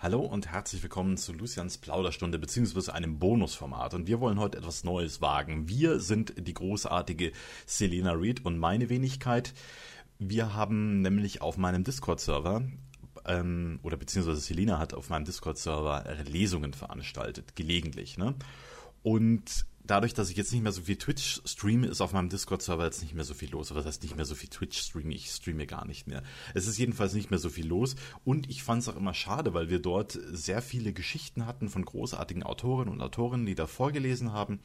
Hallo 0.00 0.20
und 0.20 0.52
herzlich 0.52 0.80
willkommen 0.84 1.16
zu 1.16 1.32
Lucians 1.32 1.78
Plauderstunde 1.78 2.38
beziehungsweise 2.38 2.94
einem 2.94 3.18
Bonusformat. 3.18 3.94
Und 3.94 4.06
wir 4.06 4.20
wollen 4.20 4.38
heute 4.38 4.58
etwas 4.58 4.84
Neues 4.84 5.20
wagen. 5.20 5.68
Wir 5.68 5.98
sind 5.98 6.34
die 6.38 6.54
großartige 6.54 7.32
Selena 7.66 8.12
Reed 8.12 8.44
und 8.44 8.58
meine 8.58 8.90
Wenigkeit. 8.90 9.52
Wir 10.20 10.54
haben 10.54 11.02
nämlich 11.02 11.42
auf 11.42 11.56
meinem 11.56 11.82
Discord-Server 11.82 12.62
ähm, 13.24 13.80
oder 13.82 13.96
beziehungsweise 13.96 14.40
Selena 14.40 14.78
hat 14.78 14.94
auf 14.94 15.10
meinem 15.10 15.24
Discord-Server 15.24 16.04
Lesungen 16.30 16.74
veranstaltet, 16.74 17.56
gelegentlich. 17.56 18.18
Ne? 18.18 18.36
Und 19.02 19.66
dadurch, 19.88 20.14
dass 20.14 20.30
ich 20.30 20.36
jetzt 20.36 20.52
nicht 20.52 20.62
mehr 20.62 20.72
so 20.72 20.82
viel 20.82 20.96
Twitch 20.96 21.40
streame, 21.44 21.88
ist 21.88 22.00
auf 22.00 22.12
meinem 22.12 22.28
Discord-Server 22.28 22.84
jetzt 22.84 23.02
nicht 23.02 23.14
mehr 23.14 23.24
so 23.24 23.34
viel 23.34 23.50
los. 23.50 23.74
Was 23.74 23.86
heißt 23.86 24.02
nicht 24.02 24.16
mehr 24.16 24.24
so 24.24 24.34
viel 24.34 24.48
Twitch 24.48 24.78
streame? 24.78 25.14
Ich 25.14 25.30
streame 25.30 25.66
gar 25.66 25.86
nicht 25.86 26.06
mehr. 26.06 26.22
Es 26.54 26.66
ist 26.66 26.78
jedenfalls 26.78 27.14
nicht 27.14 27.30
mehr 27.30 27.38
so 27.38 27.48
viel 27.48 27.66
los. 27.66 27.96
Und 28.24 28.48
ich 28.48 28.62
fand 28.62 28.82
es 28.82 28.88
auch 28.88 28.96
immer 28.96 29.14
schade, 29.14 29.54
weil 29.54 29.70
wir 29.70 29.80
dort 29.80 30.18
sehr 30.30 30.62
viele 30.62 30.92
Geschichten 30.92 31.46
hatten 31.46 31.68
von 31.68 31.84
großartigen 31.84 32.42
Autorinnen 32.42 32.92
und 32.92 33.00
Autorinnen, 33.00 33.46
die 33.46 33.54
da 33.54 33.66
vorgelesen 33.66 34.32
haben 34.32 34.60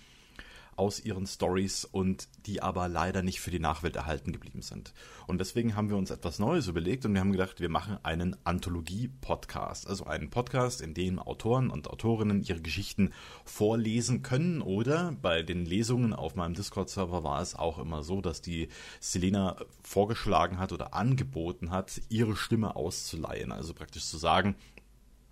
aus 0.76 1.00
ihren 1.00 1.28
Stories 1.28 1.86
und 1.86 2.28
die 2.46 2.62
aber 2.62 2.88
leider 2.88 3.24
nicht 3.24 3.40
für 3.40 3.52
die 3.52 3.60
Nachwelt 3.60 3.96
erhalten 3.96 4.32
geblieben 4.32 4.62
sind. 4.62 4.94
Und 5.28 5.40
deswegen 5.40 5.76
haben 5.76 5.90
wir 5.90 5.98
uns 5.98 6.12
etwas 6.12 6.40
Neues 6.40 6.68
überlegt 6.68 7.06
und 7.06 7.14
wir 7.14 7.22
haben 7.22 7.32
gedacht, 7.32 7.60
wir 7.60 7.70
machen 7.70 7.98
einen 8.04 8.36
Anthologie-Podcast. 8.44 9.88
Also 9.88 10.06
einen 10.06 10.30
Podcast, 10.30 10.82
in 10.82 10.94
dem 10.94 11.20
Autoren 11.20 11.70
und 11.70 11.90
Autorinnen 11.90 12.44
ihre 12.44 12.62
Geschichten 12.62 13.12
vorlesen 13.46 14.22
können 14.22 14.62
oder 14.62 15.16
bei 15.22 15.44
den 15.44 15.66
Lesungen 15.66 16.14
auf 16.14 16.36
meinem 16.36 16.54
Discord-Server 16.54 17.24
war 17.24 17.42
es 17.42 17.56
auch 17.56 17.80
immer 17.80 18.04
so, 18.04 18.22
dass 18.22 18.42
die 18.42 18.70
Selena 19.00 19.58
vorgeschlagen 19.82 20.60
hat 20.60 20.72
oder 20.72 20.94
angeboten 20.94 21.72
hat, 21.72 22.02
ihre 22.10 22.36
Stimme 22.36 22.76
auszuleihen. 22.76 23.52
Also 23.52 23.74
praktisch 23.74 24.06
zu 24.06 24.18
sagen, 24.18 24.56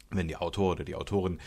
wenn 0.09 0.27
die 0.27 0.37
Autor 0.37 0.73
oder 0.73 0.83
die 0.83 0.95
Autorin 0.95 1.39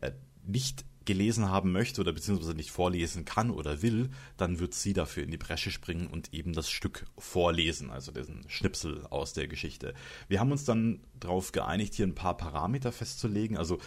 äh, 0.00 0.12
nicht 0.46 0.84
gelesen 1.04 1.48
haben 1.50 1.72
möchte 1.72 2.00
oder 2.00 2.12
beziehungsweise 2.12 2.54
nicht 2.54 2.70
vorlesen 2.70 3.24
kann 3.24 3.50
oder 3.50 3.82
will, 3.82 4.10
dann 4.36 4.58
wird 4.58 4.74
sie 4.74 4.92
dafür 4.92 5.22
in 5.24 5.30
die 5.30 5.38
Bresche 5.38 5.70
springen 5.70 6.06
und 6.06 6.32
eben 6.32 6.52
das 6.52 6.70
Stück 6.70 7.06
vorlesen, 7.18 7.90
also 7.90 8.12
diesen 8.12 8.48
Schnipsel 8.48 9.06
aus 9.10 9.32
der 9.32 9.48
Geschichte. 9.48 9.94
Wir 10.28 10.40
haben 10.40 10.52
uns 10.52 10.64
dann 10.64 11.00
darauf 11.18 11.52
geeinigt, 11.52 11.94
hier 11.94 12.06
ein 12.06 12.14
paar 12.14 12.36
Parameter 12.36 12.92
festzulegen. 12.92 13.56
Also 13.56 13.78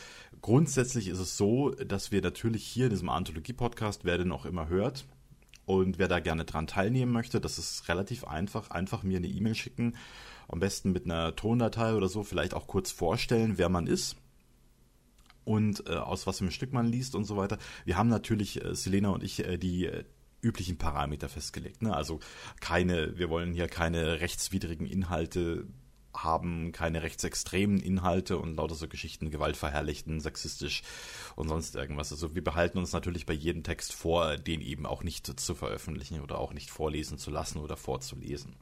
grundsätzlich 0.41 1.07
ist 1.07 1.19
es 1.19 1.37
so, 1.37 1.71
dass 1.71 2.11
wir 2.11 2.21
natürlich 2.21 2.65
hier 2.65 2.85
in 2.85 2.91
diesem 2.91 3.09
Anthologie-Podcast, 3.09 4.05
wer 4.05 4.17
den 4.17 4.31
auch 4.31 4.45
immer 4.45 4.69
hört, 4.69 5.05
und 5.65 5.97
wer 5.97 6.07
da 6.07 6.19
gerne 6.19 6.45
dran 6.45 6.67
teilnehmen 6.67 7.11
möchte, 7.11 7.41
das 7.41 7.57
ist 7.57 7.89
relativ 7.89 8.23
einfach. 8.23 8.69
Einfach 8.69 9.01
mir 9.01 9.17
eine 9.17 9.27
E-Mail 9.27 9.55
schicken. 9.55 9.95
Am 10.47 10.59
besten 10.59 10.91
mit 10.91 11.05
einer 11.05 11.35
Tondatei 11.35 11.95
oder 11.95 12.07
so, 12.07 12.21
vielleicht 12.21 12.53
auch 12.53 12.67
kurz 12.67 12.91
vorstellen, 12.91 13.57
wer 13.57 13.69
man 13.69 13.87
ist 13.87 14.15
und 15.45 15.87
äh, 15.87 15.93
aus 15.93 16.27
was 16.27 16.39
für 16.39 16.43
einem 16.43 16.51
Stück 16.51 16.73
man 16.73 16.87
liest 16.87 17.15
und 17.15 17.23
so 17.23 17.37
weiter. 17.37 17.57
Wir 17.85 17.97
haben 17.97 18.09
natürlich, 18.09 18.63
äh, 18.63 18.75
Selena 18.75 19.09
und 19.09 19.23
ich, 19.23 19.45
äh, 19.45 19.57
die 19.57 19.85
äh, 19.85 20.03
üblichen 20.41 20.77
Parameter 20.77 21.29
festgelegt. 21.29 21.81
Ne? 21.81 21.95
Also 21.95 22.19
keine, 22.59 23.17
wir 23.17 23.29
wollen 23.29 23.53
hier 23.53 23.67
keine 23.67 24.19
rechtswidrigen 24.19 24.85
Inhalte 24.85 25.67
haben, 26.13 26.71
keine 26.71 27.03
rechtsextremen 27.03 27.79
Inhalte 27.79 28.37
und 28.37 28.55
lauter 28.55 28.75
so 28.75 28.87
Geschichten, 28.87 29.31
gewaltverherrlichten, 29.31 30.21
sexistisch 30.21 30.83
und 31.35 31.49
sonst 31.49 31.75
irgendwas. 31.75 32.11
Also 32.11 32.35
wir 32.35 32.43
behalten 32.43 32.77
uns 32.77 32.93
natürlich 32.93 33.25
bei 33.25 33.33
jedem 33.33 33.63
Text 33.63 33.93
vor, 33.93 34.37
den 34.37 34.61
eben 34.61 34.85
auch 34.85 35.03
nicht 35.03 35.39
zu 35.39 35.55
veröffentlichen 35.55 36.21
oder 36.21 36.39
auch 36.39 36.53
nicht 36.53 36.69
vorlesen 36.69 37.17
zu 37.17 37.31
lassen 37.31 37.59
oder 37.59 37.75
vorzulesen. 37.75 38.55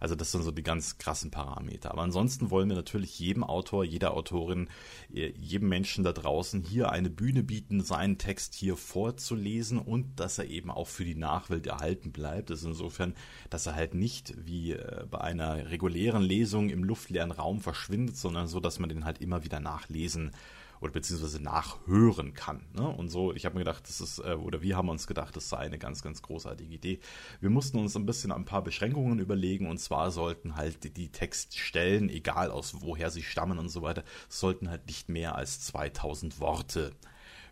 Also 0.00 0.14
das 0.14 0.32
sind 0.32 0.42
so 0.42 0.50
die 0.50 0.62
ganz 0.62 0.98
krassen 0.98 1.30
Parameter. 1.30 1.90
Aber 1.92 2.02
ansonsten 2.02 2.50
wollen 2.50 2.68
wir 2.68 2.76
natürlich 2.76 3.18
jedem 3.18 3.44
Autor, 3.44 3.84
jeder 3.84 4.14
Autorin, 4.14 4.68
äh, 5.14 5.32
jedem 5.38 5.68
Menschen 5.68 6.02
da 6.02 6.12
draußen 6.12 6.62
hier 6.62 6.90
eine 6.90 7.10
Bühne 7.10 7.42
bieten, 7.42 7.82
seinen 7.82 8.18
Text 8.18 8.54
hier 8.54 8.76
vorzulesen 8.76 9.78
und 9.78 10.18
dass 10.18 10.38
er 10.38 10.46
eben 10.46 10.70
auch 10.70 10.88
für 10.88 11.04
die 11.04 11.14
Nachwelt 11.14 11.66
erhalten 11.66 12.12
bleibt. 12.12 12.50
Ist 12.50 12.64
insofern, 12.64 13.14
dass 13.50 13.66
er 13.66 13.74
halt 13.74 13.94
nicht 13.94 14.34
wie 14.44 14.72
äh, 14.72 15.04
bei 15.10 15.20
einer 15.20 15.70
regulären 15.70 16.22
Lesung 16.22 16.70
im 16.70 16.82
luftleeren 16.82 17.30
Raum 17.30 17.60
verschwindet, 17.60 18.16
sondern 18.16 18.48
so, 18.48 18.58
dass 18.58 18.78
man 18.78 18.88
den 18.88 19.04
halt 19.04 19.20
immer 19.20 19.44
wieder 19.44 19.60
nachlesen 19.60 20.32
oder 20.80 20.92
beziehungsweise 20.92 21.42
nachhören 21.42 22.34
kann. 22.34 22.66
Ne? 22.74 22.88
Und 22.88 23.08
so, 23.08 23.34
ich 23.34 23.44
habe 23.44 23.54
mir 23.54 23.60
gedacht, 23.60 23.88
das 23.88 24.00
ist, 24.00 24.18
äh, 24.18 24.34
oder 24.34 24.62
wir 24.62 24.76
haben 24.76 24.88
uns 24.88 25.06
gedacht, 25.06 25.36
das 25.36 25.48
sei 25.48 25.58
eine 25.58 25.78
ganz, 25.78 26.02
ganz 26.02 26.22
großartige 26.22 26.74
Idee. 26.74 27.00
Wir 27.40 27.50
mussten 27.50 27.78
uns 27.78 27.96
ein 27.96 28.06
bisschen 28.06 28.32
ein 28.32 28.44
paar 28.44 28.62
Beschränkungen 28.62 29.18
überlegen 29.18 29.68
und 29.68 29.78
zwar 29.78 30.10
sollten 30.10 30.56
halt 30.56 30.96
die 30.96 31.12
Textstellen, 31.12 32.08
egal 32.08 32.50
aus 32.50 32.80
woher 32.80 33.10
sie 33.10 33.22
stammen 33.22 33.58
und 33.58 33.68
so 33.68 33.82
weiter, 33.82 34.04
sollten 34.28 34.70
halt 34.70 34.86
nicht 34.86 35.08
mehr 35.08 35.34
als 35.34 35.60
2000 35.60 36.40
Worte 36.40 36.92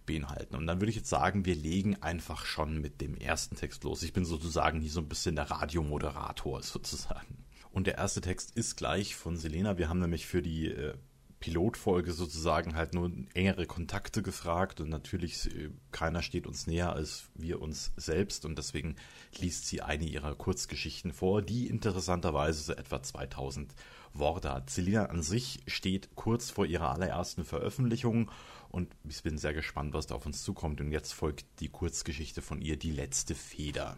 beinhalten. 0.06 0.56
Und 0.56 0.66
dann 0.66 0.80
würde 0.80 0.90
ich 0.90 0.96
jetzt 0.96 1.10
sagen, 1.10 1.44
wir 1.44 1.54
legen 1.54 1.96
einfach 2.02 2.46
schon 2.46 2.80
mit 2.80 3.00
dem 3.00 3.14
ersten 3.14 3.56
Text 3.56 3.84
los. 3.84 4.02
Ich 4.02 4.14
bin 4.14 4.24
sozusagen 4.24 4.80
hier 4.80 4.90
so 4.90 5.00
ein 5.00 5.08
bisschen 5.08 5.36
der 5.36 5.50
Radiomoderator 5.50 6.62
sozusagen. 6.62 7.44
Und 7.70 7.86
der 7.86 7.98
erste 7.98 8.22
Text 8.22 8.56
ist 8.56 8.76
gleich 8.76 9.14
von 9.14 9.36
Selena. 9.36 9.76
Wir 9.76 9.90
haben 9.90 10.00
nämlich 10.00 10.26
für 10.26 10.40
die 10.40 10.68
äh, 10.68 10.94
Pilotfolge 11.40 12.12
sozusagen 12.12 12.74
halt 12.74 12.94
nur 12.94 13.12
engere 13.34 13.66
Kontakte 13.66 14.22
gefragt 14.22 14.80
und 14.80 14.88
natürlich 14.88 15.54
äh, 15.54 15.70
keiner 15.92 16.22
steht 16.22 16.46
uns 16.46 16.66
näher 16.66 16.92
als 16.92 17.30
wir 17.34 17.62
uns 17.62 17.92
selbst 17.96 18.44
und 18.44 18.58
deswegen 18.58 18.96
liest 19.38 19.66
sie 19.66 19.80
eine 19.82 20.04
ihrer 20.04 20.34
Kurzgeschichten 20.34 21.12
vor, 21.12 21.42
die 21.42 21.68
interessanterweise 21.68 22.62
so 22.62 22.72
etwa 22.72 23.02
2000 23.02 23.74
Worte 24.14 24.52
hat. 24.52 24.70
Selina 24.70 25.06
an 25.06 25.22
sich 25.22 25.60
steht 25.66 26.16
kurz 26.16 26.50
vor 26.50 26.66
ihrer 26.66 26.92
allerersten 26.92 27.44
Veröffentlichung 27.44 28.30
und 28.70 28.94
ich 29.08 29.22
bin 29.22 29.38
sehr 29.38 29.54
gespannt, 29.54 29.94
was 29.94 30.06
da 30.06 30.16
auf 30.16 30.26
uns 30.26 30.42
zukommt 30.42 30.80
und 30.80 30.90
jetzt 30.90 31.12
folgt 31.12 31.46
die 31.60 31.68
Kurzgeschichte 31.68 32.42
von 32.42 32.60
ihr, 32.60 32.76
die 32.76 32.92
letzte 32.92 33.34
Feder. 33.34 33.96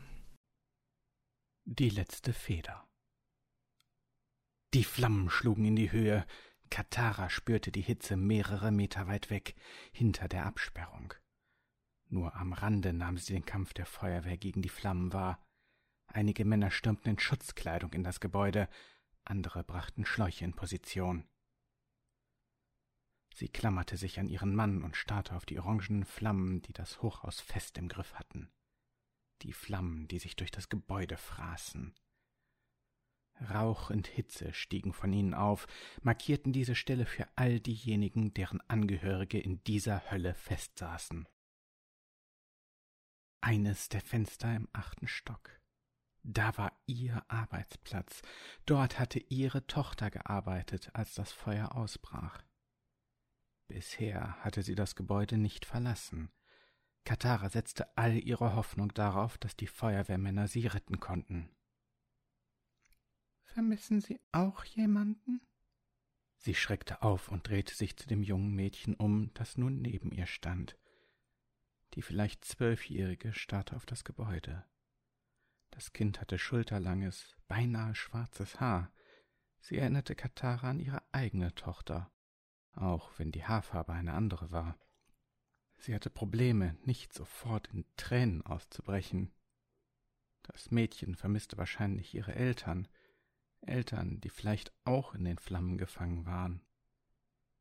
Die 1.65 1.91
letzte 1.91 2.33
Feder. 2.33 2.87
Die 4.75 4.85
Flammen 4.85 5.31
schlugen 5.31 5.65
in 5.65 5.77
die 5.77 5.91
Höhe, 5.91 6.25
Katara 6.71 7.29
spürte 7.29 7.73
die 7.73 7.83
Hitze 7.83 8.17
mehrere 8.17 8.71
Meter 8.71 9.07
weit 9.07 9.29
weg, 9.29 9.55
hinter 9.93 10.29
der 10.29 10.47
Absperrung. 10.47 11.15
Nur 12.09 12.35
am 12.37 12.53
Rande 12.53 12.93
nahm 12.93 13.19
sie 13.19 13.33
den 13.33 13.45
Kampf 13.45 13.73
der 13.73 13.87
Feuerwehr 13.87 14.37
gegen 14.37 14.63
die 14.63 14.69
Flammen 14.69 15.13
wahr. 15.13 15.45
Einige 16.07 16.45
Männer 16.45 16.71
stürmten 16.71 17.13
in 17.13 17.19
Schutzkleidung 17.19 17.93
in 17.93 18.03
das 18.03 18.21
Gebäude, 18.21 18.69
andere 19.25 19.63
brachten 19.63 20.05
Schläuche 20.05 20.45
in 20.45 20.55
Position. 20.55 21.29
Sie 23.35 23.49
klammerte 23.49 23.97
sich 23.97 24.19
an 24.19 24.29
ihren 24.29 24.55
Mann 24.55 24.83
und 24.83 24.97
starrte 24.97 25.37
auf 25.37 25.47
die 25.47 25.59
orangenen 25.59 26.05
Flammen, 26.05 26.63
die 26.63 26.73
das 26.73 27.01
Hochhaus 27.01 27.41
fest 27.41 27.79
im 27.79 27.89
Griff 27.89 28.15
hatten. 28.15 28.51
Die 29.43 29.53
Flammen, 29.53 30.09
die 30.09 30.19
sich 30.19 30.37
durch 30.37 30.51
das 30.51 30.69
Gebäude 30.69 31.17
fraßen. 31.17 31.95
Rauch 33.49 33.91
und 33.91 34.07
Hitze 34.07 34.53
stiegen 34.53 34.93
von 34.93 35.13
ihnen 35.13 35.35
auf, 35.35 35.67
markierten 36.03 36.53
diese 36.53 36.75
Stelle 36.75 37.07
für 37.07 37.27
all 37.37 37.61
diejenigen, 37.61 38.35
deren 38.35 38.61
Angehörige 38.69 39.39
in 39.39 39.63
dieser 39.65 40.11
Hölle 40.11 40.35
festsaßen. 40.35 41.27
Eines 43.41 43.89
der 43.89 44.01
Fenster 44.01 44.55
im 44.55 44.69
achten 44.73 45.09
Stock. 45.09 45.61
Da 46.23 46.57
war 46.59 46.73
ihr 46.87 47.25
Arbeitsplatz. 47.29 48.21
Dort 48.67 48.99
hatte 48.99 49.19
ihre 49.19 49.67
Tochter 49.67 50.11
gearbeitet, 50.11 50.91
als 50.93 51.15
das 51.15 51.33
Feuer 51.33 51.75
ausbrach. 51.75 52.43
Bisher 53.69 54.37
hatte 54.41 54.63
sie 54.63 54.75
das 54.75 54.97
Gebäude 54.97 55.39
nicht 55.39 55.65
verlassen. 55.65 56.31
Katara 57.05 57.49
setzte 57.49 57.97
all 57.97 58.19
ihre 58.19 58.55
Hoffnung 58.55 58.93
darauf, 58.93 59.39
dass 59.39 59.57
die 59.57 59.67
Feuerwehrmänner 59.67 60.49
sie 60.49 60.67
retten 60.67 61.01
konnten. 61.01 61.49
Vermissen 63.53 64.01
Sie 64.01 64.21
auch 64.31 64.65
jemanden? 64.65 65.41
Sie 66.37 66.55
schreckte 66.55 67.03
auf 67.03 67.29
und 67.29 67.49
drehte 67.49 67.75
sich 67.75 67.97
zu 67.97 68.07
dem 68.07 68.23
jungen 68.23 68.55
Mädchen 68.55 68.95
um, 68.95 69.35
das 69.35 69.59
nun 69.59 69.83
neben 69.83 70.13
ihr 70.13 70.27
stand. 70.27 70.79
Die 71.95 72.03
vielleicht 72.03 72.45
Zwölfjährige 72.45 73.35
starrte 73.35 73.75
auf 73.75 73.87
das 73.87 74.05
Gebäude. 74.05 74.65
Das 75.71 75.93
Kind 75.93 76.21
hatte 76.21 76.39
schulterlanges, 76.39 77.37
beinahe 77.49 77.97
schwarzes 77.97 78.61
Haar. 78.61 78.93
Sie 79.59 79.77
erinnerte 79.77 80.15
Katara 80.15 80.71
an 80.71 80.79
ihre 80.79 81.03
eigene 81.11 81.53
Tochter, 81.57 82.11
auch 82.75 83.11
wenn 83.19 83.33
die 83.33 83.45
Haarfarbe 83.45 83.93
eine 83.93 84.15
andere 84.15 84.53
war. 84.53 84.79
Sie 85.79 85.93
hatte 85.93 86.09
Probleme, 86.09 86.79
nicht 86.85 87.13
sofort 87.13 87.67
in 87.69 87.85
Tränen 87.97 88.43
auszubrechen. 88.43 89.33
Das 90.43 90.71
Mädchen 90.71 91.17
vermisste 91.17 91.59
wahrscheinlich 91.59 92.15
ihre 92.15 92.35
Eltern, 92.35 92.87
Eltern, 93.63 94.21
die 94.21 94.31
vielleicht 94.31 94.73
auch 94.85 95.15
in 95.15 95.25
den 95.25 95.39
Flammen 95.39 95.79
gefangen 95.79 96.27
waren. 96.27 96.63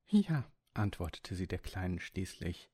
Ja, 0.07 0.49
antwortete 0.73 1.35
sie 1.35 1.47
der 1.47 1.59
Kleinen 1.59 1.99
schließlich. 1.99 2.69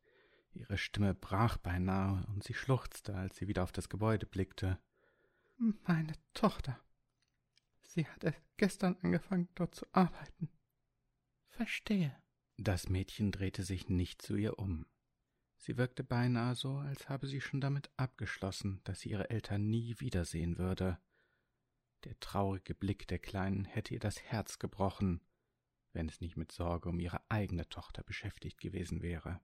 Ihre 0.54 0.78
Stimme 0.78 1.14
brach 1.14 1.58
beinahe 1.58 2.26
und 2.28 2.44
sie 2.44 2.54
schluchzte, 2.54 3.16
als 3.16 3.36
sie 3.36 3.48
wieder 3.48 3.64
auf 3.64 3.72
das 3.72 3.90
Gebäude 3.90 4.26
blickte. 4.26 4.80
Meine 5.58 6.14
Tochter. 6.34 6.80
Sie 7.82 8.08
hat 8.08 8.24
erst 8.24 8.42
gestern 8.58 8.98
angefangen, 9.02 9.50
dort 9.56 9.76
zu 9.76 9.86
arbeiten. 9.92 10.50
Verstehe. 11.48 12.16
Das 12.58 12.90
Mädchen 12.90 13.32
drehte 13.32 13.64
sich 13.64 13.90
nicht 13.90 14.22
zu 14.22 14.36
ihr 14.36 14.60
um. 14.60 14.86
Sie 15.58 15.78
wirkte 15.78 16.04
beinahe 16.04 16.56
so, 16.56 16.78
als 16.78 17.10
habe 17.10 17.28
sie 17.28 17.42
schon 17.42 17.60
damit 17.60 17.90
abgeschlossen, 17.98 18.82
dass 18.84 19.02
sie 19.02 19.10
ihre 19.10 19.30
Eltern 19.30 19.68
nie 19.70 20.00
wiedersehen 20.00 20.58
würde. 20.58 21.00
Der 22.06 22.20
traurige 22.20 22.76
Blick 22.76 23.08
der 23.08 23.20
Kleinen 23.20 23.66
hätte 23.66 23.94
ihr 23.94 24.00
das 24.00 24.22
Herz 24.22 24.60
gebrochen, 24.60 25.22
wenn 25.92 26.08
es 26.08 26.22
nicht 26.22 26.38
mit 26.38 26.52
Sorge 26.52 26.90
um 26.90 27.00
ihre 27.00 27.20
eigene 27.30 27.68
Tochter 27.68 28.04
beschäftigt 28.04 28.60
gewesen 28.60 29.02
wäre. 29.02 29.42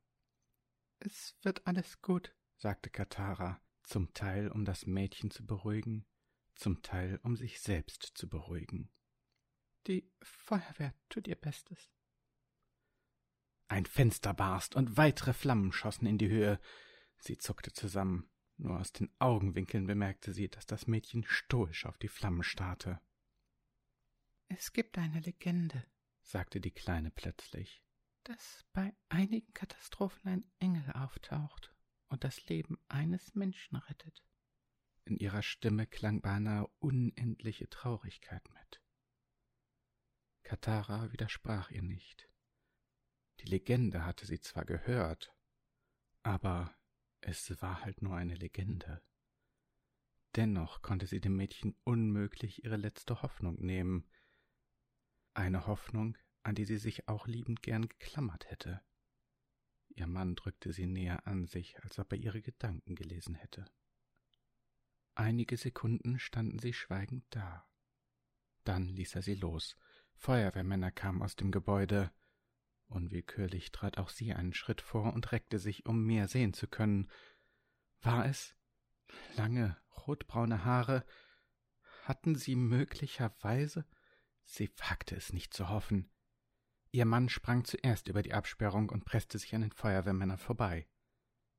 Es 0.99 1.35
wird 1.41 1.65
alles 1.65 2.01
gut, 2.01 2.35
sagte 2.57 2.91
Katara, 2.91 3.59
zum 3.83 4.13
Teil 4.13 4.49
um 4.49 4.63
das 4.63 4.85
Mädchen 4.85 5.31
zu 5.31 5.43
beruhigen, 5.43 6.05
zum 6.53 6.83
Teil 6.83 7.19
um 7.23 7.35
sich 7.35 7.59
selbst 7.59 8.03
zu 8.13 8.29
beruhigen. 8.29 8.91
Die 9.87 10.07
Feuerwehr 10.21 10.93
tut 11.09 11.27
ihr 11.27 11.35
Bestes. 11.35 11.89
Ein 13.67 13.87
Fenster 13.87 14.35
barst 14.35 14.75
und 14.75 14.97
weitere 14.97 15.33
Flammen 15.33 15.71
schossen 15.71 16.05
in 16.05 16.19
die 16.19 16.29
Höhe. 16.29 16.59
Sie 17.17 17.37
zuckte 17.39 17.73
zusammen. 17.73 18.29
Nur 18.61 18.79
aus 18.79 18.93
den 18.93 19.09
Augenwinkeln 19.17 19.87
bemerkte 19.87 20.33
sie, 20.33 20.47
dass 20.47 20.67
das 20.67 20.85
Mädchen 20.85 21.23
stoisch 21.23 21.87
auf 21.87 21.97
die 21.97 22.07
Flammen 22.07 22.43
starrte. 22.43 23.01
Es 24.49 24.71
gibt 24.71 24.99
eine 24.99 25.19
Legende, 25.19 25.83
sagte 26.21 26.61
die 26.61 26.69
Kleine 26.69 27.09
plötzlich, 27.09 27.83
dass 28.23 28.63
bei 28.71 28.93
einigen 29.09 29.51
Katastrophen 29.53 30.29
ein 30.29 30.51
Engel 30.59 30.91
auftaucht 30.91 31.73
und 32.09 32.23
das 32.23 32.47
Leben 32.49 32.77
eines 32.87 33.33
Menschen 33.33 33.77
rettet. 33.77 34.23
In 35.05 35.17
ihrer 35.17 35.41
Stimme 35.41 35.87
klang 35.87 36.21
beinahe 36.21 36.67
unendliche 36.77 37.67
Traurigkeit 37.67 38.47
mit. 38.53 38.79
Katara 40.43 41.11
widersprach 41.11 41.71
ihr 41.71 41.81
nicht. 41.81 42.29
Die 43.39 43.47
Legende 43.47 44.05
hatte 44.05 44.27
sie 44.27 44.39
zwar 44.39 44.65
gehört, 44.65 45.35
aber 46.21 46.75
es 47.21 47.61
war 47.61 47.81
halt 47.81 48.01
nur 48.01 48.15
eine 48.15 48.35
Legende. 48.35 49.01
Dennoch 50.35 50.81
konnte 50.81 51.07
sie 51.07 51.19
dem 51.19 51.35
Mädchen 51.35 51.75
unmöglich 51.83 52.63
ihre 52.63 52.77
letzte 52.77 53.21
Hoffnung 53.21 53.55
nehmen, 53.59 54.07
eine 55.33 55.67
Hoffnung, 55.67 56.17
an 56.43 56.55
die 56.55 56.65
sie 56.65 56.77
sich 56.77 57.07
auch 57.07 57.27
liebend 57.27 57.61
gern 57.61 57.87
geklammert 57.87 58.49
hätte. 58.49 58.81
Ihr 59.89 60.07
Mann 60.07 60.35
drückte 60.35 60.71
sie 60.71 60.87
näher 60.87 61.27
an 61.27 61.45
sich, 61.45 61.81
als 61.83 61.99
ob 61.99 62.11
er 62.13 62.17
ihre 62.17 62.41
Gedanken 62.41 62.95
gelesen 62.95 63.35
hätte. 63.35 63.65
Einige 65.15 65.57
Sekunden 65.57 66.19
standen 66.19 66.59
sie 66.59 66.73
schweigend 66.73 67.25
da. 67.29 67.67
Dann 68.63 68.87
ließ 68.87 69.15
er 69.15 69.21
sie 69.21 69.35
los. 69.35 69.75
Feuerwehrmänner 70.15 70.91
kamen 70.91 71.21
aus 71.21 71.35
dem 71.35 71.51
Gebäude. 71.51 72.11
Unwillkürlich 72.91 73.71
trat 73.71 73.97
auch 73.97 74.09
sie 74.09 74.33
einen 74.33 74.53
Schritt 74.53 74.81
vor 74.81 75.13
und 75.13 75.31
reckte 75.31 75.59
sich, 75.59 75.85
um 75.85 76.05
mehr 76.05 76.27
sehen 76.27 76.53
zu 76.53 76.67
können. 76.67 77.09
War 78.01 78.25
es? 78.25 78.53
Lange, 79.35 79.77
rotbraune 80.05 80.65
Haare? 80.65 81.05
Hatten 82.03 82.35
sie 82.35 82.55
möglicherweise? 82.55 83.85
Sie 84.43 84.69
wagte 84.77 85.15
es 85.15 85.31
nicht 85.31 85.53
zu 85.53 85.69
hoffen. 85.69 86.09
Ihr 86.91 87.05
Mann 87.05 87.29
sprang 87.29 87.63
zuerst 87.63 88.09
über 88.09 88.21
die 88.21 88.33
Absperrung 88.33 88.89
und 88.89 89.05
presste 89.05 89.39
sich 89.39 89.55
an 89.55 89.61
den 89.61 89.71
Feuerwehrmännern 89.71 90.37
vorbei. 90.37 90.89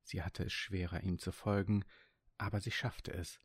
Sie 0.03 0.21
hatte 0.21 0.43
es 0.43 0.53
schwerer, 0.53 1.01
ihm 1.01 1.17
zu 1.17 1.31
folgen, 1.31 1.83
aber 2.37 2.59
sie 2.59 2.71
schaffte 2.71 3.11
es. 3.11 3.39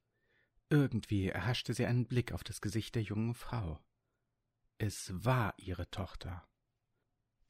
Irgendwie 0.69 1.29
erhaschte 1.29 1.73
sie 1.73 1.87
einen 1.87 2.07
Blick 2.07 2.33
auf 2.33 2.45
das 2.45 2.61
Gesicht 2.61 2.95
der 2.97 3.03
jungen 3.03 3.33
Frau. 3.33 3.83
Es 4.77 5.11
war 5.25 5.55
ihre 5.57 5.91
Tochter. 5.91 6.47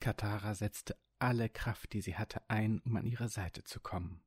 Katara 0.00 0.54
setzte 0.54 0.96
alle 1.18 1.48
Kraft, 1.48 1.92
die 1.92 2.00
sie 2.00 2.16
hatte, 2.16 2.48
ein, 2.48 2.80
um 2.80 2.96
an 2.96 3.06
ihre 3.06 3.28
Seite 3.28 3.64
zu 3.64 3.80
kommen. 3.80 4.22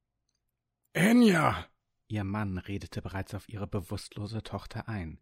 Enya! 0.94 1.68
Ihr 2.08 2.26
Mann 2.26 2.58
redete 2.58 3.02
bereits 3.02 3.34
auf 3.34 3.48
ihre 3.48 3.68
bewusstlose 3.68 4.44
Tochter 4.44 4.90
ein. 4.90 5.22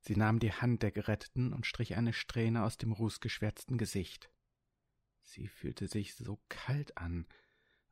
Sie 0.00 0.16
nahm 0.16 0.38
die 0.38 0.52
Hand 0.52 0.82
der 0.82 0.90
Geretteten 0.90 1.52
und 1.54 1.64
strich 1.64 1.96
eine 1.96 2.12
Strähne 2.12 2.62
aus 2.62 2.76
dem 2.76 2.92
rußgeschwärzten 2.92 3.78
Gesicht. 3.78 4.30
Sie 5.22 5.48
fühlte 5.48 5.88
sich 5.88 6.14
so 6.14 6.38
kalt 6.48 6.96
an, 6.98 7.26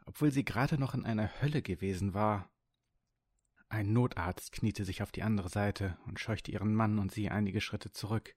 obwohl 0.05 0.31
sie 0.31 0.45
gerade 0.45 0.79
noch 0.79 0.95
in 0.95 1.07
einer 1.07 1.41
Hölle 1.41 1.63
gewesen 1.63 2.13
war. 2.13 2.51
Ein 3.69 3.93
Notarzt 3.93 4.53
kniete 4.53 4.85
sich 4.85 5.03
auf 5.03 5.11
die 5.11 5.23
andere 5.23 5.49
Seite 5.49 5.99
und 6.07 6.21
scheuchte 6.21 6.53
ihren 6.53 6.75
Mann 6.75 6.99
und 6.99 7.11
sie 7.11 7.31
einige 7.31 7.61
Schritte 7.61 7.91
zurück. 7.91 8.37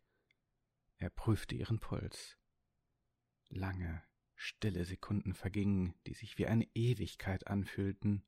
Er 0.95 1.09
prüfte 1.09 1.53
ihren 1.53 1.79
Puls. 1.79 2.37
Lange, 3.49 4.03
stille 4.35 4.85
Sekunden 4.85 5.33
vergingen, 5.33 5.95
die 6.05 6.13
sich 6.13 6.37
wie 6.37 6.47
eine 6.47 6.67
Ewigkeit 6.73 7.47
anfühlten. 7.47 8.23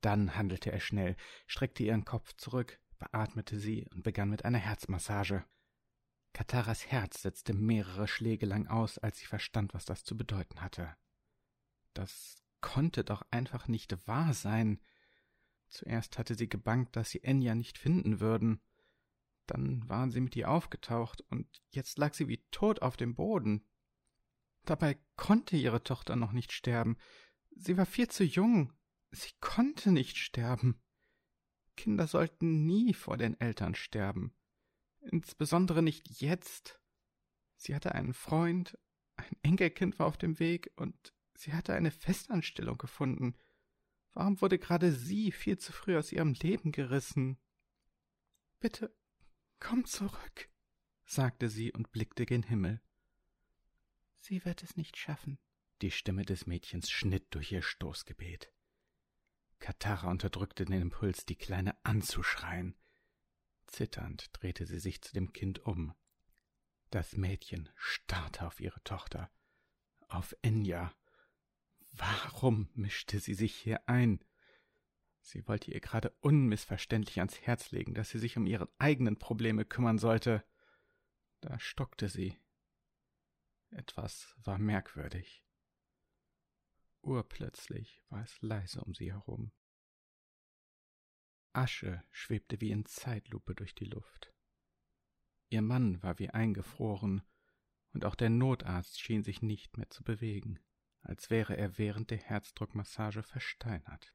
Dann 0.00 0.36
handelte 0.36 0.72
er 0.72 0.80
schnell, 0.80 1.16
streckte 1.46 1.82
ihren 1.82 2.04
Kopf 2.04 2.32
zurück, 2.34 2.80
beatmete 2.98 3.58
sie 3.58 3.86
und 3.92 4.02
begann 4.02 4.30
mit 4.30 4.44
einer 4.44 4.58
Herzmassage. 4.58 5.44
Kataras 6.32 6.86
Herz 6.86 7.22
setzte 7.22 7.54
mehrere 7.54 8.06
Schläge 8.06 8.46
lang 8.46 8.66
aus, 8.66 8.98
als 8.98 9.18
sie 9.18 9.26
verstand, 9.26 9.72
was 9.72 9.84
das 9.84 10.04
zu 10.04 10.16
bedeuten 10.16 10.60
hatte. 10.60 10.94
Das 11.94 12.42
konnte 12.60 13.04
doch 13.04 13.22
einfach 13.30 13.68
nicht 13.68 14.06
wahr 14.06 14.34
sein. 14.34 14.80
Zuerst 15.68 16.18
hatte 16.18 16.34
sie 16.34 16.48
gebangt, 16.48 16.94
dass 16.94 17.10
sie 17.10 17.24
Enya 17.24 17.54
nicht 17.54 17.78
finden 17.78 18.20
würden. 18.20 18.60
Dann 19.46 19.88
waren 19.88 20.10
sie 20.10 20.20
mit 20.20 20.34
ihr 20.36 20.50
aufgetaucht, 20.50 21.22
und 21.30 21.46
jetzt 21.70 21.98
lag 21.98 22.14
sie 22.14 22.28
wie 22.28 22.44
tot 22.50 22.82
auf 22.82 22.96
dem 22.96 23.14
Boden. 23.14 23.64
Dabei 24.64 24.98
konnte 25.16 25.56
ihre 25.56 25.82
Tochter 25.82 26.16
noch 26.16 26.32
nicht 26.32 26.52
sterben. 26.52 26.96
Sie 27.54 27.76
war 27.76 27.86
viel 27.86 28.08
zu 28.08 28.24
jung. 28.24 28.72
Sie 29.12 29.30
konnte 29.40 29.92
nicht 29.92 30.16
sterben. 30.16 30.82
Kinder 31.76 32.06
sollten 32.06 32.66
nie 32.66 32.92
vor 32.92 33.16
den 33.16 33.38
Eltern 33.40 33.74
sterben. 33.74 34.34
Insbesondere 35.00 35.82
nicht 35.82 36.20
jetzt. 36.20 36.80
Sie 37.56 37.74
hatte 37.74 37.94
einen 37.94 38.14
Freund, 38.14 38.78
ein 39.16 39.36
Enkelkind 39.42 39.98
war 39.98 40.06
auf 40.06 40.18
dem 40.18 40.38
Weg, 40.40 40.72
und 40.76 41.14
sie 41.34 41.52
hatte 41.52 41.74
eine 41.74 41.90
Festanstellung 41.90 42.78
gefunden. 42.78 43.36
Warum 44.12 44.40
wurde 44.40 44.58
gerade 44.58 44.92
sie 44.92 45.30
viel 45.30 45.58
zu 45.58 45.72
früh 45.72 45.96
aus 45.96 46.10
ihrem 46.10 46.32
Leben 46.32 46.72
gerissen? 46.72 47.38
Bitte 48.58 48.94
Komm 49.60 49.84
zurück, 49.84 50.48
sagte 51.04 51.48
sie 51.48 51.72
und 51.72 51.92
blickte 51.92 52.26
gen 52.26 52.42
Himmel. 52.42 52.80
Sie 54.18 54.44
wird 54.44 54.62
es 54.62 54.76
nicht 54.76 54.96
schaffen. 54.96 55.38
Die 55.82 55.90
Stimme 55.90 56.24
des 56.24 56.46
Mädchens 56.46 56.90
schnitt 56.90 57.26
durch 57.30 57.52
ihr 57.52 57.62
Stoßgebet. 57.62 58.52
Katara 59.58 60.10
unterdrückte 60.10 60.64
den 60.64 60.80
Impuls, 60.80 61.26
die 61.26 61.36
Kleine 61.36 61.76
anzuschreien. 61.84 62.76
Zitternd 63.66 64.30
drehte 64.32 64.66
sie 64.66 64.78
sich 64.78 65.02
zu 65.02 65.12
dem 65.12 65.32
Kind 65.32 65.60
um. 65.60 65.94
Das 66.90 67.16
Mädchen 67.16 67.68
starrte 67.74 68.46
auf 68.46 68.60
ihre 68.60 68.82
Tochter, 68.84 69.30
auf 70.08 70.34
Enya. 70.42 70.94
Warum 71.92 72.68
mischte 72.74 73.20
sie 73.20 73.34
sich 73.34 73.54
hier 73.54 73.88
ein? 73.88 74.24
Sie 75.26 75.48
wollte 75.48 75.72
ihr 75.72 75.80
gerade 75.80 76.10
unmissverständlich 76.20 77.18
ans 77.18 77.40
Herz 77.40 77.72
legen, 77.72 77.94
dass 77.94 78.10
sie 78.10 78.20
sich 78.20 78.36
um 78.36 78.46
ihre 78.46 78.68
eigenen 78.78 79.18
Probleme 79.18 79.64
kümmern 79.64 79.98
sollte. 79.98 80.44
Da 81.40 81.58
stockte 81.58 82.08
sie. 82.08 82.38
Etwas 83.70 84.36
war 84.44 84.58
merkwürdig. 84.58 85.44
Urplötzlich 87.02 88.04
war 88.08 88.22
es 88.22 88.40
leise 88.40 88.80
um 88.84 88.94
sie 88.94 89.12
herum. 89.12 89.50
Asche 91.52 92.04
schwebte 92.12 92.60
wie 92.60 92.70
in 92.70 92.86
Zeitlupe 92.86 93.56
durch 93.56 93.74
die 93.74 93.86
Luft. 93.86 94.32
Ihr 95.48 95.62
Mann 95.62 96.00
war 96.04 96.20
wie 96.20 96.30
eingefroren, 96.30 97.22
und 97.92 98.04
auch 98.04 98.14
der 98.14 98.30
Notarzt 98.30 99.00
schien 99.00 99.24
sich 99.24 99.42
nicht 99.42 99.76
mehr 99.76 99.90
zu 99.90 100.04
bewegen, 100.04 100.60
als 101.00 101.30
wäre 101.30 101.56
er 101.56 101.78
während 101.78 102.12
der 102.12 102.18
Herzdruckmassage 102.18 103.24
versteinert. 103.24 104.14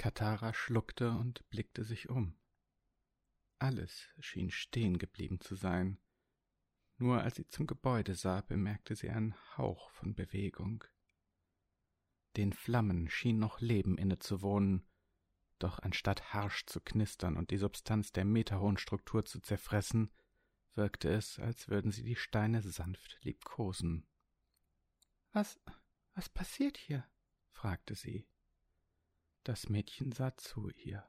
Katara 0.00 0.54
schluckte 0.54 1.10
und 1.10 1.46
blickte 1.50 1.84
sich 1.84 2.08
um. 2.08 2.34
Alles 3.58 4.08
schien 4.18 4.50
stehen 4.50 4.96
geblieben 4.96 5.42
zu 5.42 5.56
sein. 5.56 5.98
Nur 6.96 7.20
als 7.20 7.36
sie 7.36 7.46
zum 7.46 7.66
Gebäude 7.66 8.14
sah, 8.14 8.40
bemerkte 8.40 8.96
sie 8.96 9.10
einen 9.10 9.34
Hauch 9.58 9.90
von 9.90 10.14
Bewegung. 10.14 10.84
Den 12.38 12.54
Flammen 12.54 13.10
schien 13.10 13.38
noch 13.38 13.60
Leben 13.60 13.98
innezuwohnen, 13.98 14.88
doch 15.58 15.80
anstatt 15.80 16.32
harsch 16.32 16.64
zu 16.64 16.80
knistern 16.80 17.36
und 17.36 17.50
die 17.50 17.58
Substanz 17.58 18.10
der 18.10 18.24
meterhohen 18.24 18.78
Struktur 18.78 19.26
zu 19.26 19.38
zerfressen, 19.40 20.10
wirkte 20.74 21.10
es, 21.10 21.38
als 21.38 21.68
würden 21.68 21.90
sie 21.90 22.04
die 22.04 22.16
Steine 22.16 22.62
sanft 22.62 23.18
liebkosen. 23.20 24.06
Was, 25.32 25.60
was 26.14 26.30
passiert 26.30 26.78
hier? 26.78 27.06
fragte 27.50 27.94
sie. 27.94 28.26
Das 29.44 29.68
Mädchen 29.68 30.12
sah 30.12 30.36
zu 30.36 30.68
ihr. 30.70 31.08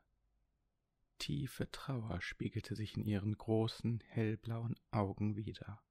Tiefe 1.17 1.69
Trauer 1.69 2.21
spiegelte 2.21 2.75
sich 2.75 2.97
in 2.97 3.05
ihren 3.05 3.37
großen, 3.37 3.99
hellblauen 4.07 4.75
Augen 4.89 5.35
wider. 5.35 5.83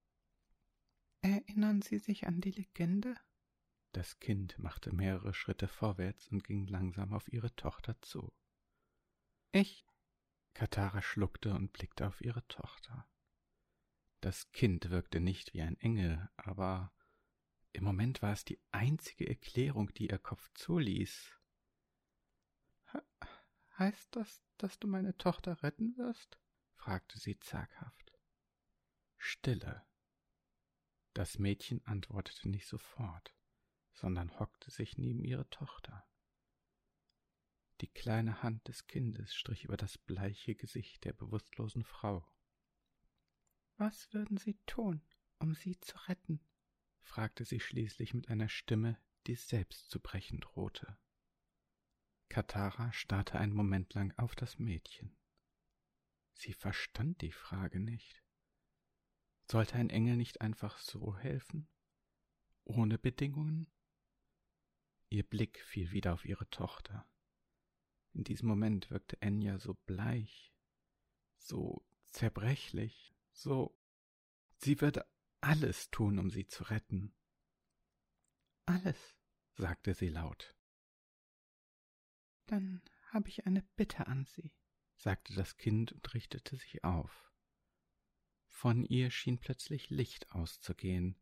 Erinnern 1.22 1.82
Sie 1.82 1.98
sich 1.98 2.26
an 2.26 2.40
die 2.40 2.50
Legende? 2.50 3.14
Das 3.92 4.18
Kind 4.20 4.58
machte 4.58 4.94
mehrere 4.94 5.34
Schritte 5.34 5.68
vorwärts 5.68 6.28
und 6.28 6.44
ging 6.44 6.66
langsam 6.66 7.12
auf 7.12 7.30
ihre 7.32 7.54
Tochter 7.56 8.00
zu. 8.00 8.32
Ich. 9.52 9.84
Katara 10.54 11.02
schluckte 11.02 11.54
und 11.54 11.72
blickte 11.72 12.06
auf 12.06 12.20
ihre 12.20 12.46
Tochter. 12.48 13.06
Das 14.20 14.50
Kind 14.52 14.90
wirkte 14.90 15.20
nicht 15.20 15.54
wie 15.54 15.62
ein 15.62 15.76
Engel, 15.76 16.28
aber 16.36 16.92
im 17.72 17.84
Moment 17.84 18.22
war 18.22 18.32
es 18.32 18.44
die 18.44 18.60
einzige 18.70 19.28
Erklärung, 19.28 19.92
die 19.94 20.08
ihr 20.08 20.18
Kopf 20.18 20.50
zuließ. 20.54 21.39
Heißt 23.78 24.14
das, 24.14 24.42
dass 24.58 24.78
du 24.78 24.88
meine 24.88 25.16
Tochter 25.16 25.62
retten 25.62 25.96
wirst? 25.96 26.38
fragte 26.74 27.18
sie 27.18 27.38
zaghaft. 27.40 28.12
Stille. 29.16 29.86
Das 31.14 31.38
Mädchen 31.38 31.84
antwortete 31.86 32.48
nicht 32.48 32.66
sofort, 32.66 33.34
sondern 33.92 34.38
hockte 34.38 34.70
sich 34.70 34.98
neben 34.98 35.24
ihre 35.24 35.48
Tochter. 35.50 36.06
Die 37.80 37.88
kleine 37.88 38.42
Hand 38.42 38.68
des 38.68 38.86
Kindes 38.86 39.34
strich 39.34 39.64
über 39.64 39.76
das 39.76 39.96
bleiche 39.96 40.54
Gesicht 40.54 41.04
der 41.04 41.14
bewusstlosen 41.14 41.84
Frau. 41.84 42.30
Was 43.78 44.12
würden 44.12 44.36
Sie 44.36 44.58
tun, 44.66 45.02
um 45.38 45.54
sie 45.54 45.80
zu 45.80 45.96
retten? 46.06 46.40
fragte 47.00 47.44
sie 47.44 47.60
schließlich 47.60 48.14
mit 48.14 48.28
einer 48.28 48.48
Stimme, 48.48 49.00
die 49.26 49.34
selbst 49.34 49.90
zu 49.90 50.00
brechen 50.00 50.40
drohte. 50.40 50.98
Katara 52.30 52.92
starrte 52.92 53.38
einen 53.38 53.52
Moment 53.52 53.92
lang 53.94 54.16
auf 54.16 54.36
das 54.36 54.60
Mädchen. 54.60 55.16
Sie 56.32 56.52
verstand 56.54 57.20
die 57.22 57.32
Frage 57.32 57.80
nicht. 57.80 58.22
Sollte 59.50 59.74
ein 59.74 59.90
Engel 59.90 60.16
nicht 60.16 60.40
einfach 60.40 60.78
so 60.78 61.16
helfen? 61.18 61.68
Ohne 62.62 62.98
Bedingungen? 62.98 63.68
Ihr 65.08 65.24
Blick 65.24 65.60
fiel 65.64 65.90
wieder 65.90 66.14
auf 66.14 66.24
ihre 66.24 66.48
Tochter. 66.50 67.04
In 68.12 68.22
diesem 68.22 68.48
Moment 68.48 68.90
wirkte 68.90 69.20
Enya 69.20 69.58
so 69.58 69.74
bleich, 69.74 70.54
so 71.36 71.84
zerbrechlich, 72.10 73.12
so. 73.32 73.76
Sie 74.58 74.80
würde 74.80 75.04
alles 75.40 75.90
tun, 75.90 76.20
um 76.20 76.30
sie 76.30 76.46
zu 76.46 76.62
retten. 76.64 77.12
Alles, 78.66 79.16
sagte 79.54 79.94
sie 79.94 80.08
laut. 80.08 80.54
Dann 82.50 82.82
habe 83.12 83.28
ich 83.28 83.46
eine 83.46 83.62
Bitte 83.76 84.08
an 84.08 84.24
Sie, 84.24 84.52
sagte 84.96 85.34
das 85.34 85.56
Kind 85.56 85.92
und 85.92 86.14
richtete 86.14 86.56
sich 86.56 86.82
auf. 86.82 87.30
Von 88.48 88.84
ihr 88.84 89.12
schien 89.12 89.38
plötzlich 89.38 89.88
Licht 89.88 90.32
auszugehen. 90.32 91.16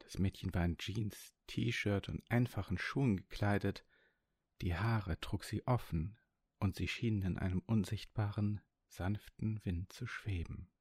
Das 0.00 0.18
Mädchen 0.18 0.52
war 0.52 0.64
in 0.64 0.78
Jeans, 0.78 1.32
T-Shirt 1.46 2.08
und 2.08 2.28
einfachen 2.28 2.76
Schuhen 2.76 3.18
gekleidet, 3.18 3.86
die 4.62 4.74
Haare 4.74 5.20
trug 5.20 5.44
sie 5.44 5.64
offen, 5.68 6.18
und 6.58 6.74
sie 6.74 6.88
schienen 6.88 7.22
in 7.22 7.38
einem 7.38 7.60
unsichtbaren, 7.60 8.60
sanften 8.88 9.64
Wind 9.64 9.92
zu 9.92 10.08
schweben. 10.08 10.72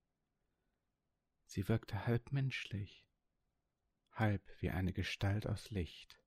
Sie 1.46 1.68
wirkte 1.68 2.08
halb 2.08 2.32
menschlich, 2.32 3.08
halb 4.12 4.44
wie 4.60 4.72
eine 4.72 4.92
Gestalt 4.92 5.46
aus 5.46 5.70
Licht. 5.70 6.21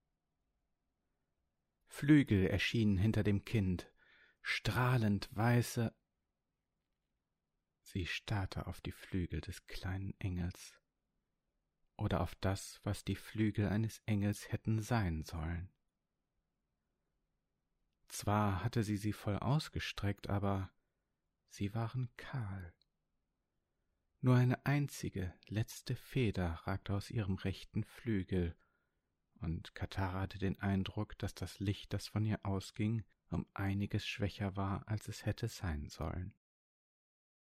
Flügel 1.95 2.49
erschienen 2.49 2.99
hinter 2.99 3.23
dem 3.23 3.45
Kind, 3.45 3.89
strahlend 4.43 5.29
weiße. 5.31 5.95
Sie 7.83 8.05
starrte 8.05 8.67
auf 8.67 8.81
die 8.81 8.91
Flügel 8.91 9.41
des 9.41 9.65
kleinen 9.69 10.13
Engels 10.19 10.75
oder 11.97 12.21
auf 12.21 12.35
das, 12.35 12.81
was 12.83 13.05
die 13.05 13.15
Flügel 13.15 13.69
eines 13.69 14.01
Engels 14.07 14.51
hätten 14.51 14.83
sein 14.83 15.23
sollen. 15.23 15.73
Zwar 18.09 18.65
hatte 18.65 18.83
sie 18.83 18.97
sie 18.97 19.13
voll 19.13 19.39
ausgestreckt, 19.39 20.29
aber 20.29 20.75
sie 21.47 21.75
waren 21.75 22.11
kahl. 22.17 22.75
Nur 24.21 24.35
eine 24.35 24.67
einzige, 24.67 25.33
letzte 25.47 25.95
Feder 25.95 26.55
ragte 26.65 26.93
aus 26.93 27.13
ihrem 27.13 27.37
rechten 27.37 27.85
Flügel, 27.85 28.57
und 29.45 29.75
Katara 29.75 30.23
hatte 30.23 30.39
den 30.39 30.59
Eindruck, 30.59 31.19
dass 31.19 31.35
das 31.35 31.61
Licht, 31.61 31.93
das 31.93 32.09
von 32.09 32.25
ihr 32.25 32.45
ausging, 32.45 33.05
um 33.29 33.47
einiges 33.53 34.07
schwächer 34.07 34.57
war, 34.57 34.89
als 34.89 35.07
es 35.07 35.27
hätte 35.27 35.49
sein 35.49 35.89
sollen. 35.89 36.35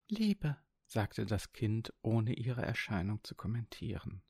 Liebe, 0.08 0.58
sagte 0.86 1.26
das 1.26 1.52
Kind, 1.52 1.94
ohne 2.02 2.34
ihre 2.34 2.62
Erscheinung 2.62 3.24
zu 3.24 3.36
kommentieren. 3.36 4.22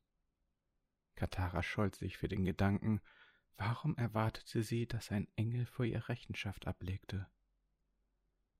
Katara 1.16 1.62
scholz 1.62 1.98
sich 1.98 2.16
für 2.16 2.28
den 2.28 2.44
Gedanken, 2.44 3.00
warum 3.56 3.96
erwartete 3.96 4.62
sie, 4.62 4.86
dass 4.86 5.10
ein 5.10 5.28
Engel 5.36 5.66
vor 5.66 5.84
ihr 5.84 6.08
Rechenschaft 6.08 6.66
ablegte? 6.66 7.30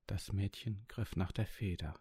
Das 0.06 0.32
Mädchen 0.32 0.84
griff 0.88 1.16
nach 1.16 1.32
der 1.32 1.46
Feder. 1.46 1.98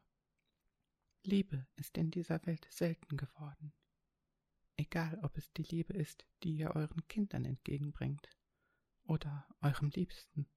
Liebe 1.24 1.66
ist 1.76 1.98
in 1.98 2.12
dieser 2.12 2.46
Welt 2.46 2.68
selten 2.72 3.16
geworden 3.16 3.74
egal 4.80 5.20
ob 5.24 5.38
es 5.38 5.52
die 5.54 5.64
Liebe 5.64 5.94
ist, 5.94 6.26
die 6.44 6.56
ihr 6.56 6.76
euren 6.76 7.06
Kindern 7.08 7.46
entgegenbringt, 7.46 8.30
oder 9.04 9.46
eurem 9.62 9.90
Liebsten. 9.90 10.48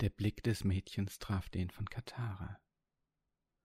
Der 0.00 0.10
Blick 0.10 0.42
des 0.42 0.64
Mädchens 0.64 1.18
traf 1.18 1.48
den 1.48 1.70
von 1.70 1.88
Katara. 1.88 2.60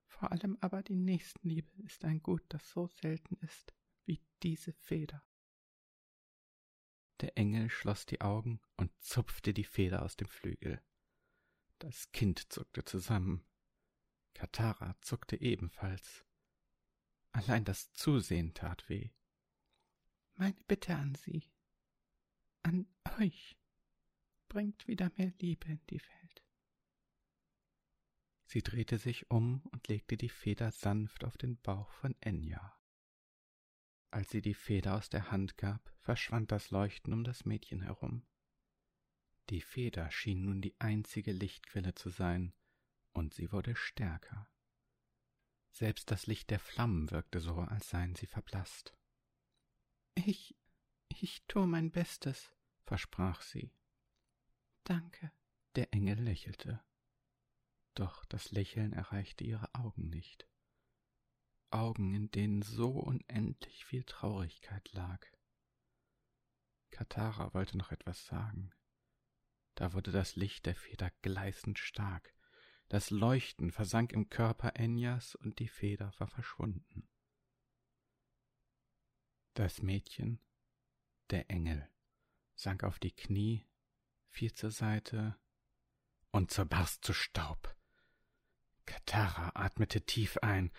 Vor 0.08 0.32
allem 0.32 0.58
aber 0.62 0.84
die 0.84 0.96
Nächstenliebe 0.96 1.70
ist 1.84 2.06
ein 2.06 2.22
Gut, 2.22 2.44
das 2.50 2.70
so 2.70 2.88
selten 2.88 3.36
ist 3.38 3.74
wie 4.06 4.24
diese 4.42 4.72
Feder. 4.74 5.24
Der 7.20 7.38
Engel 7.38 7.70
schloss 7.70 8.06
die 8.06 8.22
Augen 8.22 8.62
und 8.78 8.92
zupfte 9.02 9.54
die 9.54 9.64
Feder 9.64 10.04
aus 10.04 10.16
dem 10.16 10.28
Flügel. 10.28 10.82
Das 11.80 12.12
Kind 12.12 12.52
zuckte 12.54 12.86
zusammen. 12.86 13.44
Katara 14.34 14.96
zuckte 15.02 15.42
ebenfalls. 15.42 16.26
Allein 17.32 17.66
das 17.66 17.92
Zusehen 17.94 18.54
tat 18.54 18.88
weh 18.88 19.12
meine 20.38 20.56
Bitte 20.68 20.96
an 20.96 21.16
Sie, 21.16 21.44
an 22.64 22.88
euch, 23.20 23.58
bringt 24.48 24.88
wieder 24.88 25.12
mehr 25.18 25.34
Liebe 25.40 25.68
in 25.68 25.86
die 25.90 26.00
Welt. 26.00 26.44
Sie 28.46 28.62
drehte 28.62 28.98
sich 28.98 29.30
um 29.30 29.62
und 29.72 29.88
legte 29.88 30.16
die 30.16 30.30
Feder 30.30 30.72
sanft 30.72 31.26
auf 31.26 31.38
den 31.38 31.60
Bauch 31.62 31.92
von 31.92 32.16
Enya. 32.22 32.80
Als 34.10 34.30
sie 34.30 34.42
die 34.42 34.54
Feder 34.54 34.96
aus 34.96 35.10
der 35.10 35.32
Hand 35.32 35.58
gab, 35.58 35.94
verschwand 36.00 36.52
das 36.52 36.72
Leuchten 36.72 37.12
um 37.12 37.26
das 37.26 37.44
Mädchen 37.44 37.82
herum. 37.82 38.26
Die 39.50 39.62
Feder 39.62 40.10
schien 40.12 40.46
nun 40.46 40.62
die 40.62 40.80
einzige 40.80 41.34
Lichtquelle 41.34 41.94
zu 41.94 42.10
sein, 42.10 42.54
und 43.12 43.34
sie 43.34 43.52
wurde 43.52 43.76
stärker. 43.76 44.50
Selbst 45.72 46.10
das 46.10 46.28
Licht 46.28 46.50
der 46.50 46.60
Flammen 46.60 47.12
wirkte 47.12 47.40
so, 47.40 47.56
als 47.56 47.90
seien 47.90 48.16
sie 48.16 48.28
verblasst. 48.28 48.97
Ich, 50.26 50.56
ich 51.10 51.46
tue 51.48 51.68
mein 51.68 51.92
Bestes, 51.92 52.52
versprach 52.86 53.42
sie. 53.42 53.72
Danke. 54.84 55.32
Der 55.76 55.94
Engel 55.94 56.20
lächelte. 56.20 56.84
Doch 57.94 58.26
das 58.26 58.52
Lächeln 58.52 58.94
erreichte 58.94 59.44
ihre 59.44 59.76
Augen 59.76 60.10
nicht. 60.10 60.48
Augen, 61.70 62.16
in 62.16 62.32
denen 62.32 62.64
so 62.64 62.92
unendlich 62.92 63.86
viel 63.86 64.04
Traurigkeit 64.06 64.92
lag. 64.94 65.24
Katara 66.90 67.54
wollte 67.54 67.78
noch 67.78 67.92
etwas 67.92 68.26
sagen. 68.26 68.72
Da 69.76 69.94
wurde 69.94 70.12
das 70.12 70.36
Licht 70.36 70.66
der 70.66 70.76
Feder 70.76 71.12
gleißend 71.22 71.78
stark. 71.78 72.34
Das 72.90 73.12
Leuchten 73.12 73.72
versank 73.72 74.14
im 74.14 74.30
Körper 74.30 74.78
Enyas 74.78 75.36
und 75.36 75.60
die 75.60 75.68
Feder 75.68 76.12
war 76.18 76.28
verschwunden. 76.28 77.08
Das 79.58 79.82
Mädchen, 79.82 80.40
der 81.32 81.50
Engel, 81.50 81.90
sank 82.54 82.84
auf 82.84 83.00
die 83.00 83.12
Knie, 83.12 83.66
fiel 84.28 84.54
zur 84.54 84.70
Seite 84.70 85.36
und 86.30 86.52
zerbarst 86.52 87.04
zu 87.04 87.12
Staub. 87.12 87.76
Katara 88.86 89.54
atmete 89.56 90.06
tief 90.06 90.38
ein. 90.44 90.72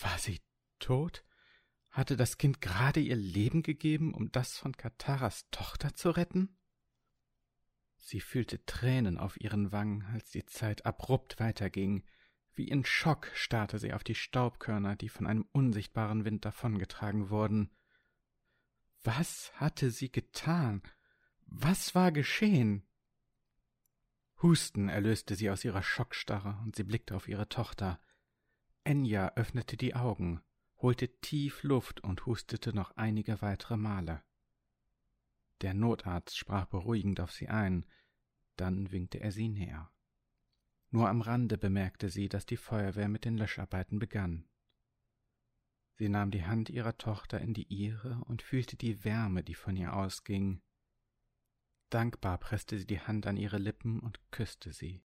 War 0.00 0.18
sie 0.18 0.40
tot? 0.78 1.22
Hatte 1.90 2.16
das 2.16 2.38
Kind 2.38 2.62
gerade 2.62 3.00
ihr 3.00 3.14
Leben 3.14 3.62
gegeben, 3.62 4.14
um 4.14 4.32
das 4.32 4.56
von 4.56 4.74
Kataras 4.74 5.44
Tochter 5.50 5.92
zu 5.92 6.08
retten? 6.08 6.56
Sie 7.98 8.22
fühlte 8.22 8.64
Tränen 8.64 9.18
auf 9.18 9.38
ihren 9.38 9.70
Wangen, 9.70 10.02
als 10.14 10.30
die 10.30 10.46
Zeit 10.46 10.86
abrupt 10.86 11.40
weiterging, 11.40 12.06
wie 12.56 12.68
in 12.68 12.84
Schock 12.84 13.30
starrte 13.34 13.78
sie 13.78 13.92
auf 13.92 14.02
die 14.02 14.14
Staubkörner, 14.14 14.96
die 14.96 15.08
von 15.08 15.26
einem 15.26 15.46
unsichtbaren 15.52 16.24
Wind 16.24 16.44
davongetragen 16.44 17.30
wurden. 17.30 17.70
Was 19.04 19.52
hatte 19.54 19.90
sie 19.90 20.10
getan? 20.10 20.82
Was 21.46 21.94
war 21.94 22.10
geschehen? 22.12 22.86
Husten 24.42 24.88
erlöste 24.88 25.34
sie 25.34 25.50
aus 25.50 25.64
ihrer 25.64 25.82
Schockstarre, 25.82 26.60
und 26.64 26.76
sie 26.76 26.84
blickte 26.84 27.14
auf 27.14 27.28
ihre 27.28 27.48
Tochter. 27.48 28.00
Enya 28.84 29.32
öffnete 29.36 29.76
die 29.76 29.94
Augen, 29.94 30.42
holte 30.78 31.08
tief 31.20 31.62
Luft 31.62 32.02
und 32.02 32.26
hustete 32.26 32.74
noch 32.74 32.92
einige 32.96 33.40
weitere 33.42 33.76
Male. 33.76 34.22
Der 35.62 35.72
Notarzt 35.72 36.36
sprach 36.36 36.66
beruhigend 36.66 37.20
auf 37.20 37.32
sie 37.32 37.48
ein, 37.48 37.86
dann 38.56 38.90
winkte 38.92 39.20
er 39.20 39.32
sie 39.32 39.48
näher. 39.48 39.90
Nur 40.90 41.08
am 41.08 41.20
Rande 41.20 41.58
bemerkte 41.58 42.08
sie, 42.08 42.28
dass 42.28 42.46
die 42.46 42.56
Feuerwehr 42.56 43.08
mit 43.08 43.24
den 43.24 43.36
Löscharbeiten 43.36 43.98
begann. 43.98 44.48
Sie 45.94 46.08
nahm 46.08 46.30
die 46.30 46.44
Hand 46.44 46.68
ihrer 46.68 46.98
Tochter 46.98 47.40
in 47.40 47.54
die 47.54 47.66
ihre 47.68 48.22
und 48.26 48.42
fühlte 48.42 48.76
die 48.76 49.04
Wärme, 49.04 49.42
die 49.42 49.54
von 49.54 49.76
ihr 49.76 49.94
ausging. 49.94 50.60
Dankbar 51.88 52.38
presste 52.38 52.78
sie 52.78 52.86
die 52.86 53.00
Hand 53.00 53.26
an 53.26 53.36
ihre 53.36 53.58
Lippen 53.58 54.00
und 54.00 54.20
küsste 54.30 54.72
sie. 54.72 55.02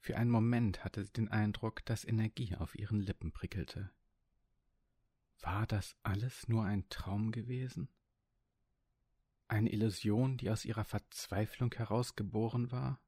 Für 0.00 0.16
einen 0.16 0.30
Moment 0.30 0.84
hatte 0.84 1.04
sie 1.04 1.12
den 1.12 1.28
Eindruck, 1.28 1.84
dass 1.86 2.04
Energie 2.04 2.56
auf 2.56 2.74
ihren 2.74 3.00
Lippen 3.00 3.32
prickelte. 3.32 3.90
War 5.40 5.66
das 5.66 5.96
alles 6.02 6.48
nur 6.48 6.64
ein 6.64 6.88
Traum 6.88 7.32
gewesen? 7.32 7.88
Eine 9.48 9.70
Illusion, 9.70 10.36
die 10.36 10.50
aus 10.50 10.64
ihrer 10.64 10.84
Verzweiflung 10.84 11.72
herausgeboren 11.72 12.70
war? 12.70 13.00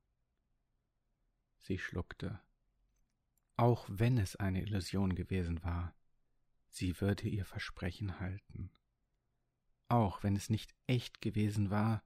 Sie 1.64 1.78
schluckte. 1.78 2.42
Auch 3.56 3.86
wenn 3.88 4.18
es 4.18 4.36
eine 4.36 4.60
Illusion 4.60 5.14
gewesen 5.14 5.64
war, 5.64 5.96
sie 6.68 7.00
würde 7.00 7.26
ihr 7.26 7.46
Versprechen 7.46 8.20
halten. 8.20 8.70
Auch 9.88 10.22
wenn 10.22 10.36
es 10.36 10.50
nicht 10.50 10.74
echt 10.86 11.22
gewesen 11.22 11.70
war, 11.70 12.04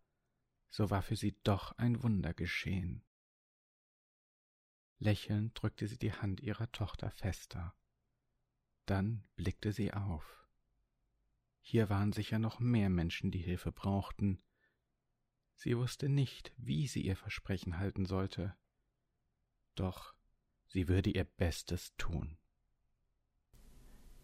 so 0.70 0.90
war 0.90 1.02
für 1.02 1.16
sie 1.16 1.36
doch 1.42 1.76
ein 1.76 2.04
Wunder 2.04 2.34
geschehen. 2.34 3.02
Lächelnd 5.00 5.60
drückte 5.60 5.88
sie 5.88 5.98
die 5.98 6.12
Hand 6.12 6.38
ihrer 6.38 6.70
Tochter 6.70 7.10
fester. 7.10 7.74
Dann 8.86 9.24
blickte 9.34 9.72
sie 9.72 9.92
auf. 9.92 10.46
Hier 11.62 11.90
waren 11.90 12.12
sicher 12.12 12.38
noch 12.38 12.60
mehr 12.60 12.90
Menschen, 12.90 13.32
die 13.32 13.42
Hilfe 13.42 13.72
brauchten. 13.72 14.40
Sie 15.56 15.76
wusste 15.76 16.08
nicht, 16.08 16.52
wie 16.58 16.86
sie 16.86 17.00
ihr 17.00 17.16
Versprechen 17.16 17.78
halten 17.78 18.06
sollte. 18.06 18.56
Doch 19.78 20.12
sie 20.66 20.88
würde 20.88 21.10
ihr 21.10 21.22
Bestes 21.22 21.92
tun. 21.96 22.36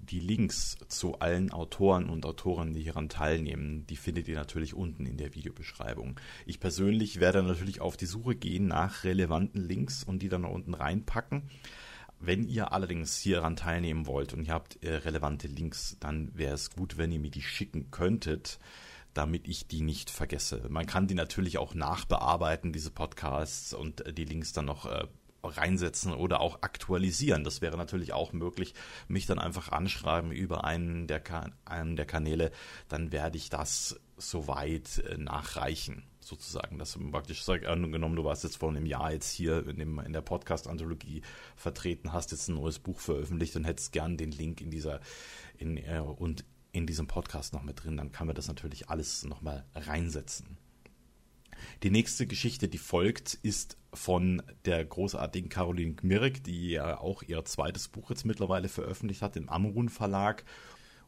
Die 0.00 0.18
Links 0.18 0.76
zu 0.88 1.20
allen 1.20 1.52
Autoren 1.52 2.10
und 2.10 2.26
Autoren, 2.26 2.74
die 2.74 2.82
hieran 2.82 3.08
teilnehmen, 3.08 3.86
die 3.86 3.96
findet 3.96 4.26
ihr 4.26 4.34
natürlich 4.34 4.74
unten 4.74 5.06
in 5.06 5.16
der 5.16 5.32
Videobeschreibung. 5.34 6.18
Ich 6.44 6.58
persönlich 6.58 7.20
werde 7.20 7.42
natürlich 7.44 7.80
auf 7.80 7.96
die 7.96 8.06
Suche 8.06 8.34
gehen 8.34 8.66
nach 8.66 9.04
relevanten 9.04 9.62
Links 9.62 10.02
und 10.02 10.22
die 10.22 10.28
dann 10.28 10.44
unten 10.44 10.74
reinpacken. 10.74 11.48
Wenn 12.18 12.48
ihr 12.48 12.72
allerdings 12.72 13.16
hieran 13.18 13.54
teilnehmen 13.54 14.06
wollt 14.06 14.34
und 14.34 14.46
ihr 14.46 14.54
habt 14.54 14.82
äh, 14.82 14.92
relevante 14.92 15.46
Links, 15.46 15.96
dann 16.00 16.36
wäre 16.36 16.54
es 16.54 16.70
gut, 16.70 16.98
wenn 16.98 17.12
ihr 17.12 17.20
mir 17.20 17.30
die 17.30 17.42
schicken 17.42 17.92
könntet, 17.92 18.58
damit 19.14 19.46
ich 19.46 19.68
die 19.68 19.82
nicht 19.82 20.10
vergesse. 20.10 20.66
Man 20.68 20.86
kann 20.86 21.06
die 21.06 21.14
natürlich 21.14 21.58
auch 21.58 21.74
nachbearbeiten, 21.74 22.72
diese 22.72 22.90
Podcasts, 22.90 23.72
und 23.72 24.04
äh, 24.04 24.12
die 24.12 24.24
Links 24.24 24.52
dann 24.52 24.66
noch 24.66 24.86
äh, 24.86 25.06
reinsetzen 25.44 26.12
oder 26.12 26.40
auch 26.40 26.62
aktualisieren. 26.62 27.44
Das 27.44 27.60
wäre 27.60 27.76
natürlich 27.76 28.12
auch 28.12 28.32
möglich. 28.32 28.74
Mich 29.08 29.26
dann 29.26 29.38
einfach 29.38 29.70
anschreiben 29.70 30.32
über 30.32 30.64
einen 30.64 31.06
der, 31.06 31.22
einen 31.64 31.96
der 31.96 32.06
Kanäle, 32.06 32.50
dann 32.88 33.12
werde 33.12 33.36
ich 33.36 33.50
das 33.50 34.00
soweit 34.16 34.98
äh, 34.98 35.16
nachreichen 35.18 36.04
sozusagen, 36.20 36.78
dass 36.78 36.92
du 36.92 37.10
praktisch 37.10 37.42
sag, 37.42 37.66
angenommen, 37.66 38.16
du 38.16 38.24
warst 38.24 38.44
jetzt 38.44 38.56
vor 38.56 38.70
einem 38.70 38.86
Jahr 38.86 39.12
jetzt 39.12 39.30
hier 39.30 39.66
in, 39.68 39.78
dem, 39.78 39.98
in 39.98 40.12
der 40.12 40.22
Podcast-Anthologie 40.22 41.22
vertreten, 41.54 42.12
hast 42.12 42.32
jetzt 42.32 42.48
ein 42.48 42.54
neues 42.54 42.78
Buch 42.78 42.98
veröffentlicht 42.98 43.56
und 43.56 43.64
hättest 43.64 43.92
gern 43.92 44.16
den 44.16 44.30
Link 44.30 44.60
in 44.60 44.70
dieser 44.70 45.00
in, 45.58 45.76
äh, 45.76 46.00
und 46.00 46.44
in 46.72 46.86
diesem 46.86 47.06
Podcast 47.06 47.52
noch 47.52 47.62
mit 47.62 47.84
drin, 47.84 47.96
dann 47.96 48.10
kann 48.10 48.26
man 48.26 48.34
das 48.34 48.48
natürlich 48.48 48.88
alles 48.90 49.24
nochmal 49.24 49.64
reinsetzen. 49.74 50.58
Die 51.82 51.90
nächste 51.90 52.26
Geschichte, 52.26 52.68
die 52.68 52.78
folgt, 52.78 53.34
ist 53.42 53.76
von 53.92 54.42
der 54.64 54.84
großartigen 54.84 55.48
Caroline 55.48 55.94
Gmirk, 55.94 56.42
die 56.44 56.70
ja 56.70 56.98
auch 56.98 57.22
ihr 57.22 57.44
zweites 57.44 57.88
Buch 57.88 58.10
jetzt 58.10 58.24
mittlerweile 58.24 58.68
veröffentlicht 58.68 59.22
hat 59.22 59.36
im 59.36 59.48
Amrun 59.48 59.88
Verlag 59.88 60.44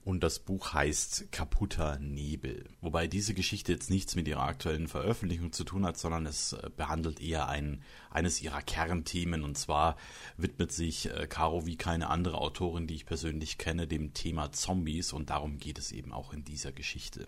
und 0.06 0.22
das 0.22 0.38
Buch 0.38 0.72
heißt 0.72 1.32
Kaputter 1.32 1.98
Nebel. 1.98 2.68
Wobei 2.80 3.08
diese 3.08 3.34
Geschichte 3.34 3.72
jetzt 3.72 3.90
nichts 3.90 4.14
mit 4.14 4.28
ihrer 4.28 4.44
aktuellen 4.44 4.86
Veröffentlichung 4.86 5.50
zu 5.50 5.64
tun 5.64 5.84
hat, 5.84 5.98
sondern 5.98 6.26
es 6.26 6.52
äh, 6.52 6.70
behandelt 6.76 7.20
eher 7.20 7.48
ein, 7.48 7.82
eines 8.08 8.40
ihrer 8.40 8.62
Kernthemen. 8.62 9.42
Und 9.42 9.58
zwar 9.58 9.96
widmet 10.36 10.70
sich 10.70 11.10
äh, 11.10 11.26
Caro 11.26 11.66
wie 11.66 11.74
keine 11.74 12.08
andere 12.08 12.38
Autorin, 12.38 12.86
die 12.86 12.94
ich 12.94 13.04
persönlich 13.04 13.58
kenne, 13.58 13.88
dem 13.88 14.14
Thema 14.14 14.52
Zombies. 14.52 15.12
Und 15.12 15.30
darum 15.30 15.58
geht 15.58 15.80
es 15.80 15.90
eben 15.90 16.12
auch 16.12 16.32
in 16.32 16.44
dieser 16.44 16.70
Geschichte. 16.70 17.26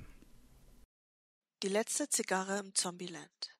Die 1.64 1.68
letzte 1.68 2.08
Zigarre 2.08 2.60
im 2.60 2.72
Zombieland. 2.76 3.50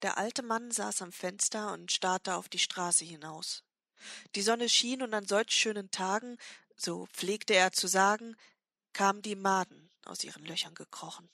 Der 0.00 0.16
alte 0.16 0.42
Mann 0.42 0.70
saß 0.70 1.02
am 1.02 1.12
Fenster 1.12 1.70
und 1.74 1.92
starrte 1.92 2.34
auf 2.34 2.48
die 2.48 2.58
Straße 2.58 3.04
hinaus. 3.04 3.62
Die 4.34 4.40
Sonne 4.40 4.70
schien 4.70 5.02
und 5.02 5.12
an 5.12 5.26
solch 5.26 5.50
schönen 5.50 5.90
Tagen 5.90 6.38
so 6.74 7.04
pflegte 7.12 7.52
er 7.52 7.72
zu 7.72 7.88
sagen, 7.88 8.36
kamen 8.94 9.20
die 9.20 9.36
Maden 9.36 9.90
aus 10.06 10.24
ihren 10.24 10.46
Löchern 10.46 10.74
gekrochen. 10.74 11.28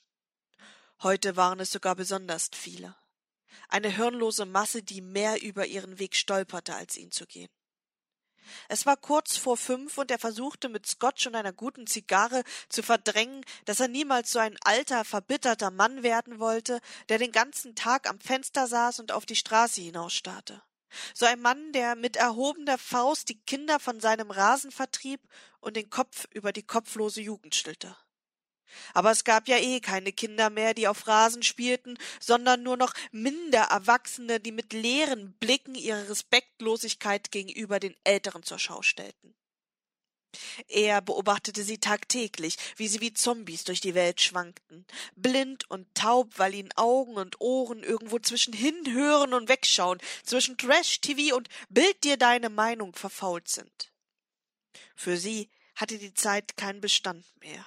Heute 1.03 1.37
waren 1.37 1.61
es 1.61 1.71
sogar 1.71 1.95
besonders 1.95 2.49
viele. 2.53 2.93
Eine 3.69 3.95
hirnlose 3.95 4.45
Masse, 4.45 4.83
die 4.83 4.99
mehr 4.99 5.41
über 5.41 5.65
ihren 5.65 5.99
Weg 5.99 6.17
stolperte, 6.17 6.75
als 6.75 6.97
ihn 6.97 7.11
zu 7.11 7.25
gehen. 7.25 7.49
Es 8.67 8.85
war 8.85 8.97
kurz 8.97 9.37
vor 9.37 9.57
fünf 9.57 9.97
und 9.97 10.11
er 10.11 10.19
versuchte 10.19 10.69
mit 10.69 10.87
Scotch 10.87 11.27
und 11.27 11.35
einer 11.35 11.53
guten 11.53 11.87
Zigarre 11.87 12.43
zu 12.69 12.83
verdrängen, 12.83 13.45
dass 13.65 13.79
er 13.79 13.87
niemals 13.87 14.31
so 14.31 14.39
ein 14.39 14.57
alter, 14.61 15.05
verbitterter 15.05 15.71
Mann 15.71 16.03
werden 16.03 16.39
wollte, 16.39 16.79
der 17.09 17.17
den 17.17 17.31
ganzen 17.31 17.75
Tag 17.75 18.09
am 18.09 18.19
Fenster 18.19 18.67
saß 18.67 18.99
und 18.99 19.11
auf 19.11 19.25
die 19.25 19.35
Straße 19.35 19.81
hinausstarrte. 19.81 20.61
So 21.13 21.25
ein 21.25 21.41
Mann, 21.41 21.71
der 21.71 21.95
mit 21.95 22.15
erhobener 22.15 22.77
Faust 22.77 23.29
die 23.29 23.39
Kinder 23.41 23.79
von 23.79 23.99
seinem 23.99 24.31
Rasen 24.31 24.71
vertrieb 24.71 25.21
und 25.59 25.75
den 25.75 25.89
Kopf 25.89 26.27
über 26.31 26.51
die 26.51 26.63
kopflose 26.63 27.21
Jugend 27.21 27.55
stellte. 27.55 27.95
Aber 28.93 29.11
es 29.11 29.23
gab 29.23 29.47
ja 29.47 29.57
eh 29.57 29.79
keine 29.79 30.11
Kinder 30.11 30.49
mehr, 30.49 30.73
die 30.73 30.87
auf 30.87 31.07
Rasen 31.07 31.43
spielten, 31.43 31.97
sondern 32.19 32.63
nur 32.63 32.77
noch 32.77 32.93
minder 33.11 33.63
Erwachsene, 33.63 34.39
die 34.39 34.51
mit 34.51 34.73
leeren 34.73 35.33
Blicken 35.39 35.75
ihre 35.75 36.09
Respektlosigkeit 36.09 37.31
gegenüber 37.31 37.79
den 37.79 37.95
Älteren 38.03 38.43
zur 38.43 38.59
Schau 38.59 38.81
stellten. 38.81 39.35
Er 40.67 41.01
beobachtete 41.01 41.63
sie 41.63 41.79
tagtäglich, 41.79 42.57
wie 42.75 42.87
sie 42.87 43.01
wie 43.01 43.13
Zombies 43.13 43.63
durch 43.63 43.81
die 43.81 43.95
Welt 43.95 44.21
schwankten, 44.21 44.85
blind 45.15 45.69
und 45.69 45.93
taub, 45.95 46.37
weil 46.37 46.53
ihnen 46.53 46.71
Augen 46.75 47.15
und 47.15 47.41
Ohren 47.41 47.83
irgendwo 47.83 48.19
zwischen 48.19 48.53
hinhören 48.53 49.33
und 49.33 49.49
wegschauen, 49.49 49.99
zwischen 50.23 50.57
Trash-TV 50.57 51.35
und 51.35 51.49
Bild 51.69 52.03
dir 52.03 52.17
deine 52.17 52.49
Meinung 52.49 52.93
verfault 52.93 53.47
sind. 53.47 53.91
Für 54.95 55.17
sie 55.17 55.49
hatte 55.75 55.97
die 55.97 56.13
Zeit 56.13 56.57
keinen 56.57 56.81
Bestand 56.81 57.25
mehr. 57.39 57.65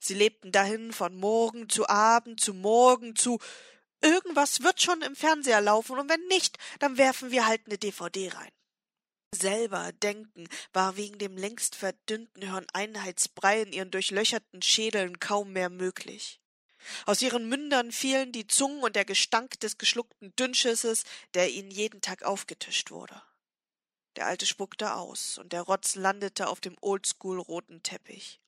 Sie 0.00 0.14
lebten 0.14 0.50
dahin 0.50 0.92
von 0.92 1.14
Morgen 1.14 1.68
zu 1.68 1.88
Abend 1.88 2.40
zu 2.40 2.54
Morgen 2.54 3.14
zu 3.14 3.38
Irgendwas 4.02 4.62
wird 4.62 4.80
schon 4.80 5.02
im 5.02 5.14
Fernseher 5.14 5.60
laufen, 5.60 5.98
und 5.98 6.08
wenn 6.08 6.26
nicht, 6.28 6.56
dann 6.78 6.96
werfen 6.96 7.30
wir 7.30 7.46
halt 7.46 7.68
ne 7.68 7.76
DVD 7.76 8.30
rein. 8.30 8.50
Selber 9.32 9.92
denken 9.92 10.48
war 10.72 10.96
wegen 10.96 11.18
dem 11.18 11.36
längst 11.36 11.76
verdünnten 11.76 12.42
Hirneinheitsbrei 12.42 13.62
in 13.62 13.72
ihren 13.72 13.90
durchlöcherten 13.90 14.62
Schädeln 14.62 15.20
kaum 15.20 15.52
mehr 15.52 15.68
möglich. 15.68 16.40
Aus 17.04 17.20
ihren 17.20 17.46
Mündern 17.48 17.92
fielen 17.92 18.32
die 18.32 18.46
Zungen 18.46 18.82
und 18.82 18.96
der 18.96 19.04
Gestank 19.04 19.60
des 19.60 19.76
geschluckten 19.76 20.34
Dünnschisses, 20.36 21.04
der 21.34 21.50
ihnen 21.50 21.70
jeden 21.70 22.00
Tag 22.00 22.22
aufgetischt 22.22 22.90
wurde. 22.90 23.22
Der 24.16 24.26
Alte 24.26 24.46
spuckte 24.46 24.94
aus, 24.94 25.36
und 25.36 25.52
der 25.52 25.62
Rotz 25.62 25.94
landete 25.94 26.48
auf 26.48 26.60
dem 26.60 26.76
oldschool 26.80 27.38
roten 27.38 27.82
Teppich. 27.82 28.40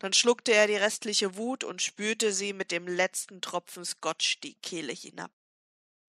Dann 0.00 0.12
schluckte 0.12 0.52
er 0.52 0.66
die 0.66 0.76
restliche 0.76 1.36
Wut 1.36 1.62
und 1.62 1.80
spülte 1.80 2.32
sie 2.32 2.52
mit 2.52 2.72
dem 2.72 2.88
letzten 2.88 3.40
Tropfen 3.40 3.84
Scotch 3.84 4.40
die 4.40 4.54
Kehle 4.54 4.92
hinab. 4.92 5.30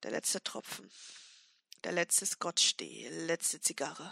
Der 0.04 0.12
letzte 0.12 0.44
Tropfen 0.44 0.90
der 1.84 1.92
letzte 1.92 2.26
Scotch, 2.26 2.78
die 2.78 3.08
letzte 3.08 3.60
Zigarre. 3.60 4.12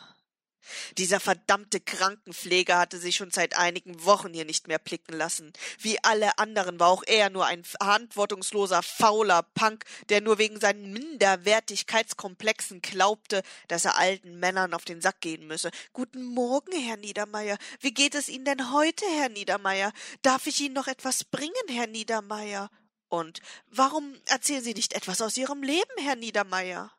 Dieser 0.98 1.20
verdammte 1.20 1.80
Krankenpfleger 1.80 2.78
hatte 2.78 3.00
sich 3.00 3.16
schon 3.16 3.32
seit 3.32 3.58
einigen 3.58 4.06
Wochen 4.06 4.34
hier 4.34 4.46
nicht 4.46 4.68
mehr 4.68 4.80
blicken 4.80 5.14
lassen. 5.14 5.54
Wie 5.80 6.04
alle 6.04 6.38
anderen 6.38 6.80
war 6.80 6.90
auch 6.90 7.04
er 7.06 7.30
nur 7.30 7.46
ein 7.46 7.64
verantwortungsloser, 7.64 8.84
fauler 8.84 9.44
Punk, 9.44 9.86
der 10.10 10.22
nur 10.22 10.38
wegen 10.38 10.60
seinen 10.60 10.92
Minderwertigkeitskomplexen 10.92 12.82
glaubte, 12.82 13.42
dass 13.68 13.86
er 13.86 13.98
alten 13.98 14.40
Männern 14.40 14.74
auf 14.74 14.86
den 14.86 15.02
Sack 15.02 15.22
gehen 15.22 15.48
müsse. 15.48 15.72
Guten 15.94 16.24
Morgen, 16.24 16.72
Herr 16.72 16.98
Niedermeier. 16.98 17.58
Wie 17.80 17.94
geht 17.94 18.16
es 18.16 18.30
Ihnen 18.30 18.46
denn 18.46 18.72
heute, 18.72 19.06
Herr 19.18 19.30
Niedermeier? 19.30 19.92
Darf 20.22 20.48
ich 20.48 20.60
Ihnen 20.62 20.76
noch 20.76 20.88
etwas 20.88 21.24
bringen, 21.24 21.54
Herr 21.70 21.88
Niedermeier? 21.88 22.70
Und 23.08 23.40
warum 23.68 24.16
erzählen 24.26 24.64
Sie 24.64 24.74
nicht 24.74 24.94
etwas 24.94 25.22
aus 25.22 25.36
Ihrem 25.36 25.64
Leben, 25.64 25.92
Herr 25.98 26.16
Niedermeier? 26.16 26.92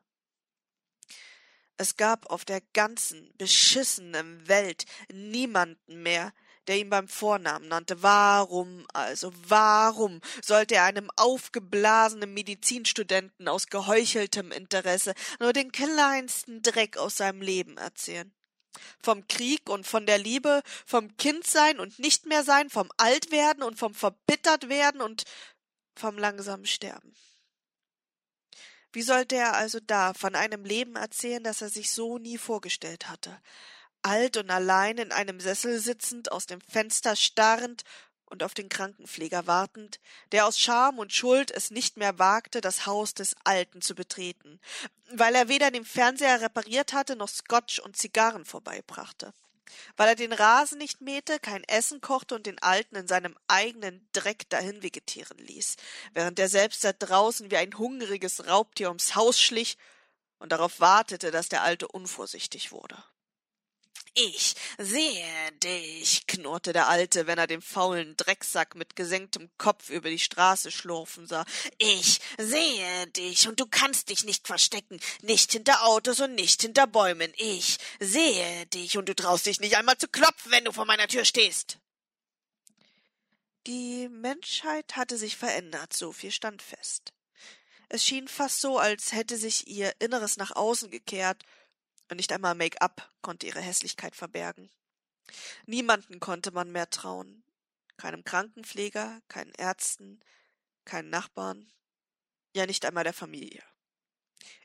Es 1.80 1.96
gab 1.96 2.30
auf 2.30 2.44
der 2.44 2.60
ganzen 2.74 3.32
beschissenen 3.38 4.46
Welt 4.46 4.84
niemanden 5.10 6.02
mehr, 6.02 6.34
der 6.66 6.76
ihn 6.76 6.90
beim 6.90 7.08
Vornamen 7.08 7.68
nannte. 7.68 8.02
Warum 8.02 8.86
also, 8.92 9.32
warum 9.48 10.20
sollte 10.44 10.74
er 10.74 10.84
einem 10.84 11.10
aufgeblasenen 11.16 12.34
Medizinstudenten 12.34 13.48
aus 13.48 13.68
geheucheltem 13.68 14.52
Interesse 14.52 15.14
nur 15.38 15.54
den 15.54 15.72
kleinsten 15.72 16.60
Dreck 16.60 16.98
aus 16.98 17.16
seinem 17.16 17.40
Leben 17.40 17.78
erzählen? 17.78 18.30
Vom 19.02 19.26
Krieg 19.26 19.70
und 19.70 19.86
von 19.86 20.04
der 20.04 20.18
Liebe, 20.18 20.60
vom 20.84 21.16
Kindsein 21.16 21.80
und 21.80 21.98
nicht 21.98 22.26
mehr 22.26 22.44
sein, 22.44 22.68
vom 22.68 22.90
Altwerden 22.98 23.62
und 23.62 23.78
vom 23.78 23.94
Verbittertwerden 23.94 25.00
und 25.00 25.24
vom 25.94 26.18
langsamen 26.18 26.66
Sterben. 26.66 27.14
Wie 28.92 29.02
sollte 29.02 29.36
er 29.36 29.54
also 29.54 29.78
da 29.80 30.14
von 30.14 30.34
einem 30.34 30.64
Leben 30.64 30.96
erzählen, 30.96 31.44
das 31.44 31.62
er 31.62 31.68
sich 31.68 31.90
so 31.90 32.18
nie 32.18 32.38
vorgestellt 32.38 33.08
hatte? 33.08 33.40
alt 34.02 34.36
und 34.36 34.50
allein 34.50 34.98
in 34.98 35.12
einem 35.12 35.40
Sessel 35.40 35.78
sitzend, 35.78 36.32
aus 36.32 36.46
dem 36.46 36.60
Fenster 36.60 37.16
starrend 37.16 37.82
und 38.26 38.42
auf 38.42 38.54
den 38.54 38.68
Krankenpfleger 38.68 39.46
wartend, 39.46 40.00
der 40.32 40.46
aus 40.46 40.58
Scham 40.58 40.98
und 40.98 41.12
Schuld 41.12 41.50
es 41.50 41.70
nicht 41.70 41.96
mehr 41.96 42.18
wagte, 42.18 42.60
das 42.60 42.86
Haus 42.86 43.14
des 43.14 43.34
Alten 43.44 43.82
zu 43.82 43.94
betreten, 43.94 44.60
weil 45.12 45.34
er 45.34 45.48
weder 45.48 45.70
den 45.70 45.84
Fernseher 45.84 46.40
repariert 46.40 46.92
hatte 46.92 47.16
noch 47.16 47.28
Scotch 47.28 47.80
und 47.80 47.96
Zigarren 47.96 48.44
vorbeibrachte, 48.44 49.32
weil 49.96 50.08
er 50.08 50.14
den 50.14 50.32
Rasen 50.32 50.78
nicht 50.78 51.00
mähte, 51.00 51.38
kein 51.38 51.64
Essen 51.64 52.00
kochte 52.00 52.34
und 52.34 52.46
den 52.46 52.58
Alten 52.60 52.96
in 52.96 53.08
seinem 53.08 53.36
eigenen 53.48 54.08
Dreck 54.12 54.48
dahin 54.48 54.82
vegetieren 54.82 55.38
ließ, 55.38 55.76
während 56.14 56.38
er 56.38 56.48
selbst 56.48 56.84
da 56.84 56.92
draußen 56.92 57.50
wie 57.50 57.56
ein 57.56 57.76
hungriges 57.76 58.46
Raubtier 58.46 58.88
ums 58.88 59.14
Haus 59.14 59.40
schlich 59.40 59.76
und 60.38 60.52
darauf 60.52 60.80
wartete, 60.80 61.30
dass 61.30 61.48
der 61.48 61.62
Alte 61.62 61.88
unvorsichtig 61.88 62.72
wurde. 62.72 62.96
Ich 64.14 64.54
sehe 64.76 65.52
dich, 65.62 66.26
knurrte 66.26 66.72
der 66.72 66.88
Alte, 66.88 67.26
wenn 67.28 67.38
er 67.38 67.46
den 67.46 67.62
faulen 67.62 68.16
Drecksack 68.16 68.74
mit 68.74 68.96
gesenktem 68.96 69.48
Kopf 69.56 69.88
über 69.88 70.10
die 70.10 70.18
Straße 70.18 70.72
schlurfen 70.72 71.26
sah. 71.26 71.44
Ich 71.78 72.20
sehe 72.36 73.06
dich, 73.08 73.46
und 73.46 73.60
du 73.60 73.66
kannst 73.66 74.08
dich 74.08 74.24
nicht 74.24 74.48
verstecken, 74.48 75.00
nicht 75.22 75.52
hinter 75.52 75.84
Autos 75.86 76.20
und 76.20 76.34
nicht 76.34 76.60
hinter 76.62 76.88
Bäumen. 76.88 77.32
Ich 77.36 77.78
sehe 78.00 78.66
dich, 78.66 78.98
und 78.98 79.08
du 79.08 79.14
traust 79.14 79.46
dich 79.46 79.60
nicht 79.60 79.76
einmal 79.76 79.96
zu 79.96 80.08
klopfen, 80.08 80.50
wenn 80.50 80.64
du 80.64 80.72
vor 80.72 80.86
meiner 80.86 81.06
Tür 81.06 81.24
stehst. 81.24 81.78
Die 83.66 84.08
Menschheit 84.08 84.96
hatte 84.96 85.16
sich 85.16 85.36
verändert, 85.36 85.92
so 85.92 86.12
viel 86.12 86.32
stand 86.32 86.62
fest. 86.62 87.12
Es 87.88 88.04
schien 88.04 88.26
fast 88.26 88.60
so, 88.60 88.78
als 88.78 89.12
hätte 89.12 89.36
sich 89.36 89.68
ihr 89.68 89.92
Inneres 90.00 90.36
nach 90.36 90.56
außen 90.56 90.90
gekehrt 90.90 91.44
nicht 92.16 92.32
einmal 92.32 92.54
Make-up 92.54 93.10
konnte 93.22 93.46
ihre 93.46 93.60
Hässlichkeit 93.60 94.16
verbergen. 94.16 94.70
Niemanden 95.66 96.20
konnte 96.20 96.50
man 96.50 96.72
mehr 96.72 96.90
trauen. 96.90 97.44
Keinem 97.96 98.24
Krankenpfleger, 98.24 99.20
keinen 99.28 99.52
Ärzten, 99.52 100.20
keinen 100.84 101.10
Nachbarn, 101.10 101.70
ja 102.54 102.66
nicht 102.66 102.84
einmal 102.84 103.04
der 103.04 103.12
Familie. 103.12 103.62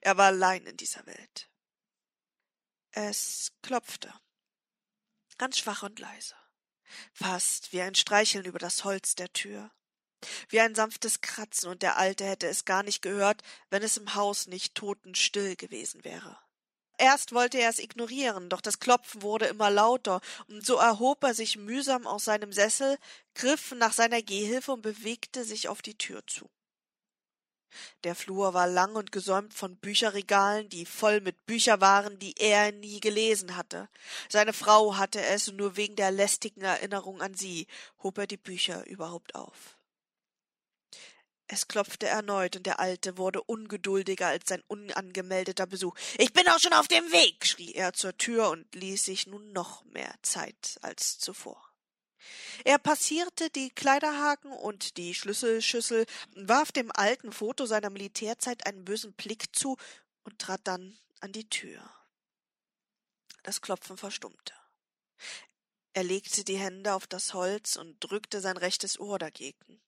Er 0.01 0.17
war 0.17 0.27
allein 0.27 0.65
in 0.65 0.77
dieser 0.77 1.05
Welt. 1.05 1.49
Es 2.91 3.51
klopfte. 3.62 4.13
Ganz 5.38 5.58
schwach 5.58 5.84
und 5.84 5.99
leise. 5.99 6.36
Fast 7.13 7.73
wie 7.73 7.81
ein 7.81 7.95
Streicheln 7.95 8.45
über 8.45 8.60
das 8.60 8.86
Holz 8.86 9.15
der 9.15 9.31
Tür. 9.34 9.69
Wie 10.49 10.62
ein 10.62 10.75
sanftes 10.75 11.21
Kratzen, 11.21 11.69
und 11.69 11.81
der 11.81 11.97
Alte 11.97 12.25
hätte 12.25 12.47
es 12.47 12.65
gar 12.65 12.84
nicht 12.84 13.01
gehört, 13.01 13.43
wenn 13.69 13.84
es 13.84 13.97
im 13.97 14.15
Haus 14.15 14.47
nicht 14.47 14.75
totenstill 14.75 15.55
gewesen 15.55 16.03
wäre. 16.03 16.39
Erst 16.97 17.34
wollte 17.34 17.58
er 17.60 17.69
es 17.69 17.79
ignorieren, 17.79 18.49
doch 18.49 18.62
das 18.62 18.79
Klopfen 18.79 19.21
wurde 19.21 19.45
immer 19.45 19.69
lauter, 19.69 20.21
und 20.47 20.65
so 20.65 20.75
erhob 20.75 21.23
er 21.23 21.34
sich 21.34 21.58
mühsam 21.58 22.08
aus 22.08 22.25
seinem 22.25 22.53
Sessel, 22.53 22.97
griff 23.34 23.73
nach 23.75 23.93
seiner 23.93 24.21
Gehhilfe 24.21 24.71
und 24.71 24.81
bewegte 24.81 25.43
sich 25.43 25.67
auf 25.67 25.81
die 25.81 25.97
Tür 25.97 26.25
zu. 26.25 26.49
Der 28.03 28.15
Flur 28.15 28.53
war 28.53 28.67
lang 28.67 28.95
und 28.95 29.12
gesäumt 29.12 29.53
von 29.53 29.75
Bücherregalen, 29.75 30.69
die 30.69 30.86
voll 30.86 31.21
mit 31.21 31.45
Bücher 31.45 31.81
waren, 31.81 32.19
die 32.19 32.36
er 32.38 32.71
nie 32.71 32.99
gelesen 32.99 33.58
hatte. 33.58 33.89
Seine 34.29 34.53
Frau 34.53 34.95
hatte 34.95 35.21
es, 35.21 35.49
und 35.49 35.58
nur 35.58 35.75
wegen 35.75 35.95
der 35.95 36.12
lästigen 36.12 36.62
Erinnerung 36.62 37.21
an 37.21 37.34
sie 37.34 37.67
hob 38.03 38.17
er 38.17 38.27
die 38.27 38.38
Bücher 38.38 38.86
überhaupt 38.88 39.36
auf. 39.36 39.77
Es 41.47 41.67
klopfte 41.67 42.08
erneut, 42.08 42.55
und 42.55 42.65
der 42.65 42.79
Alte 42.79 43.17
wurde 43.17 43.43
ungeduldiger 43.43 44.27
als 44.27 44.49
sein 44.49 44.63
unangemeldeter 44.67 45.67
Besuch. 45.67 45.95
Ich 46.17 46.34
bin 46.34 46.47
auch 46.49 46.60
schon 46.60 46.73
auf 46.73 46.88
dem 46.88 47.12
Weg, 47.12 47.45
schrie 47.45 47.73
er 47.73 47.93
zur 47.93 48.17
Tür 48.17 48.49
und 48.49 48.73
ließ 48.73 49.05
sich 49.05 49.27
nun 49.27 49.51
noch 49.53 49.84
mehr 49.86 50.13
Zeit 50.23 50.79
als 50.81 51.19
zuvor. 51.19 51.62
Er 52.63 52.79
passierte 52.79 53.51
die 53.51 53.69
Kleiderhaken 53.69 54.51
und 54.51 54.97
die 54.97 55.13
Schlüsselschüssel, 55.13 56.08
warf 56.36 56.71
dem 56.71 56.91
alten 56.91 57.31
Foto 57.31 57.67
seiner 57.67 57.91
Militärzeit 57.91 58.65
einen 58.65 58.84
bösen 58.84 59.13
Blick 59.13 59.55
zu 59.55 59.77
und 60.23 60.39
trat 60.39 60.62
dann 60.63 60.97
an 61.19 61.31
die 61.31 61.47
Tür. 61.47 61.79
Das 63.43 63.62
Klopfen 63.62 63.97
verstummte. 63.97 64.53
Er 65.93 66.03
legte 66.03 66.43
die 66.43 66.58
Hände 66.58 66.95
auf 66.95 67.05
das 67.05 67.36
Holz 67.36 67.75
und 67.75 67.99
drückte 67.99 68.41
sein 68.41 68.58
rechtes 68.58 68.99
Ohr 68.99 69.19
dagegen. 69.19 69.79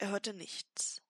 Er 0.00 0.08
hörte 0.08 0.32
nichts. 0.32 1.02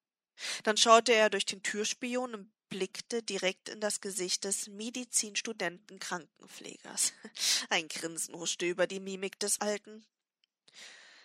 Dann 0.64 0.76
schaute 0.76 1.12
er 1.12 1.30
durch 1.30 1.46
den 1.46 1.62
Türspion 1.62 2.34
und 2.34 2.50
blickte 2.70 3.22
direkt 3.22 3.68
in 3.68 3.80
das 3.80 4.00
Gesicht 4.00 4.42
des 4.42 4.66
Medizinstudenten 4.66 6.00
Krankenpflegers. 6.00 7.12
Ein 7.70 7.86
Grinsen 7.86 8.34
huschte 8.34 8.66
über 8.66 8.88
die 8.88 8.98
Mimik 8.98 9.38
des 9.38 9.60
Alten. 9.60 10.04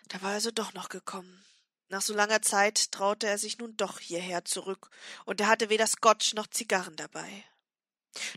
Da 0.06 0.22
war 0.22 0.30
er 0.30 0.34
also 0.34 0.52
doch 0.52 0.74
noch 0.74 0.88
gekommen. 0.88 1.44
Nach 1.88 2.02
so 2.02 2.14
langer 2.14 2.40
Zeit 2.40 2.92
traute 2.92 3.26
er 3.26 3.38
sich 3.38 3.58
nun 3.58 3.76
doch 3.76 3.98
hierher 3.98 4.44
zurück, 4.44 4.90
und 5.24 5.40
er 5.40 5.48
hatte 5.48 5.68
weder 5.68 5.88
Scotch 5.88 6.34
noch 6.34 6.46
Zigarren 6.46 6.94
dabei. 6.94 7.44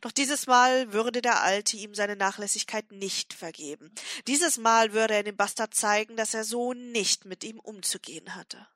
Doch 0.02 0.12
dieses 0.12 0.48
Mal 0.48 0.92
würde 0.92 1.22
der 1.22 1.44
Alte 1.44 1.78
ihm 1.78 1.94
seine 1.94 2.15
Nachlässigkeit 2.15 2.92
nicht 2.92 3.34
vergeben. 3.34 3.94
Dieses 4.26 4.58
Mal 4.58 4.94
würde 4.94 5.13
er 5.13 5.24
dem 5.24 5.38
Bastard 5.38 5.76
zeigen, 5.76 6.18
dass 6.18 6.34
er 6.34 6.44
so 6.44 6.74
nicht 6.74 7.26
mit 7.26 7.44
ihm 7.44 7.60
umzugehen 7.60 8.34
hatte. 8.34 8.68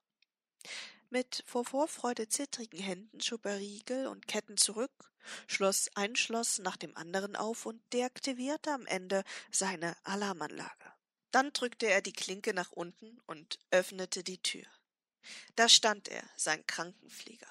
Mit 1.09 1.43
vor 1.45 1.65
Vorfreude 1.65 2.27
zittrigen 2.27 2.79
Händen 2.79 3.21
schob 3.21 3.45
er 3.45 3.59
Riegel 3.59 4.07
und 4.07 4.27
Ketten 4.27 4.57
zurück, 4.57 5.11
schloss 5.47 5.89
ein 5.95 6.15
Schloss 6.15 6.59
nach 6.59 6.77
dem 6.77 6.97
anderen 6.97 7.35
auf 7.35 7.65
und 7.65 7.81
deaktivierte 7.93 8.71
am 8.71 8.85
Ende 8.85 9.23
seine 9.51 9.95
Alarmanlage. 10.03 10.93
Dann 11.31 11.53
drückte 11.53 11.87
er 11.87 12.01
die 12.01 12.13
Klinke 12.13 12.53
nach 12.53 12.71
unten 12.71 13.19
und 13.25 13.59
öffnete 13.71 14.23
die 14.23 14.41
Tür. 14.41 14.65
Da 15.55 15.69
stand 15.69 16.07
er, 16.07 16.23
sein 16.35 16.65
Krankenpfleger, 16.67 17.47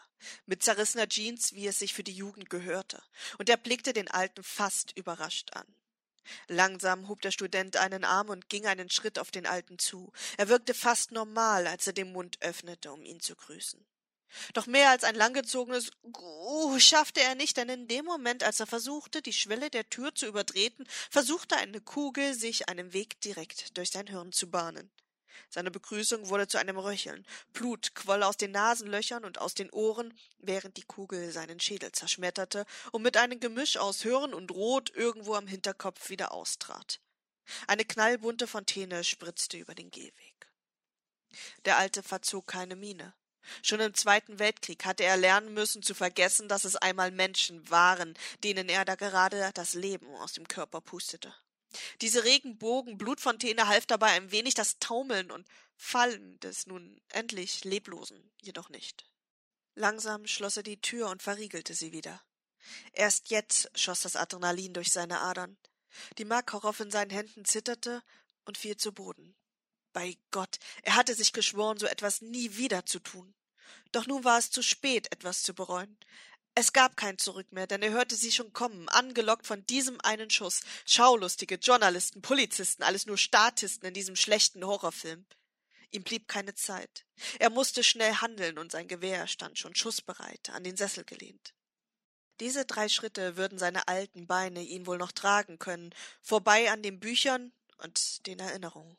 mit 0.47 0.63
zerrissener 0.63 1.09
Jeans, 1.09 1.55
wie 1.55 1.67
es 1.67 1.79
sich 1.79 1.95
für 1.95 2.05
die 2.05 2.15
Jugend 2.15 2.51
gehörte, 2.51 3.03
und 3.39 3.49
er 3.49 3.57
blickte 3.57 3.93
den 3.93 4.09
Alten 4.09 4.43
fast 4.43 4.97
überrascht 4.97 5.53
an. 5.55 5.67
Langsam 6.49 7.09
hob 7.09 7.21
der 7.23 7.31
Student 7.31 7.77
einen 7.77 8.05
Arm 8.05 8.29
und 8.29 8.49
ging 8.49 8.67
einen 8.67 8.91
Schritt 8.91 9.19
auf 9.19 9.31
den 9.31 9.47
Alten 9.47 9.79
zu. 9.79 10.13
Er 10.37 10.49
wirkte 10.49 10.75
fast 10.75 11.13
normal, 11.13 11.67
als 11.67 11.87
er 11.87 11.93
den 11.93 12.13
Mund 12.13 12.39
öffnete, 12.41 12.93
um 12.93 13.05
ihn 13.05 13.21
zu 13.21 13.35
grüßen. 13.35 13.85
Doch 14.55 14.67
mehr 14.67 14.91
als 14.91 15.05
ein 15.05 15.15
langgezogenes 15.15 15.91
Guh 16.11 16.79
schaffte 16.79 17.21
er 17.21 17.35
nicht, 17.35 17.57
denn 17.57 17.69
in 17.69 17.89
dem 17.89 18.05
Moment, 18.05 18.43
als 18.43 18.61
er 18.61 18.67
versuchte, 18.67 19.21
die 19.23 19.33
Schwelle 19.33 19.71
der 19.71 19.89
Tür 19.89 20.15
zu 20.15 20.27
übertreten, 20.27 20.87
versuchte 21.11 21.57
eine 21.57 21.81
Kugel, 21.81 22.35
sich 22.35 22.69
einen 22.69 22.93
Weg 22.93 23.21
direkt 23.21 23.77
durch 23.77 23.91
sein 23.91 24.07
Hirn 24.07 24.33
zu 24.33 24.51
bahnen. 24.51 24.91
Seine 25.49 25.71
Begrüßung 25.71 26.29
wurde 26.29 26.49
zu 26.49 26.59
einem 26.59 26.79
Röcheln. 26.79 27.27
Blut 27.53 27.95
quoll 27.95 28.23
aus 28.23 28.37
den 28.37 28.53
Nasenlöchern 28.53 29.25
und 29.25 29.39
aus 29.39 29.55
den 29.55 29.71
Ohren, 29.71 30.17
während 30.39 30.77
die 30.77 30.85
Kugel 30.85 31.31
seinen 31.33 31.61
Schädel 31.61 31.93
zerschmetterte 31.93 32.67
und 32.91 33.03
mit 33.03 33.17
einem 33.17 33.41
Gemisch 33.41 33.77
aus 33.77 34.03
Hirn 34.03 34.35
und 34.35 34.51
Rot 34.51 34.91
irgendwo 34.91 35.35
am 35.35 35.47
Hinterkopf 35.47 36.09
wieder 36.11 36.33
austrat. 36.33 37.01
Eine 37.67 37.85
knallbunte 37.85 38.47
Fontäne 38.47 39.05
spritzte 39.05 39.59
über 39.59 39.75
den 39.75 39.91
Gehweg. 39.91 40.51
Der 41.65 41.79
Alte 41.79 42.03
verzog 42.03 42.47
keine 42.47 42.77
Miene. 42.77 43.15
Schon 43.63 43.81
im 43.81 43.95
Zweiten 43.95 44.39
Weltkrieg 44.39 44.85
hatte 44.85 45.05
er 45.05 45.17
lernen 45.17 45.53
müssen 45.53 45.83
zu 45.83 45.95
vergessen, 45.95 46.49
dass 46.49 46.65
es 46.65 46.77
einmal 46.77 47.11
Menschen 47.11 47.69
waren, 47.71 48.15
denen 48.45 48.69
er 48.69 48.85
da 48.85 48.95
gerade 48.95 49.51
das 49.55 49.75
Leben 49.75 50.15
aus 50.17 50.33
dem 50.35 50.47
Körper 50.47 50.81
pustete. 50.81 51.35
Diese 52.01 52.25
Regenbogen-Blutfontäne 52.25 53.67
half 53.67 53.87
dabei 53.87 54.09
ein 54.09 54.31
wenig 54.31 54.55
das 54.55 54.79
Taumeln 54.79 55.31
und 55.31 55.47
Fallen 55.77 56.39
des 56.41 56.67
nun 56.67 57.01
endlich 57.09 57.65
Leblosen 57.65 58.31
jedoch 58.41 58.69
nicht. 58.69 59.05
Langsam 59.75 60.27
schloss 60.27 60.57
er 60.57 60.63
die 60.63 60.81
Tür 60.81 61.09
und 61.09 61.23
verriegelte 61.23 61.75
sie 61.75 61.93
wieder. 61.93 62.23
Erst 62.93 63.31
jetzt 63.31 63.71
schoss 63.75 64.03
das 64.03 64.17
Adrenalin 64.17 64.75
durch 64.75 64.93
seine 64.93 65.21
Adern. 65.21 65.57
Die 66.19 66.25
Makarov 66.25 66.81
in 66.81 66.91
seinen 66.91 67.11
Händen 67.11 67.45
zitterte 67.45 68.03
und 68.45 68.59
fiel 68.59 68.77
zu 68.77 68.93
Boden. 68.93 69.35
Bei 69.93 70.17
Gott, 70.31 70.59
er 70.83 70.95
hatte 70.95 71.15
sich 71.15 71.33
geschworen, 71.33 71.79
so 71.79 71.87
etwas 71.87 72.23
nie 72.23 72.57
wieder 72.57 72.87
zu 72.87 72.99
tun. 72.99 73.35
Doch 73.93 74.07
nun 74.07 74.25
war 74.25 74.39
es 74.39 74.51
zu 74.51 74.63
spät, 74.63 75.13
etwas 75.13 75.43
zu 75.43 75.55
bereuen. 75.55 75.99
Es 76.55 76.75
gab 76.75 76.99
kein 76.99 77.17
Zurück 77.17 77.51
mehr, 77.51 77.67
denn 77.67 77.83
er 77.83 77.93
hörte 77.93 78.15
sie 78.15 78.31
schon 78.31 78.53
kommen, 78.53 78.89
angelockt 78.91 79.47
von 79.47 79.65
diesem 79.67 79.99
einen 80.03 80.29
Schuss. 80.29 80.61
Schaulustige, 80.85 81.55
Journalisten, 81.55 82.21
Polizisten, 82.21 82.83
alles 82.83 83.07
nur 83.07 83.17
Statisten 83.17 83.89
in 83.89 83.95
diesem 83.95 84.17
schlechten 84.17 84.65
Horrorfilm. 84.65 85.25
Ihm 85.93 86.03
blieb 86.03 86.29
keine 86.29 86.55
Zeit. 86.55 87.07
Er 87.39 87.49
musste 87.49 87.83
schnell 87.83 88.15
handeln 88.15 88.59
und 88.59 88.71
sein 88.71 88.87
Gewehr 88.87 89.27
stand 89.27 89.59
schon 89.59 89.75
schussbereit, 89.75 90.51
an 90.51 90.65
den 90.65 90.77
Sessel 90.77 91.05
gelehnt. 91.05 91.55
Diese 92.41 92.67
drei 92.67 92.89
Schritte 92.89 93.37
würden 93.37 93.59
seine 93.59 93.89
alten 93.89 94.27
Beine 94.27 94.63
ihn 94.63 94.87
wohl 94.87 94.99
noch 94.99 95.13
tragen 95.13 95.59
können, 95.59 95.95
vorbei 96.21 96.71
an 96.71 96.83
den 96.83 96.99
Büchern 97.01 97.53
und 97.79 98.27
den 98.27 98.41
Erinnerungen. 98.41 98.97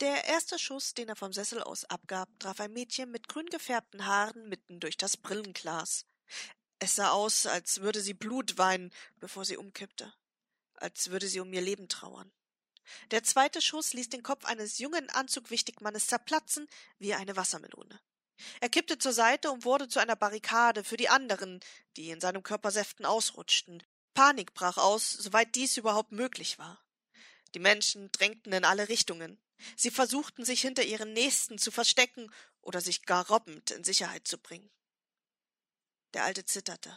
Der 0.00 0.26
erste 0.26 0.60
Schuss, 0.60 0.94
den 0.94 1.08
er 1.08 1.16
vom 1.16 1.32
Sessel 1.32 1.60
aus 1.60 1.84
abgab, 1.84 2.28
traf 2.38 2.60
ein 2.60 2.72
Mädchen 2.72 3.10
mit 3.10 3.26
grün 3.26 3.46
gefärbten 3.46 4.06
Haaren 4.06 4.48
mitten 4.48 4.78
durch 4.78 4.96
das 4.96 5.16
Brillenglas. 5.16 6.06
Es 6.78 6.94
sah 6.94 7.10
aus, 7.10 7.46
als 7.46 7.80
würde 7.80 8.00
sie 8.00 8.14
Blut 8.14 8.58
weinen, 8.58 8.92
bevor 9.16 9.44
sie 9.44 9.56
umkippte, 9.56 10.14
als 10.74 11.10
würde 11.10 11.26
sie 11.26 11.40
um 11.40 11.52
ihr 11.52 11.62
Leben 11.62 11.88
trauern. 11.88 12.30
Der 13.10 13.24
zweite 13.24 13.60
Schuss 13.60 13.92
ließ 13.92 14.08
den 14.08 14.22
Kopf 14.22 14.44
eines 14.44 14.78
jungen 14.78 15.10
Anzugwichtigmannes 15.10 16.06
zerplatzen 16.06 16.68
wie 17.00 17.14
eine 17.14 17.36
Wassermelone. 17.36 18.00
Er 18.60 18.68
kippte 18.68 18.98
zur 18.98 19.12
Seite 19.12 19.50
und 19.50 19.64
wurde 19.64 19.88
zu 19.88 19.98
einer 19.98 20.14
Barrikade 20.14 20.84
für 20.84 20.96
die 20.96 21.08
anderen, 21.08 21.58
die 21.96 22.10
in 22.10 22.20
seinem 22.20 22.44
Körper 22.44 22.70
Säften 22.70 23.04
ausrutschten. 23.04 23.82
Panik 24.14 24.54
brach 24.54 24.78
aus, 24.78 25.10
soweit 25.10 25.56
dies 25.56 25.76
überhaupt 25.76 26.12
möglich 26.12 26.56
war. 26.60 26.80
Die 27.54 27.58
Menschen 27.58 28.12
drängten 28.12 28.52
in 28.52 28.64
alle 28.64 28.88
Richtungen. 28.88 29.40
Sie 29.76 29.90
versuchten 29.90 30.44
sich 30.44 30.60
hinter 30.60 30.84
ihren 30.84 31.12
Nächsten 31.12 31.58
zu 31.58 31.70
verstecken 31.70 32.32
oder 32.60 32.80
sich 32.80 33.02
gar 33.04 33.26
robbend 33.28 33.70
in 33.70 33.84
Sicherheit 33.84 34.26
zu 34.26 34.38
bringen. 34.38 34.70
Der 36.14 36.24
Alte 36.24 36.44
zitterte. 36.44 36.96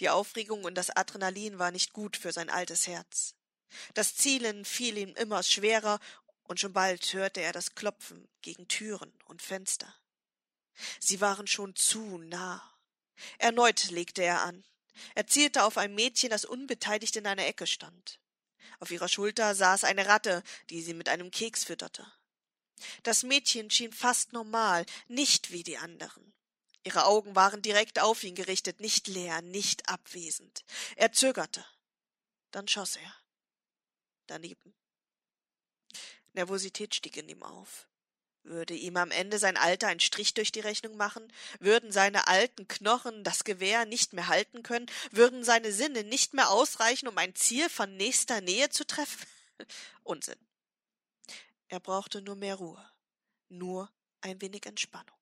Die 0.00 0.10
Aufregung 0.10 0.64
und 0.64 0.74
das 0.74 0.90
Adrenalin 0.90 1.58
war 1.58 1.70
nicht 1.70 1.92
gut 1.92 2.16
für 2.16 2.32
sein 2.32 2.50
altes 2.50 2.86
Herz. 2.86 3.34
Das 3.94 4.16
Zielen 4.16 4.64
fiel 4.64 4.98
ihm 4.98 5.14
immer 5.14 5.42
schwerer, 5.42 6.00
und 6.44 6.60
schon 6.60 6.72
bald 6.72 7.12
hörte 7.14 7.40
er 7.40 7.52
das 7.52 7.74
Klopfen 7.74 8.28
gegen 8.42 8.68
Türen 8.68 9.12
und 9.24 9.40
Fenster. 9.40 9.94
Sie 11.00 11.20
waren 11.20 11.46
schon 11.46 11.74
zu 11.74 12.18
nah. 12.18 12.62
Erneut 13.38 13.90
legte 13.90 14.22
er 14.22 14.42
an. 14.42 14.64
Er 15.14 15.26
zielte 15.26 15.64
auf 15.64 15.78
ein 15.78 15.94
Mädchen, 15.94 16.30
das 16.30 16.44
unbeteiligt 16.44 17.16
in 17.16 17.26
einer 17.26 17.46
Ecke 17.46 17.66
stand. 17.66 18.20
Auf 18.80 18.90
ihrer 18.90 19.08
Schulter 19.08 19.54
saß 19.54 19.84
eine 19.84 20.06
Ratte, 20.06 20.42
die 20.70 20.82
sie 20.82 20.94
mit 20.94 21.08
einem 21.08 21.30
Keks 21.30 21.64
fütterte. 21.64 22.06
Das 23.02 23.22
Mädchen 23.22 23.70
schien 23.70 23.92
fast 23.92 24.32
normal, 24.32 24.84
nicht 25.08 25.50
wie 25.52 25.62
die 25.62 25.78
anderen. 25.78 26.32
Ihre 26.82 27.06
Augen 27.06 27.34
waren 27.34 27.62
direkt 27.62 27.98
auf 27.98 28.24
ihn 28.24 28.34
gerichtet, 28.34 28.80
nicht 28.80 29.08
leer, 29.08 29.40
nicht 29.40 29.88
abwesend. 29.88 30.64
Er 30.96 31.12
zögerte. 31.12 31.64
Dann 32.50 32.68
schoss 32.68 32.96
er. 32.96 33.14
Daneben. 34.26 34.74
Nervosität 36.34 36.94
stieg 36.94 37.16
in 37.16 37.28
ihm 37.28 37.42
auf. 37.42 37.88
Würde 38.44 38.74
ihm 38.74 38.98
am 38.98 39.10
Ende 39.10 39.38
sein 39.38 39.56
Alter 39.56 39.88
einen 39.88 40.00
Strich 40.00 40.34
durch 40.34 40.52
die 40.52 40.60
Rechnung 40.60 40.98
machen? 40.98 41.32
Würden 41.60 41.90
seine 41.90 42.28
alten 42.28 42.68
Knochen 42.68 43.24
das 43.24 43.44
Gewehr 43.44 43.86
nicht 43.86 44.12
mehr 44.12 44.28
halten 44.28 44.62
können? 44.62 44.86
Würden 45.10 45.44
seine 45.44 45.72
Sinne 45.72 46.04
nicht 46.04 46.34
mehr 46.34 46.50
ausreichen, 46.50 47.08
um 47.08 47.16
ein 47.16 47.34
Ziel 47.34 47.70
von 47.70 47.96
nächster 47.96 48.42
Nähe 48.42 48.68
zu 48.68 48.86
treffen? 48.86 49.26
Unsinn. 50.02 50.38
Er 51.68 51.80
brauchte 51.80 52.20
nur 52.20 52.36
mehr 52.36 52.56
Ruhe, 52.56 52.84
nur 53.48 53.90
ein 54.20 54.40
wenig 54.42 54.66
Entspannung. 54.66 55.16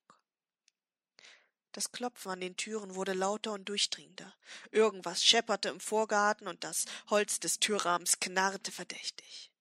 Das 1.71 1.93
Klopfen 1.93 2.33
an 2.33 2.41
den 2.41 2.57
Türen 2.57 2.97
wurde 2.97 3.13
lauter 3.13 3.53
und 3.53 3.69
durchdringender. 3.69 4.35
Irgendwas 4.73 5.25
schepperte 5.25 5.69
im 5.69 5.79
Vorgarten 5.79 6.49
und 6.49 6.65
das 6.65 6.87
Holz 7.09 7.39
des 7.39 7.61
Türrahmens 7.61 8.19
knarrte 8.19 8.73
verdächtig. 8.73 9.53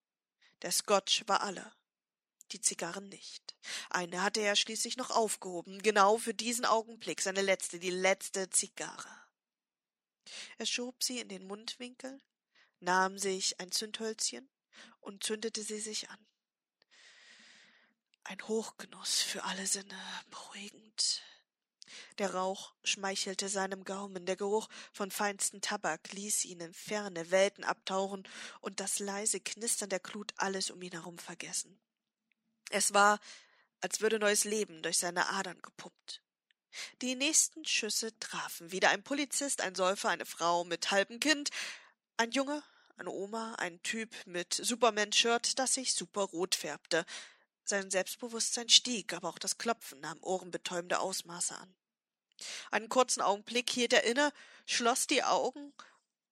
Der 0.63 0.71
Scotch 0.71 1.23
war 1.27 1.41
alle 1.41 1.71
die 2.53 2.61
Zigarren 2.61 3.09
nicht. 3.09 3.55
Eine 3.89 4.21
hatte 4.21 4.41
er 4.41 4.55
schließlich 4.55 4.97
noch 4.97 5.11
aufgehoben, 5.11 5.81
genau 5.81 6.17
für 6.17 6.33
diesen 6.33 6.65
Augenblick, 6.65 7.21
seine 7.21 7.41
letzte, 7.41 7.79
die 7.79 7.89
letzte 7.89 8.49
Zigarre. 8.49 9.09
Er 10.57 10.65
schob 10.65 11.03
sie 11.03 11.19
in 11.19 11.29
den 11.29 11.47
Mundwinkel, 11.47 12.21
nahm 12.79 13.17
sich 13.17 13.59
ein 13.59 13.71
Zündhölzchen 13.71 14.49
und 14.99 15.23
zündete 15.23 15.63
sie 15.63 15.79
sich 15.79 16.09
an. 16.09 16.27
Ein 18.23 18.47
Hochgenuss 18.47 19.21
für 19.21 19.43
alle 19.43 19.65
Sinne, 19.65 19.99
beruhigend. 20.29 21.23
Der 22.19 22.33
Rauch 22.33 22.73
schmeichelte 22.83 23.49
seinem 23.49 23.83
Gaumen, 23.83 24.25
der 24.25 24.35
Geruch 24.35 24.69
von 24.93 25.11
feinstem 25.11 25.61
Tabak 25.61 26.11
ließ 26.13 26.45
ihn 26.45 26.61
in 26.61 26.73
ferne 26.73 27.31
Welten 27.31 27.63
abtauchen 27.63 28.27
und 28.61 28.79
das 28.79 28.99
leise 28.99 29.39
Knistern 29.39 29.89
der 29.89 29.99
Glut 29.99 30.31
alles 30.37 30.69
um 30.71 30.81
ihn 30.81 30.91
herum 30.91 31.17
vergessen. 31.17 31.79
Es 32.71 32.93
war, 32.93 33.19
als 33.81 34.01
würde 34.01 34.19
neues 34.19 34.43
Leben 34.43 34.81
durch 34.81 34.97
seine 34.97 35.29
Adern 35.29 35.61
gepumpt. 35.61 36.21
Die 37.01 37.15
nächsten 37.15 37.65
Schüsse 37.65 38.17
trafen 38.19 38.71
wieder 38.71 38.89
ein 38.89 39.03
Polizist, 39.03 39.61
ein 39.61 39.75
Säufer, 39.75 40.09
eine 40.09 40.25
Frau 40.25 40.63
mit 40.63 40.91
halbem 40.91 41.19
Kind, 41.19 41.49
ein 42.17 42.31
Junge, 42.31 42.63
eine 42.97 43.09
Oma, 43.09 43.55
ein 43.55 43.81
Typ 43.83 44.15
mit 44.25 44.53
Superman-Shirt, 44.53 45.59
das 45.59 45.73
sich 45.73 45.93
superrot 45.93 46.55
färbte. 46.55 47.05
Sein 47.63 47.91
Selbstbewusstsein 47.91 48.69
stieg, 48.69 49.13
aber 49.13 49.29
auch 49.29 49.39
das 49.39 49.57
Klopfen 49.57 49.99
nahm 49.99 50.19
ohrenbetäubende 50.21 50.99
Ausmaße 50.99 51.55
an. 51.55 51.75
Einen 52.71 52.89
kurzen 52.89 53.21
Augenblick 53.21 53.69
hielt 53.69 53.93
er 53.93 54.03
inne, 54.03 54.31
schloss 54.65 55.07
die 55.07 55.23
Augen 55.23 55.73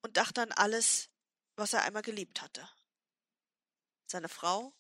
und 0.02 0.17
dachte 0.17 0.41
an 0.41 0.52
alles, 0.52 1.10
was 1.56 1.73
er 1.73 1.84
einmal 1.84 2.02
geliebt 2.02 2.41
hatte. 2.41 2.67
Seine 4.08 4.30
Frau, 4.30 4.73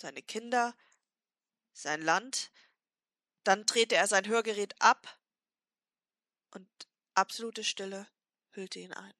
seine 0.00 0.22
Kinder, 0.22 0.74
sein 1.72 2.02
Land, 2.02 2.50
dann 3.44 3.64
drehte 3.66 3.96
er 3.96 4.06
sein 4.06 4.26
Hörgerät 4.26 4.74
ab 4.80 5.18
und 6.50 6.68
absolute 7.14 7.64
Stille 7.64 8.08
hüllte 8.50 8.78
ihn 8.78 8.92
ein. 8.92 9.14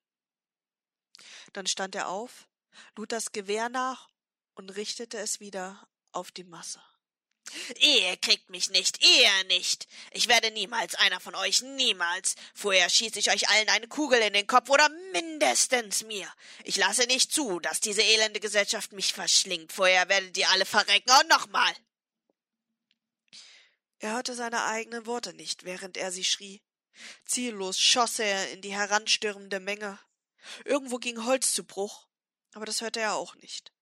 Dann 1.52 1.66
stand 1.66 1.94
er 1.94 2.08
auf, 2.08 2.48
lud 2.96 3.12
das 3.12 3.32
Gewehr 3.32 3.68
nach 3.68 4.10
und 4.54 4.70
richtete 4.70 5.18
es 5.18 5.40
wieder 5.40 5.86
auf 6.12 6.32
die 6.32 6.44
Masse. 6.44 6.82
Ihr 7.80 8.16
kriegt 8.18 8.50
mich 8.50 8.70
nicht, 8.70 9.02
ihr 9.04 9.44
nicht. 9.44 9.88
Ich 10.12 10.28
werde 10.28 10.50
niemals 10.50 10.94
einer 10.94 11.20
von 11.20 11.34
euch, 11.34 11.62
niemals. 11.62 12.36
Vorher 12.54 12.88
schieße 12.88 13.18
ich 13.18 13.30
euch 13.30 13.48
allen 13.48 13.68
eine 13.68 13.88
Kugel 13.88 14.20
in 14.20 14.32
den 14.32 14.46
Kopf 14.46 14.70
oder 14.70 14.88
mindestens 15.12 16.04
mir. 16.04 16.32
Ich 16.64 16.76
lasse 16.76 17.06
nicht 17.06 17.32
zu, 17.32 17.58
dass 17.60 17.80
diese 17.80 18.02
elende 18.02 18.40
Gesellschaft 18.40 18.92
mich 18.92 19.12
verschlingt. 19.12 19.72
Vorher 19.72 20.08
werdet 20.08 20.36
ihr 20.36 20.48
alle 20.50 20.64
verrecken 20.64 21.10
und 21.20 21.28
nochmal. 21.28 21.72
Er 23.98 24.12
hörte 24.12 24.34
seine 24.34 24.64
eigenen 24.64 25.06
Worte 25.06 25.34
nicht, 25.34 25.64
während 25.64 25.96
er 25.96 26.12
sie 26.12 26.24
schrie. 26.24 26.62
Ziellos 27.24 27.78
schoss 27.78 28.18
er 28.18 28.50
in 28.52 28.62
die 28.62 28.74
heranstürmende 28.74 29.60
Menge. 29.60 29.98
Irgendwo 30.64 30.98
ging 30.98 31.24
Holz 31.24 31.52
zu 31.52 31.64
Bruch, 31.64 32.06
aber 32.54 32.64
das 32.64 32.80
hörte 32.80 33.00
er 33.00 33.14
auch 33.14 33.34
nicht 33.36 33.72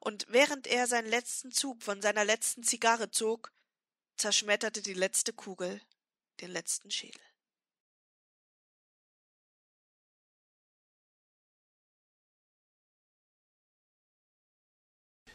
und 0.00 0.26
während 0.28 0.66
er 0.66 0.86
seinen 0.86 1.08
letzten 1.08 1.52
Zug 1.52 1.82
von 1.82 2.02
seiner 2.02 2.24
letzten 2.24 2.62
Zigarre 2.62 3.10
zog, 3.10 3.52
zerschmetterte 4.16 4.82
die 4.82 4.94
letzte 4.94 5.32
Kugel 5.32 5.80
den 6.40 6.50
letzten 6.50 6.90
Schädel. 6.90 7.20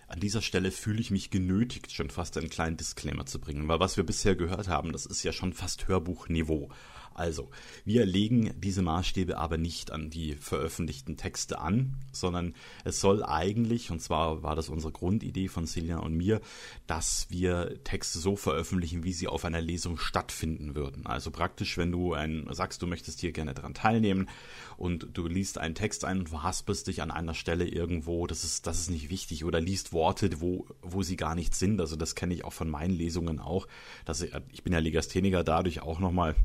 An 0.07 0.19
dieser 0.19 0.43
Stelle 0.43 0.69
fühle 0.71 1.01
ich 1.01 1.09
mich 1.09 1.31
genötigt, 1.31 1.91
schon 1.91 2.11
fast 2.11 2.37
einen 2.37 2.51
kleinen 2.51 2.77
Disclaimer 2.77 3.25
zu 3.25 3.39
bringen, 3.39 3.67
weil 3.67 3.79
was 3.79 3.97
wir 3.97 4.03
bisher 4.03 4.35
gehört 4.35 4.67
haben, 4.67 4.91
das 4.91 5.07
ist 5.07 5.23
ja 5.23 5.31
schon 5.31 5.53
fast 5.53 5.87
Hörbuchniveau. 5.87 6.69
Also, 7.13 7.49
wir 7.85 8.05
legen 8.05 8.53
diese 8.59 8.81
Maßstäbe 8.81 9.37
aber 9.37 9.57
nicht 9.57 9.91
an 9.91 10.09
die 10.09 10.35
veröffentlichten 10.35 11.17
Texte 11.17 11.59
an, 11.59 11.95
sondern 12.11 12.55
es 12.83 12.99
soll 12.99 13.23
eigentlich, 13.23 13.91
und 13.91 14.01
zwar 14.01 14.43
war 14.43 14.55
das 14.55 14.69
unsere 14.69 14.91
Grundidee 14.91 15.47
von 15.47 15.65
Selina 15.65 15.99
und 15.99 16.15
mir, 16.15 16.41
dass 16.87 17.27
wir 17.29 17.83
Texte 17.83 18.19
so 18.19 18.35
veröffentlichen, 18.35 19.03
wie 19.03 19.13
sie 19.13 19.27
auf 19.27 19.45
einer 19.45 19.61
Lesung 19.61 19.97
stattfinden 19.97 20.75
würden. 20.75 21.05
Also 21.05 21.31
praktisch, 21.31 21.77
wenn 21.77 21.91
du 21.91 22.13
ein, 22.13 22.47
sagst, 22.51 22.81
du 22.81 22.87
möchtest 22.87 23.21
hier 23.21 23.31
gerne 23.31 23.53
daran 23.53 23.73
teilnehmen 23.73 24.29
und 24.77 25.07
du 25.13 25.27
liest 25.27 25.57
einen 25.57 25.75
Text 25.75 26.05
ein 26.05 26.19
und 26.19 26.29
verhaspelst 26.29 26.87
dich 26.87 27.01
an 27.01 27.11
einer 27.11 27.33
Stelle 27.33 27.67
irgendwo, 27.67 28.27
das 28.27 28.43
ist, 28.43 28.67
das 28.67 28.79
ist 28.79 28.89
nicht 28.89 29.09
wichtig, 29.09 29.45
oder 29.45 29.61
liest 29.61 29.93
Worte, 29.93 30.41
wo, 30.41 30.65
wo 30.81 31.03
sie 31.03 31.15
gar 31.15 31.35
nicht 31.35 31.55
sind. 31.55 31.79
Also 31.79 31.95
das 31.95 32.15
kenne 32.15 32.33
ich 32.33 32.43
auch 32.43 32.53
von 32.53 32.69
meinen 32.69 32.93
Lesungen 32.93 33.39
auch. 33.39 33.67
Dass 34.05 34.21
ich, 34.21 34.31
ich 34.51 34.63
bin 34.63 34.73
ja 34.73 34.79
Legastheniker 34.79 35.43
dadurch 35.43 35.81
auch 35.81 35.99
nochmal 35.99 36.35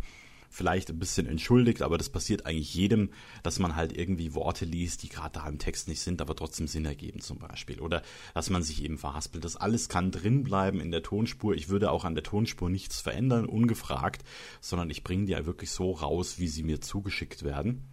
vielleicht 0.48 0.90
ein 0.90 0.98
bisschen 0.98 1.26
entschuldigt, 1.26 1.82
aber 1.82 1.98
das 1.98 2.08
passiert 2.08 2.46
eigentlich 2.46 2.74
jedem, 2.74 3.10
dass 3.42 3.58
man 3.58 3.76
halt 3.76 3.92
irgendwie 3.96 4.34
Worte 4.34 4.64
liest, 4.64 5.02
die 5.02 5.08
gerade 5.08 5.38
da 5.38 5.48
im 5.48 5.58
Text 5.58 5.88
nicht 5.88 6.00
sind, 6.00 6.20
aber 6.20 6.34
trotzdem 6.34 6.66
Sinn 6.66 6.84
ergeben 6.84 7.20
zum 7.20 7.38
Beispiel. 7.38 7.80
Oder 7.80 8.02
dass 8.34 8.50
man 8.50 8.62
sich 8.62 8.82
eben 8.82 8.98
verhaspelt. 8.98 9.44
Das 9.44 9.56
alles 9.56 9.88
kann 9.88 10.10
drin 10.10 10.44
bleiben 10.44 10.80
in 10.80 10.90
der 10.90 11.02
Tonspur. 11.02 11.54
Ich 11.54 11.68
würde 11.68 11.90
auch 11.90 12.04
an 12.04 12.14
der 12.14 12.24
Tonspur 12.24 12.70
nichts 12.70 13.00
verändern, 13.00 13.46
ungefragt, 13.46 14.24
sondern 14.60 14.90
ich 14.90 15.04
bringe 15.04 15.26
die 15.26 15.32
ja 15.32 15.46
wirklich 15.46 15.70
so 15.70 15.92
raus, 15.92 16.38
wie 16.38 16.48
sie 16.48 16.62
mir 16.62 16.80
zugeschickt 16.80 17.42
werden. 17.42 17.84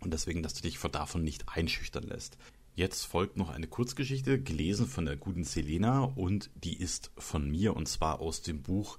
Und 0.00 0.12
deswegen, 0.12 0.42
dass 0.42 0.54
du 0.54 0.62
dich 0.62 0.78
davon 0.78 1.24
nicht 1.24 1.48
einschüchtern 1.48 2.04
lässt. 2.04 2.38
Jetzt 2.74 3.06
folgt 3.06 3.36
noch 3.36 3.50
eine 3.50 3.66
Kurzgeschichte, 3.66 4.40
gelesen 4.40 4.86
von 4.86 5.04
der 5.04 5.16
guten 5.16 5.42
Selena 5.42 6.04
und 6.04 6.48
die 6.54 6.78
ist 6.78 7.10
von 7.18 7.50
mir 7.50 7.74
und 7.74 7.88
zwar 7.88 8.20
aus 8.20 8.40
dem 8.40 8.62
Buch 8.62 8.98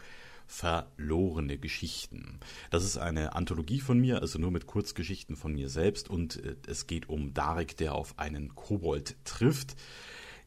Verlorene 0.50 1.60
Geschichten. 1.60 2.40
Das 2.72 2.84
ist 2.84 2.98
eine 2.98 3.36
Anthologie 3.36 3.80
von 3.80 4.00
mir, 4.00 4.20
also 4.20 4.40
nur 4.40 4.50
mit 4.50 4.66
Kurzgeschichten 4.66 5.36
von 5.36 5.54
mir 5.54 5.70
selbst 5.70 6.10
und 6.10 6.44
äh, 6.44 6.56
es 6.66 6.88
geht 6.88 7.08
um 7.08 7.36
Darek, 7.36 7.78
der 7.78 7.94
auf 7.94 8.18
einen 8.18 8.56
Kobold 8.56 9.16
trifft. 9.26 9.76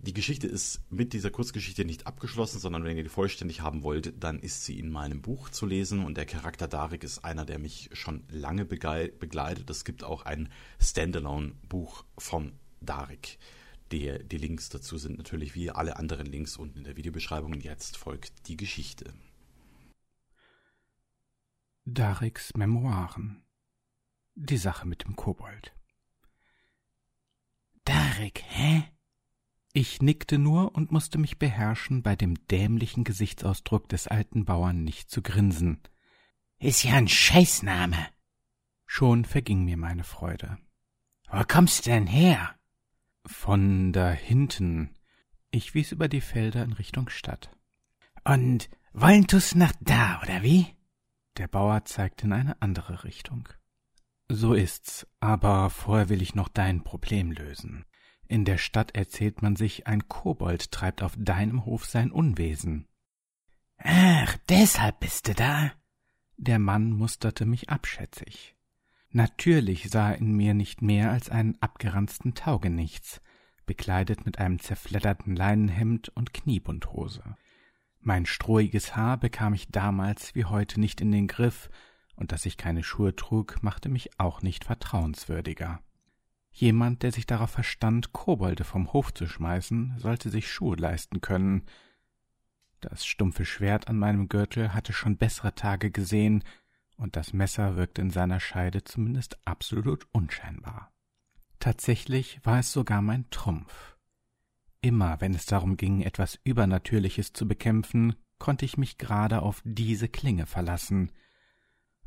Die 0.01 0.12
Geschichte 0.12 0.49
ist 0.49 0.81
mit 0.91 1.12
dieser 1.12 1.31
Kurzgeschichte 1.31 1.85
nicht 1.85 2.09
abgeschlossen, 2.09 2.59
sondern 2.59 2.83
wenn 2.83 2.97
ihr 2.97 3.05
die 3.05 3.09
vollständig 3.09 3.61
haben 3.61 3.85
wollt, 3.85 4.12
dann 4.21 4.41
ist 4.41 4.65
sie 4.65 4.77
in 4.81 4.91
meinem 4.91 5.23
Buch 5.23 5.51
zu 5.51 5.67
lesen 5.67 6.05
und 6.05 6.17
der 6.17 6.27
Charakter 6.27 6.67
Darek 6.67 7.05
ist 7.05 7.25
einer, 7.25 7.45
der 7.45 7.61
mich 7.61 7.88
schon 7.93 8.25
lange 8.29 8.65
begleitet. 8.65 9.71
Es 9.71 9.85
gibt 9.85 10.03
auch 10.03 10.25
ein 10.25 10.49
Standalone-Buch 10.81 12.05
von 12.19 12.55
Darik. 12.81 13.38
Die, 13.93 14.19
die 14.27 14.38
Links 14.38 14.69
dazu 14.69 14.99
sind 14.99 15.17
natürlich 15.17 15.55
wie 15.55 15.71
alle 15.71 15.97
anderen 15.97 16.27
Links 16.27 16.57
unten 16.57 16.79
in 16.79 16.85
der 16.85 16.97
Videobeschreibung. 16.97 17.55
Jetzt 17.61 17.97
folgt 17.97 18.49
die 18.49 18.57
Geschichte. 18.57 19.12
Dariks 21.85 22.55
Memoiren. 22.55 23.42
Die 24.37 24.57
Sache 24.57 24.87
mit 24.87 25.03
dem 25.03 25.16
Kobold. 25.16 25.75
Darik, 27.85 28.45
hä? 28.47 28.85
Ich 29.73 30.01
nickte 30.01 30.38
nur 30.38 30.77
und 30.77 30.92
musste 30.92 31.18
mich 31.18 31.40
beherrschen, 31.40 32.03
bei 32.03 32.14
dem 32.14 32.47
dämlichen 32.47 33.03
Gesichtsausdruck 33.03 33.88
des 33.88 34.07
alten 34.07 34.45
Bauern 34.45 34.85
nicht 34.85 35.11
zu 35.11 35.23
grinsen. 35.23 35.81
Ist 36.61 36.85
ja 36.85 36.95
ein 36.95 37.09
Scheißname. 37.09 37.99
Schon 38.87 39.25
verging 39.25 39.64
mir 39.64 39.77
meine 39.77 40.05
Freude. 40.05 40.59
Wo 41.33 41.42
kommst 41.42 41.87
du 41.87 41.90
denn 41.90 42.07
her? 42.07 42.55
Von 43.27 43.92
da 43.92 44.12
hinten. 44.12 44.95
Ich 45.51 45.75
wies 45.75 45.90
über 45.90 46.09
die 46.09 46.21
Felder 46.21 46.62
in 46.62 46.75
Richtung 46.75 47.09
Stadt. 47.09 47.51
Und 48.23 48.71
wollen 48.92 49.27
tu's 49.27 49.57
nach 49.57 49.73
da, 49.81 50.21
oder 50.23 50.42
wie? 50.45 50.77
Der 51.38 51.49
Bauer 51.49 51.85
zeigte 51.85 52.27
in 52.27 52.33
eine 52.33 52.61
andere 52.61 53.05
Richtung. 53.05 53.49
So 54.29 54.55
ist's, 54.55 55.07
aber 55.21 55.71
vorher 55.71 56.09
will 56.09 56.23
ich 56.23 56.35
noch 56.35 56.49
dein 56.49 56.85
Problem 56.85 57.33
lösen. 57.33 57.85
In 58.27 58.45
der 58.45 58.59
Stadt 58.59 58.95
erzählt 58.95 59.42
man 59.42 59.57
sich, 59.57 59.87
ein 59.87 60.09
Kobold 60.09 60.73
treibt 60.73 61.03
auf 61.03 61.14
deinem 61.18 61.64
Hof 61.66 61.85
sein 61.85 62.11
Unwesen. 62.11 62.88
Ach, 63.77 64.37
deshalb 64.49 65.01
bist 65.01 65.29
du 65.29 65.35
da? 65.35 65.73
Der 66.37 66.59
Mann 66.59 66.90
musterte 66.92 67.45
mich 67.47 67.68
abschätzig. 67.68 68.57
Natürlich 69.11 69.90
sah 69.90 70.12
er 70.12 70.18
in 70.18 70.33
mir 70.33 70.55
nicht 70.55 70.81
mehr 70.81 71.11
als 71.11 71.29
einen 71.29 71.61
abgeranzten 71.61 72.35
Taugenichts, 72.35 73.21
bekleidet 73.66 74.25
mit 74.25 74.38
einem 74.38 74.59
zerfledderten 74.59 75.37
Leinenhemd 75.37 76.09
und 76.11 76.33
Kniebundhose. 76.33 77.37
Mein 78.05 78.27
strohiges 78.27 78.97
Haar 78.97 79.17
bekam 79.17 79.55
ich 79.55 79.71
damals 79.71 80.35
wie 80.35 80.45
heute 80.45 80.81
nicht 80.81 81.01
in 81.01 81.12
den 81.12 81.29
Griff, 81.29 81.71
und 82.17 82.33
dass 82.33 82.47
ich 82.47 82.57
keine 82.57 82.83
Schuhe 82.83 83.15
trug, 83.15 83.62
machte 83.62 83.88
mich 83.88 84.19
auch 84.19 84.43
nicht 84.43 84.65
vertrauenswürdiger. 84.65 85.81
Jemand, 86.51 87.05
der 87.05 87.12
sich 87.12 87.27
darauf 87.27 87.51
verstand, 87.51 88.12
Kobolde 88.12 88.65
vom 88.65 88.93
Hof 88.93 89.15
zu 89.15 89.27
schmeißen, 89.27 89.95
sollte 89.99 90.31
sich 90.31 90.51
Schuhe 90.51 90.77
leisten 90.77 91.21
können. 91.21 91.62
Das 92.81 93.07
stumpfe 93.07 93.45
Schwert 93.45 93.87
an 93.87 93.99
meinem 93.99 94.29
Gürtel 94.29 94.75
hatte 94.75 94.93
schon 94.93 95.17
bessere 95.17 95.55
Tage 95.55 95.93
gesehen, 95.93 96.43
und 96.97 97.15
das 97.15 97.33
Messer 97.33 97.77
wirkte 97.77 98.03
in 98.03 98.11
seiner 98.11 98.41
Scheide 98.41 98.83
zumindest 98.83 99.38
absolut 99.45 100.07
unscheinbar. 100.12 100.93
Tatsächlich 101.61 102.41
war 102.45 102.59
es 102.59 102.73
sogar 102.73 103.01
mein 103.01 103.31
Trumpf. 103.31 103.91
Immer 104.83 105.21
wenn 105.21 105.33
es 105.33 105.47
darum 105.47 105.77
ging, 105.77 106.03
etwas 106.03 106.40
Übernatürliches 106.42 107.33
zu 107.33 107.47
bekämpfen, 107.47 108.16
konnte 108.38 108.64
ich 108.64 108.77
mich 108.77 108.99
gerade 108.99 109.40
auf 109.40 109.62
diese 109.64 110.09
Klinge 110.09 110.45
verlassen. 110.47 111.12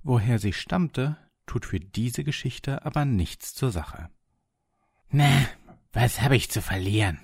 Woher 0.03 0.39
sie 0.39 0.51
stammte, 0.51 1.17
tut 1.45 1.65
für 1.65 1.79
diese 1.79 2.25
Geschichte 2.25 2.85
aber 2.85 3.05
nichts 3.05 3.53
zur 3.53 3.71
Sache. 3.71 4.09
Na, 5.09 5.47
was 5.93 6.21
hab 6.21 6.33
ich 6.33 6.51
zu 6.51 6.61
verlieren? 6.61 7.17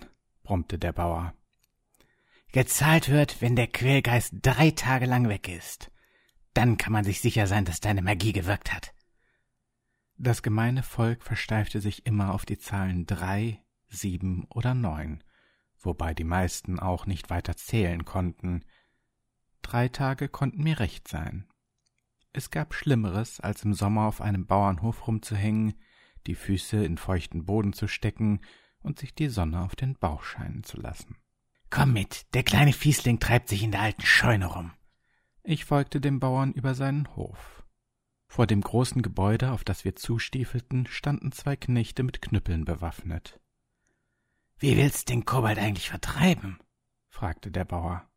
brummte 0.43 0.79
der 0.79 0.93
Bauer. 0.93 1.33
Gezahlt 2.53 3.09
wird, 3.09 3.41
wenn 3.41 3.57
der 3.57 3.67
Quälgeist 3.67 4.35
drei 4.41 4.71
Tage 4.71 5.05
lang 5.05 5.27
weg 5.27 5.49
ist. 5.49 5.91
Dann 6.53 6.77
kann 6.77 6.93
man 6.93 7.03
sich 7.03 7.19
sicher 7.19 7.47
sein, 7.47 7.65
dass 7.65 7.81
deine 7.81 8.01
Magie 8.01 8.31
gewirkt 8.31 8.73
hat. 8.73 8.93
Das 10.17 10.43
gemeine 10.43 10.83
Volk 10.83 11.23
versteifte 11.23 11.81
sich 11.81 12.05
immer 12.05 12.33
auf 12.33 12.45
die 12.45 12.57
Zahlen 12.57 13.05
drei, 13.05 13.61
sieben 13.89 14.45
oder 14.49 14.73
neun, 14.73 15.23
wobei 15.85 16.13
die 16.13 16.23
meisten 16.23 16.79
auch 16.79 17.05
nicht 17.05 17.29
weiter 17.29 17.55
zählen 17.55 18.05
konnten. 18.05 18.63
Drei 19.61 19.89
Tage 19.89 20.29
konnten 20.29 20.63
mir 20.63 20.79
recht 20.79 21.07
sein. 21.07 21.47
Es 22.33 22.49
gab 22.49 22.73
Schlimmeres, 22.73 23.39
als 23.39 23.63
im 23.63 23.73
Sommer 23.73 24.07
auf 24.07 24.21
einem 24.21 24.45
Bauernhof 24.45 25.07
rumzuhängen, 25.07 25.73
die 26.27 26.35
Füße 26.35 26.83
in 26.83 26.97
feuchten 26.97 27.45
Boden 27.45 27.73
zu 27.73 27.87
stecken 27.87 28.41
und 28.79 28.99
sich 28.99 29.13
die 29.13 29.29
Sonne 29.29 29.61
auf 29.61 29.75
den 29.75 29.95
Bauch 29.95 30.23
scheinen 30.23 30.63
zu 30.63 30.79
lassen. 30.79 31.17
Komm 31.69 31.93
mit, 31.93 32.33
der 32.33 32.43
kleine 32.43 32.73
Fiesling 32.73 33.19
treibt 33.19 33.49
sich 33.49 33.63
in 33.63 33.71
der 33.71 33.81
alten 33.81 34.01
Scheune 34.01 34.47
rum. 34.47 34.73
Ich 35.43 35.65
folgte 35.65 36.01
dem 36.01 36.19
Bauern 36.19 36.53
über 36.53 36.75
seinen 36.75 37.15
Hof. 37.15 37.63
Vor 38.27 38.47
dem 38.47 38.61
großen 38.61 39.01
Gebäude, 39.01 39.51
auf 39.51 39.63
das 39.63 39.83
wir 39.83 39.95
zustiefelten, 39.95 40.85
standen 40.87 41.31
zwei 41.31 41.55
Knechte 41.55 42.03
mit 42.03 42.21
Knüppeln 42.21 42.65
bewaffnet. 42.65 43.39
Wie 44.61 44.77
willst 44.77 45.09
den 45.09 45.25
Kobold 45.25 45.57
eigentlich 45.57 45.89
vertreiben? 45.89 46.59
fragte 47.09 47.49
der 47.49 47.65
Bauer. 47.65 48.07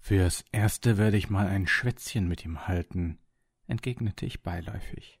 Fürs 0.00 0.46
Erste 0.50 0.96
werde 0.96 1.18
ich 1.18 1.28
mal 1.28 1.46
ein 1.46 1.66
Schwätzchen 1.66 2.26
mit 2.26 2.42
ihm 2.46 2.66
halten, 2.66 3.18
entgegnete 3.66 4.24
ich 4.24 4.42
beiläufig. 4.42 5.20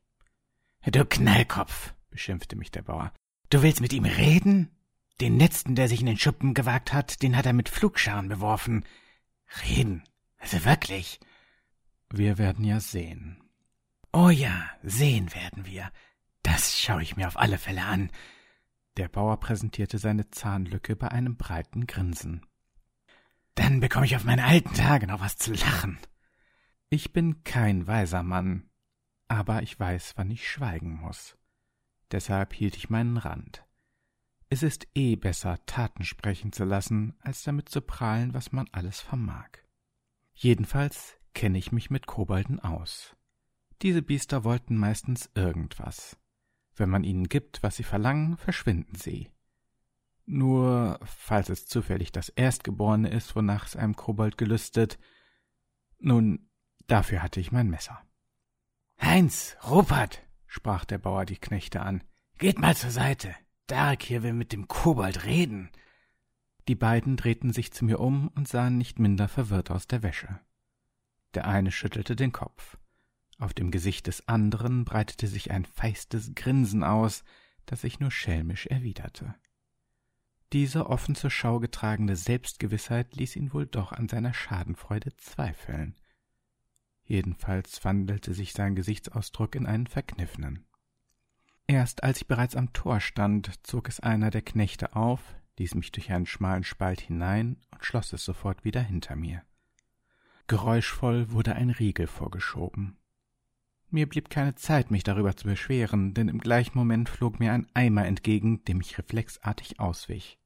Du 0.86 1.04
Knallkopf, 1.04 1.92
beschimpfte 2.08 2.56
mich 2.56 2.70
der 2.70 2.80
Bauer. 2.80 3.12
Du 3.50 3.62
willst 3.62 3.82
mit 3.82 3.92
ihm 3.92 4.06
reden? 4.06 4.70
Den 5.20 5.38
letzten, 5.38 5.74
der 5.74 5.86
sich 5.86 6.00
in 6.00 6.06
den 6.06 6.16
Schuppen 6.16 6.54
gewagt 6.54 6.94
hat, 6.94 7.22
den 7.22 7.36
hat 7.36 7.44
er 7.44 7.52
mit 7.52 7.68
Flugscharen 7.68 8.30
beworfen. 8.30 8.86
Reden? 9.68 10.02
Also 10.38 10.64
wirklich? 10.64 11.20
Wir 12.08 12.38
werden 12.38 12.64
ja 12.64 12.80
sehen. 12.80 13.44
Oh 14.14 14.30
ja, 14.30 14.70
sehen 14.82 15.34
werden 15.34 15.66
wir. 15.66 15.92
Das 16.42 16.80
schaue 16.80 17.02
ich 17.02 17.16
mir 17.16 17.28
auf 17.28 17.36
alle 17.36 17.58
Fälle 17.58 17.82
an. 17.82 18.10
Der 18.96 19.08
Bauer 19.08 19.38
präsentierte 19.40 19.98
seine 19.98 20.30
Zahnlücke 20.30 20.96
bei 20.96 21.08
einem 21.08 21.36
breiten 21.36 21.86
Grinsen. 21.86 22.44
Dann 23.54 23.80
bekomme 23.80 24.06
ich 24.06 24.16
auf 24.16 24.24
meine 24.24 24.44
alten 24.44 24.74
Tage 24.74 25.06
noch 25.06 25.20
was 25.20 25.36
zu 25.36 25.52
lachen. 25.52 25.98
Ich 26.90 27.12
bin 27.12 27.42
kein 27.44 27.86
weiser 27.86 28.22
Mann, 28.22 28.68
aber 29.28 29.62
ich 29.62 29.78
weiß, 29.78 30.12
wann 30.16 30.30
ich 30.30 30.48
schweigen 30.48 31.00
muss. 31.00 31.38
Deshalb 32.10 32.52
hielt 32.52 32.76
ich 32.76 32.90
meinen 32.90 33.16
Rand. 33.16 33.64
Es 34.50 34.62
ist 34.62 34.86
eh 34.94 35.16
besser, 35.16 35.58
Taten 35.64 36.04
sprechen 36.04 36.52
zu 36.52 36.64
lassen, 36.64 37.14
als 37.20 37.42
damit 37.42 37.70
zu 37.70 37.80
prahlen, 37.80 38.34
was 38.34 38.52
man 38.52 38.68
alles 38.72 39.00
vermag. 39.00 39.48
Jedenfalls 40.34 41.16
kenne 41.32 41.56
ich 41.56 41.72
mich 41.72 41.88
mit 41.88 42.06
Kobolden 42.06 42.60
aus. 42.60 43.16
Diese 43.80 44.02
Biester 44.02 44.44
wollten 44.44 44.76
meistens 44.76 45.30
irgendwas. 45.34 46.18
Wenn 46.82 46.90
man 46.90 47.04
ihnen 47.04 47.28
gibt, 47.28 47.62
was 47.62 47.76
sie 47.76 47.84
verlangen, 47.84 48.36
verschwinden 48.36 48.96
sie. 48.96 49.30
Nur, 50.24 50.98
falls 51.04 51.48
es 51.48 51.66
zufällig 51.66 52.10
das 52.10 52.28
Erstgeborene 52.28 53.08
ist, 53.08 53.36
wonach 53.36 53.66
es 53.66 53.76
einem 53.76 53.94
Kobold 53.94 54.36
gelüstet, 54.36 54.98
nun, 56.00 56.50
dafür 56.88 57.22
hatte 57.22 57.38
ich 57.38 57.52
mein 57.52 57.70
Messer. 57.70 58.02
Heinz, 59.00 59.56
Rupert, 59.64 60.26
sprach 60.48 60.84
der 60.84 60.98
Bauer 60.98 61.24
die 61.24 61.36
Knechte 61.36 61.82
an, 61.82 62.02
geht 62.38 62.58
mal 62.58 62.76
zur 62.76 62.90
Seite. 62.90 63.32
Dark 63.68 64.02
hier 64.02 64.24
will 64.24 64.32
mit 64.32 64.52
dem 64.52 64.66
Kobold 64.66 65.24
reden. 65.24 65.70
Die 66.66 66.74
beiden 66.74 67.16
drehten 67.16 67.52
sich 67.52 67.72
zu 67.72 67.84
mir 67.84 68.00
um 68.00 68.26
und 68.34 68.48
sahen 68.48 68.76
nicht 68.76 68.98
minder 68.98 69.28
verwirrt 69.28 69.70
aus 69.70 69.86
der 69.86 70.02
Wäsche. 70.02 70.40
Der 71.34 71.46
eine 71.46 71.70
schüttelte 71.70 72.16
den 72.16 72.32
Kopf. 72.32 72.76
Auf 73.42 73.54
dem 73.54 73.72
Gesicht 73.72 74.06
des 74.06 74.28
anderen 74.28 74.84
breitete 74.84 75.26
sich 75.26 75.50
ein 75.50 75.64
feistes 75.64 76.32
Grinsen 76.36 76.84
aus, 76.84 77.24
das 77.66 77.82
ich 77.82 77.98
nur 77.98 78.12
schelmisch 78.12 78.66
erwiderte. 78.66 79.34
Diese 80.52 80.88
offen 80.88 81.16
zur 81.16 81.30
Schau 81.30 81.58
getragene 81.58 82.14
Selbstgewissheit 82.14 83.16
ließ 83.16 83.34
ihn 83.34 83.52
wohl 83.52 83.66
doch 83.66 83.90
an 83.90 84.08
seiner 84.08 84.32
Schadenfreude 84.32 85.16
zweifeln. 85.16 85.98
Jedenfalls 87.02 87.84
wandelte 87.84 88.32
sich 88.32 88.52
sein 88.52 88.76
Gesichtsausdruck 88.76 89.56
in 89.56 89.66
einen 89.66 89.88
verkniffenen. 89.88 90.64
Erst 91.66 92.04
als 92.04 92.18
ich 92.18 92.28
bereits 92.28 92.54
am 92.54 92.72
Tor 92.72 93.00
stand, 93.00 93.66
zog 93.66 93.88
es 93.88 93.98
einer 93.98 94.30
der 94.30 94.42
Knechte 94.42 94.94
auf, 94.94 95.34
ließ 95.58 95.74
mich 95.74 95.90
durch 95.90 96.12
einen 96.12 96.26
schmalen 96.26 96.62
Spalt 96.62 97.00
hinein 97.00 97.56
und 97.72 97.84
schloss 97.84 98.12
es 98.12 98.24
sofort 98.24 98.62
wieder 98.62 98.82
hinter 98.82 99.16
mir. 99.16 99.42
Geräuschvoll 100.46 101.32
wurde 101.32 101.56
ein 101.56 101.70
Riegel 101.70 102.06
vorgeschoben. 102.06 102.98
Mir 103.92 104.08
blieb 104.08 104.30
keine 104.30 104.54
Zeit, 104.54 104.90
mich 104.90 105.04
darüber 105.04 105.36
zu 105.36 105.46
beschweren, 105.46 106.14
denn 106.14 106.28
im 106.28 106.38
gleichen 106.38 106.78
Moment 106.78 107.10
flog 107.10 107.38
mir 107.38 107.52
ein 107.52 107.66
Eimer 107.74 108.06
entgegen, 108.06 108.64
dem 108.64 108.80
ich 108.80 108.96
reflexartig 108.96 109.80
auswich. 109.80 110.38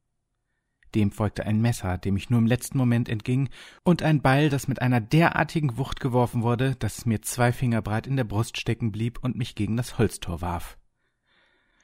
Dem 0.97 1.13
folgte 1.13 1.47
ein 1.47 1.61
Messer, 1.61 1.97
dem 1.97 2.17
ich 2.17 2.29
nur 2.29 2.41
im 2.41 2.47
letzten 2.47 2.77
Moment 2.77 3.09
entging, 3.09 3.49
und 3.85 4.03
ein 4.03 4.21
Beil, 4.21 4.51
das 4.51 4.67
mit 4.67 4.83
einer 4.83 5.01
derartigen 5.01 5.77
Wucht 5.77 6.01
geworfen 6.01 6.43
wurde, 6.43 6.75
dass 6.75 6.99
es 6.99 7.07
mir 7.07 7.23
zwei 7.23 7.53
Finger 7.53 7.83
breit 7.83 8.09
in 8.09 8.17
der 8.17 8.25
Brust 8.25 8.59
stecken 8.59 8.91
blieb 8.91 9.23
und 9.23 9.37
mich 9.37 9.55
gegen 9.55 9.77
das 9.77 9.97
Holztor 9.97 10.41
warf. 10.41 10.77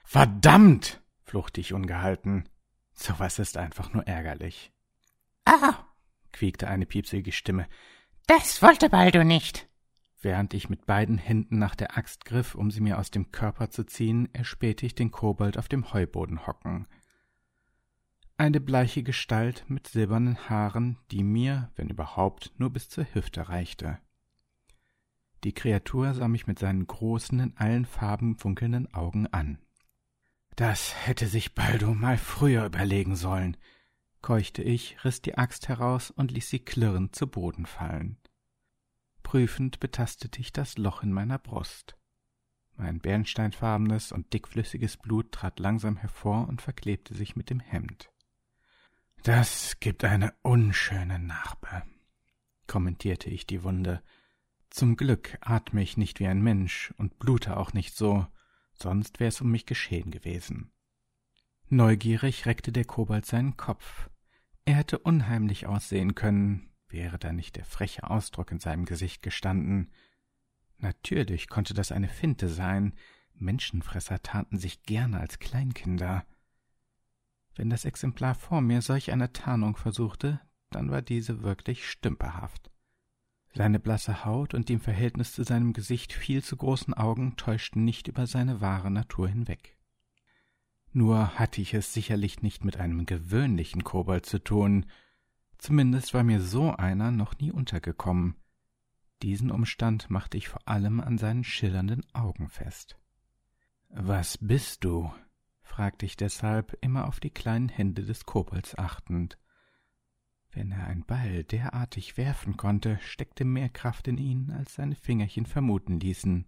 Verdammt! 0.05 1.01
fluchte 1.23 1.61
ich 1.61 1.75
ungehalten. 1.75 2.49
So 2.93 3.15
was 3.19 3.39
ist 3.39 3.57
einfach 3.57 3.93
nur 3.93 4.05
ärgerlich. 4.09 4.73
Ah! 5.45 5.75
quiekte 6.33 6.67
eine 6.67 6.87
piepsige 6.87 7.31
Stimme. 7.31 7.69
Das 8.27 8.63
wollte 8.63 8.91
Baldo 8.91 9.23
nicht. 9.23 9.69
Während 10.23 10.55
ich 10.55 10.71
mit 10.71 10.87
beiden 10.87 11.19
Händen 11.19 11.59
nach 11.59 11.75
der 11.75 11.99
Axt 11.99 12.25
griff, 12.25 12.55
um 12.55 12.71
sie 12.71 12.81
mir 12.81 12.99
aus 12.99 13.11
dem 13.11 13.33
Körper 13.33 13.71
zu 13.71 13.85
ziehen, 13.85 14.29
erspähte 14.33 14.87
ich 14.87 14.95
den 14.95 15.11
Kobold 15.11 15.59
auf 15.59 15.67
dem 15.67 15.93
Heuboden 15.93 16.47
hocken. 16.47 16.87
Eine 18.37 18.61
bleiche 18.61 19.03
Gestalt 19.03 19.65
mit 19.69 19.89
silbernen 19.89 20.49
Haaren, 20.49 20.97
die 21.11 21.25
mir, 21.25 21.73
wenn 21.75 21.91
überhaupt, 21.91 22.53
nur 22.57 22.71
bis 22.71 22.89
zur 22.89 23.05
Hüfte 23.13 23.49
reichte. 23.49 23.99
Die 25.43 25.53
Kreatur 25.53 26.15
sah 26.15 26.29
mich 26.29 26.47
mit 26.47 26.61
seinen 26.61 26.87
großen, 26.87 27.41
in 27.41 27.57
allen 27.57 27.85
Farben 27.85 28.37
funkelnden 28.37 28.95
Augen 28.95 29.27
an. 29.27 29.59
Das 30.55 30.95
hätte 31.05 31.27
sich 31.27 31.55
Baldo 31.55 31.95
mal 31.95 32.17
früher 32.17 32.65
überlegen 32.65 33.17
sollen, 33.17 33.57
keuchte 34.21 34.63
ich, 34.63 35.05
riss 35.05 35.21
die 35.21 35.37
Axt 35.37 35.69
heraus 35.69 36.13
und 36.13 36.31
ließ 36.31 36.49
sie 36.49 36.61
klirrend 36.61 37.17
zu 37.17 37.27
Boden 37.27 37.67
fallen. 37.67 38.19
Prüfend 39.33 39.81
betastete 39.81 40.43
ich 40.43 40.53
das 40.53 40.77
Loch 40.77 41.03
in 41.03 41.11
meiner 41.11 41.39
Brust. 41.39 41.97
Mein 42.77 43.01
bernsteinfarbenes 43.01 44.13
und 44.13 44.35
dickflüssiges 44.35 44.99
Blut 44.99 45.33
trat 45.33 45.59
langsam 45.59 45.97
hervor 45.97 46.47
und 46.51 46.61
verklebte 46.61 47.15
sich 47.15 47.35
mit 47.35 47.49
dem 47.49 47.59
Hemd. 47.59 48.13
Das 49.23 49.81
gibt 49.81 50.05
eine 50.05 50.35
unschöne 50.43 51.19
Narbe, 51.19 51.83
kommentierte 52.67 53.31
ich 53.31 53.47
die 53.47 53.63
Wunde. 53.63 54.03
Zum 54.69 54.99
Glück 54.99 55.39
atme 55.41 55.83
ich 55.83 55.97
nicht 55.97 56.21
wie 56.21 56.27
ein 56.27 56.43
Mensch 56.43 56.93
und 56.99 57.19
blute 57.19 57.57
auch 57.57 57.73
nicht 57.73 57.97
so, 57.97 58.27
sonst 58.75 59.19
wäre 59.19 59.29
es 59.29 59.41
um 59.41 59.51
mich 59.51 59.65
geschehen 59.65 60.11
gewesen. 60.11 60.73
Neugierig 61.71 62.45
reckte 62.45 62.71
der 62.71 62.85
Kobold 62.85 63.25
seinen 63.25 63.57
Kopf. 63.57 64.11
Er 64.67 64.75
hätte 64.75 64.99
unheimlich 64.99 65.67
aussehen 65.67 66.15
können, 66.15 66.69
wäre 66.93 67.19
da 67.19 67.33
nicht 67.33 67.57
der 67.57 67.65
freche 67.65 68.09
Ausdruck 68.09 68.53
in 68.53 68.59
seinem 68.59 68.85
Gesicht 68.85 69.23
gestanden. 69.23 69.91
Natürlich 70.79 71.49
konnte 71.49 71.75
das 71.75 71.93
eine 71.93 72.09
Finte 72.09 72.49
sein, 72.49 72.95
Menschenfresser 73.35 74.23
taten 74.23 74.59
sich 74.59 74.83
gerne 74.83 75.19
als 75.21 75.39
Kleinkinder. 75.39 76.25
Wenn 77.55 77.71
das 77.71 77.85
Exemplar 77.85 78.35
vor 78.35 78.61
mir 78.61 78.83
solch 78.83 79.13
eine 79.13 79.33
Tarnung 79.33 79.77
versuchte, 79.77 80.41
dann 80.71 80.91
war 80.91 81.03
diese 81.03 81.43
wirklich 81.43 81.89
stümperhaft. 81.89 82.71
Seine 83.55 83.79
blasse 83.79 84.25
Haut 84.25 84.55
und 84.55 84.69
die 84.69 84.75
im 84.75 84.81
Verhältnis 84.81 85.35
zu 85.35 85.45
seinem 85.45 85.75
Gesicht 85.75 86.13
viel 86.13 86.43
zu 86.43 86.57
großen 86.57 86.95
Augen 86.95 87.37
täuschten 87.37 87.85
nicht 87.85 88.09
über 88.09 88.27
seine 88.27 88.63
wahre 88.63 88.91
Natur 88.91 89.29
hinweg. 89.29 89.77
Nur 90.93 91.39
hatte 91.39 91.61
ich 91.61 91.75
es 91.75 91.93
sicherlich 91.93 92.43
nicht 92.43 92.65
mit 92.65 92.79
einem 92.79 93.05
gewöhnlichen 93.05 93.85
Kobold 93.85 94.25
zu 94.25 94.39
tun, 94.39 94.87
Zumindest 95.63 96.13
war 96.13 96.25
mir 96.25 96.41
so 96.41 96.73
einer 96.73 97.13
noch 97.13 97.39
nie 97.39 97.53
untergekommen. 97.53 98.35
Diesen 99.23 99.53
Umstand 99.53 100.11
machte 100.11 100.37
ich 100.37 100.49
vor 100.49 100.67
allem 100.67 100.99
an 100.99 101.19
seinen 101.19 101.45
schillernden 101.45 102.05
Augen 102.13 102.49
fest. 102.49 102.99
Was 103.89 104.39
bist 104.39 104.83
du? 104.83 105.13
fragte 105.63 106.05
ich 106.05 106.17
deshalb, 106.17 106.77
immer 106.81 107.07
auf 107.07 107.21
die 107.21 107.31
kleinen 107.31 107.69
Hände 107.69 108.03
des 108.03 108.27
Kobolds 108.27 108.77
achtend. 108.77 109.39
Wenn 110.51 110.73
er 110.73 110.89
ein 110.89 111.05
Ball 111.05 111.45
derartig 111.45 112.17
werfen 112.17 112.57
konnte, 112.57 112.99
steckte 113.01 113.45
mehr 113.45 113.69
Kraft 113.69 114.09
in 114.09 114.19
ihn, 114.19 114.51
als 114.51 114.75
seine 114.75 114.97
Fingerchen 114.97 115.47
vermuten 115.47 116.01
ließen. 116.01 116.45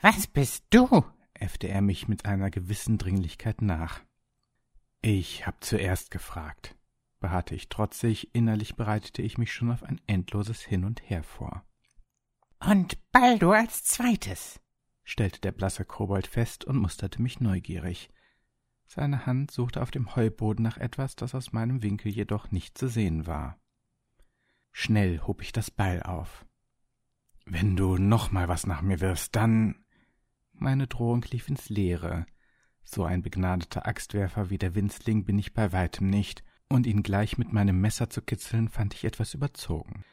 Was 0.00 0.26
bist 0.26 0.64
du? 0.70 1.04
äffte 1.34 1.68
er 1.68 1.82
mich 1.82 2.08
mit 2.08 2.24
einer 2.24 2.50
gewissen 2.50 2.96
Dringlichkeit 2.96 3.60
nach. 3.60 4.00
Ich 5.02 5.46
hab 5.46 5.62
zuerst 5.62 6.10
gefragt 6.10 6.75
beharrte 7.20 7.54
ich 7.54 7.68
trotzig, 7.68 8.34
innerlich 8.34 8.76
bereitete 8.76 9.22
ich 9.22 9.38
mich 9.38 9.52
schon 9.52 9.70
auf 9.70 9.82
ein 9.82 10.00
endloses 10.06 10.62
Hin 10.62 10.84
und 10.84 11.02
Her 11.08 11.22
vor. 11.22 11.64
Und 12.60 12.98
Baldur 13.12 13.56
als 13.56 13.84
zweites, 13.84 14.60
stellte 15.04 15.40
der 15.40 15.52
blasse 15.52 15.84
Kobold 15.84 16.26
fest 16.26 16.64
und 16.64 16.76
musterte 16.76 17.22
mich 17.22 17.40
neugierig. 17.40 18.10
Seine 18.86 19.26
Hand 19.26 19.50
suchte 19.50 19.82
auf 19.82 19.90
dem 19.90 20.14
Heuboden 20.14 20.62
nach 20.62 20.78
etwas, 20.78 21.16
das 21.16 21.34
aus 21.34 21.52
meinem 21.52 21.82
Winkel 21.82 22.12
jedoch 22.12 22.50
nicht 22.50 22.78
zu 22.78 22.88
sehen 22.88 23.26
war. 23.26 23.58
Schnell 24.72 25.20
hob 25.20 25.42
ich 25.42 25.52
das 25.52 25.70
Beil 25.70 26.02
auf. 26.02 26.44
Wenn 27.44 27.76
du 27.76 27.96
noch 27.96 28.30
mal 28.30 28.48
was 28.48 28.66
nach 28.66 28.82
mir 28.82 29.00
wirfst, 29.00 29.34
dann. 29.34 29.84
Meine 30.52 30.86
Drohung 30.86 31.22
lief 31.30 31.48
ins 31.48 31.68
Leere. 31.68 32.26
So 32.82 33.04
ein 33.04 33.22
begnadeter 33.22 33.86
Axtwerfer 33.86 34.50
wie 34.50 34.58
der 34.58 34.74
Winzling 34.74 35.24
bin 35.24 35.38
ich 35.38 35.54
bei 35.54 35.72
weitem 35.72 36.08
nicht, 36.08 36.44
und 36.68 36.86
ihn 36.86 37.02
gleich 37.02 37.38
mit 37.38 37.52
meinem 37.52 37.80
Messer 37.80 38.10
zu 38.10 38.22
kitzeln, 38.22 38.68
fand 38.68 38.94
ich 38.94 39.04
etwas 39.04 39.34
überzogen. 39.34 40.04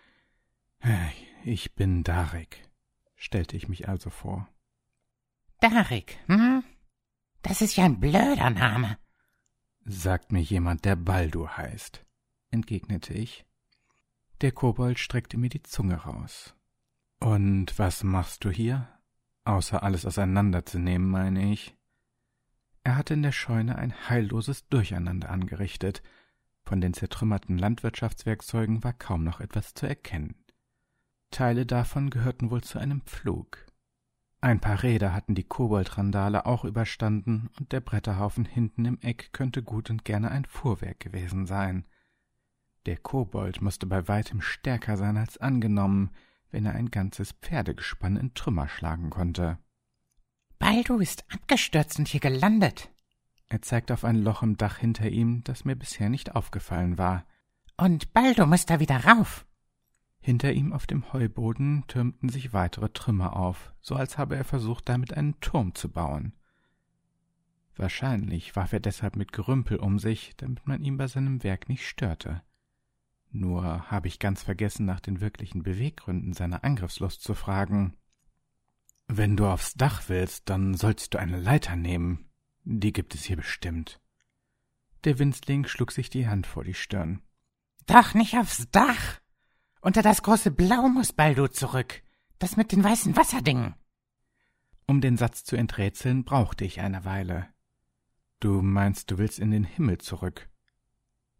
Ich 1.43 1.75
bin 1.75 2.03
Darik, 2.03 2.69
stellte 3.15 3.55
ich 3.55 3.67
mich 3.67 3.87
also 3.87 4.09
vor. 4.09 4.47
Darik, 5.59 6.17
hm? 6.27 6.63
Das 7.41 7.61
ist 7.61 7.75
ja 7.75 7.85
ein 7.85 7.99
blöder 7.99 8.49
Name. 8.49 8.97
Sagt 9.85 10.31
mir 10.31 10.41
jemand, 10.41 10.85
der 10.85 10.95
Baldur 10.95 11.57
heißt, 11.57 12.05
entgegnete 12.51 13.13
ich. 13.13 13.45
Der 14.41 14.51
Kobold 14.51 14.99
streckte 14.99 15.37
mir 15.37 15.49
die 15.49 15.63
Zunge 15.63 15.95
raus. 15.95 16.55
Und 17.19 17.77
was 17.79 18.03
machst 18.03 18.43
du 18.43 18.49
hier? 18.49 18.89
Außer 19.45 19.83
alles 19.83 20.05
auseinanderzunehmen, 20.05 21.09
meine 21.09 21.51
ich. 21.51 21.75
Er 22.83 22.97
hatte 22.97 23.13
in 23.13 23.23
der 23.23 23.31
Scheune 23.31 23.77
ein 23.77 24.09
heilloses 24.09 24.67
Durcheinander 24.67 25.29
angerichtet, 25.29 26.01
von 26.63 26.81
den 26.81 26.93
zertrümmerten 26.93 27.57
Landwirtschaftswerkzeugen 27.57 28.83
war 28.83 28.93
kaum 28.93 29.23
noch 29.23 29.39
etwas 29.39 29.73
zu 29.73 29.85
erkennen. 29.85 30.35
Teile 31.31 31.65
davon 31.65 32.09
gehörten 32.09 32.51
wohl 32.51 32.63
zu 32.63 32.79
einem 32.79 33.01
Pflug. 33.01 33.65
Ein 34.41 34.59
paar 34.59 34.83
Räder 34.83 35.13
hatten 35.13 35.35
die 35.35 35.45
Koboldrandale 35.45 36.45
auch 36.45 36.65
überstanden, 36.65 37.49
und 37.57 37.71
der 37.71 37.79
Bretterhaufen 37.79 38.45
hinten 38.45 38.85
im 38.85 38.99
Eck 39.01 39.31
könnte 39.31 39.63
gut 39.63 39.89
und 39.89 40.03
gerne 40.03 40.31
ein 40.31 40.45
Fuhrwerk 40.45 40.99
gewesen 40.99 41.45
sein. 41.45 41.85
Der 42.85 42.97
Kobold 42.97 43.61
musste 43.61 43.85
bei 43.85 44.07
weitem 44.07 44.41
stärker 44.41 44.97
sein 44.97 45.15
als 45.15 45.37
angenommen, 45.37 46.11
wenn 46.51 46.65
er 46.65 46.73
ein 46.73 46.91
ganzes 46.91 47.31
Pferdegespann 47.31 48.17
in 48.17 48.33
Trümmer 48.33 48.67
schlagen 48.67 49.09
konnte. 49.09 49.57
Baldu 50.59 50.99
ist 50.99 51.25
abgestürzt 51.31 51.99
und 51.99 52.07
hier 52.07 52.19
gelandet, 52.19 52.92
er 53.49 53.61
zeigte 53.61 53.93
auf 53.93 54.03
ein 54.03 54.15
Loch 54.15 54.41
im 54.41 54.57
Dach 54.57 54.77
hinter 54.77 55.09
ihm, 55.09 55.43
das 55.43 55.65
mir 55.65 55.75
bisher 55.75 56.09
nicht 56.09 56.35
aufgefallen 56.35 56.97
war. 56.97 57.25
Und 57.77 58.13
Baldo 58.13 58.45
muss 58.45 58.65
da 58.65 58.79
wieder 58.79 59.05
rauf. 59.05 59.45
Hinter 60.19 60.53
ihm 60.53 60.71
auf 60.71 60.87
dem 60.87 61.11
Heuboden 61.11 61.83
türmten 61.87 62.29
sich 62.29 62.53
weitere 62.53 62.89
Trümmer 62.89 63.35
auf, 63.35 63.73
so 63.81 63.95
als 63.95 64.17
habe 64.17 64.35
er 64.37 64.45
versucht, 64.45 64.87
damit 64.87 65.13
einen 65.13 65.39
Turm 65.41 65.75
zu 65.75 65.91
bauen. 65.91 66.33
Wahrscheinlich 67.75 68.55
warf 68.55 68.71
er 68.71 68.79
deshalb 68.79 69.15
mit 69.15 69.33
Gerümpel 69.33 69.77
um 69.77 69.99
sich, 69.99 70.33
damit 70.37 70.65
man 70.67 70.81
ihn 70.81 70.97
bei 70.97 71.07
seinem 71.07 71.43
Werk 71.43 71.69
nicht 71.69 71.85
störte. 71.85 72.41
Nur 73.31 73.89
habe 73.89 74.07
ich 74.07 74.19
ganz 74.19 74.43
vergessen, 74.43 74.85
nach 74.85 74.99
den 74.99 75.19
wirklichen 75.19 75.63
Beweggründen 75.63 76.33
seiner 76.33 76.63
Angriffslust 76.63 77.21
zu 77.23 77.33
fragen. 77.33 77.97
Wenn 79.07 79.35
du 79.35 79.47
aufs 79.47 79.73
Dach 79.73 80.03
willst, 80.07 80.49
dann 80.49 80.75
sollst 80.75 81.13
du 81.13 81.17
eine 81.17 81.39
Leiter 81.39 81.75
nehmen, 81.75 82.29
die 82.63 82.93
gibt 82.93 83.15
es 83.15 83.23
hier 83.23 83.37
bestimmt. 83.37 83.99
Der 85.03 85.19
Winzling 85.19 85.67
schlug 85.67 85.91
sich 85.91 86.09
die 86.09 86.27
Hand 86.27 86.47
vor 86.47 86.63
die 86.63 86.73
Stirn. 86.73 87.21
Doch 87.85 88.13
nicht 88.13 88.37
aufs 88.37 88.69
Dach. 88.71 89.19
Unter 89.81 90.01
das 90.01 90.21
große 90.21 90.51
Blau 90.51 90.87
muss 90.87 91.11
Baldo 91.11 91.47
zurück. 91.49 92.01
Das 92.39 92.55
mit 92.55 92.71
den 92.71 92.83
weißen 92.83 93.15
Wasserdingen. 93.15 93.75
Um 94.85 95.01
den 95.01 95.17
Satz 95.17 95.43
zu 95.43 95.55
enträtseln, 95.55 96.23
brauchte 96.23 96.65
ich 96.65 96.79
eine 96.79 97.05
Weile. 97.05 97.47
Du 98.39 98.61
meinst, 98.61 99.11
du 99.11 99.17
willst 99.17 99.39
in 99.39 99.51
den 99.51 99.63
Himmel 99.63 99.97
zurück? 99.99 100.49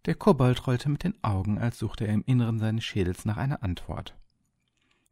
Der 0.06 0.16
Kobold 0.16 0.68
rollte 0.68 0.90
mit 0.90 1.04
den 1.04 1.22
Augen, 1.24 1.58
als 1.58 1.80
suchte 1.80 2.06
er 2.06 2.14
im 2.14 2.24
Inneren 2.26 2.60
seines 2.60 2.84
Schädels 2.84 3.24
nach 3.26 3.38
einer 3.38 3.64
Antwort. 3.64 4.18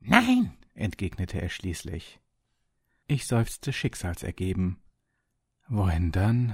Nein, 0.02 0.58
entgegnete 0.74 1.42
er 1.42 1.50
schließlich. 1.50 2.20
Ich 3.08 3.28
seufzte 3.28 3.72
schicksalsergeben. 3.72 4.78
Wohin 5.74 6.12
dann? 6.12 6.54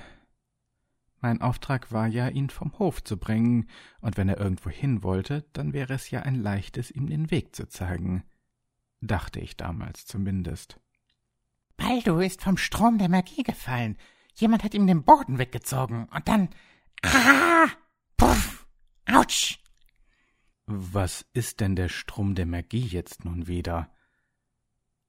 Mein 1.22 1.42
Auftrag 1.42 1.92
war 1.92 2.06
ja, 2.06 2.28
ihn 2.28 2.52
vom 2.52 2.78
Hof 2.78 3.04
zu 3.04 3.18
bringen, 3.18 3.68
und 4.00 4.16
wenn 4.16 4.30
er 4.30 4.38
irgendwo 4.38 4.70
hin 4.70 5.02
wollte, 5.02 5.44
dann 5.54 5.74
wäre 5.74 5.96
es 5.96 6.12
ja 6.12 6.22
ein 6.22 6.36
leichtes, 6.36 6.92
ihm 6.92 7.08
den 7.08 7.32
Weg 7.32 7.56
zu 7.56 7.68
zeigen. 7.68 8.24
Dachte 9.02 9.40
ich 9.40 9.58
damals 9.58 10.06
zumindest. 10.06 10.80
Baldo 11.78 12.20
ist 12.20 12.44
vom 12.44 12.58
Strom 12.58 13.00
der 13.00 13.10
Magie 13.10 13.42
gefallen. 13.42 13.98
Jemand 14.36 14.64
hat 14.64 14.76
ihm 14.76 14.86
den 14.86 15.04
Boden 15.04 15.40
weggezogen 15.40 16.08
und 16.14 16.28
dann. 16.28 16.50
Ah! 17.02 17.70
Puff! 18.18 18.68
Autsch! 19.08 19.58
Was 20.68 21.26
ist 21.34 21.60
denn 21.60 21.76
der 21.76 21.90
Strom 21.90 22.36
der 22.36 22.46
Magie 22.46 22.86
jetzt 22.86 23.26
nun 23.26 23.48
wieder? 23.48 23.92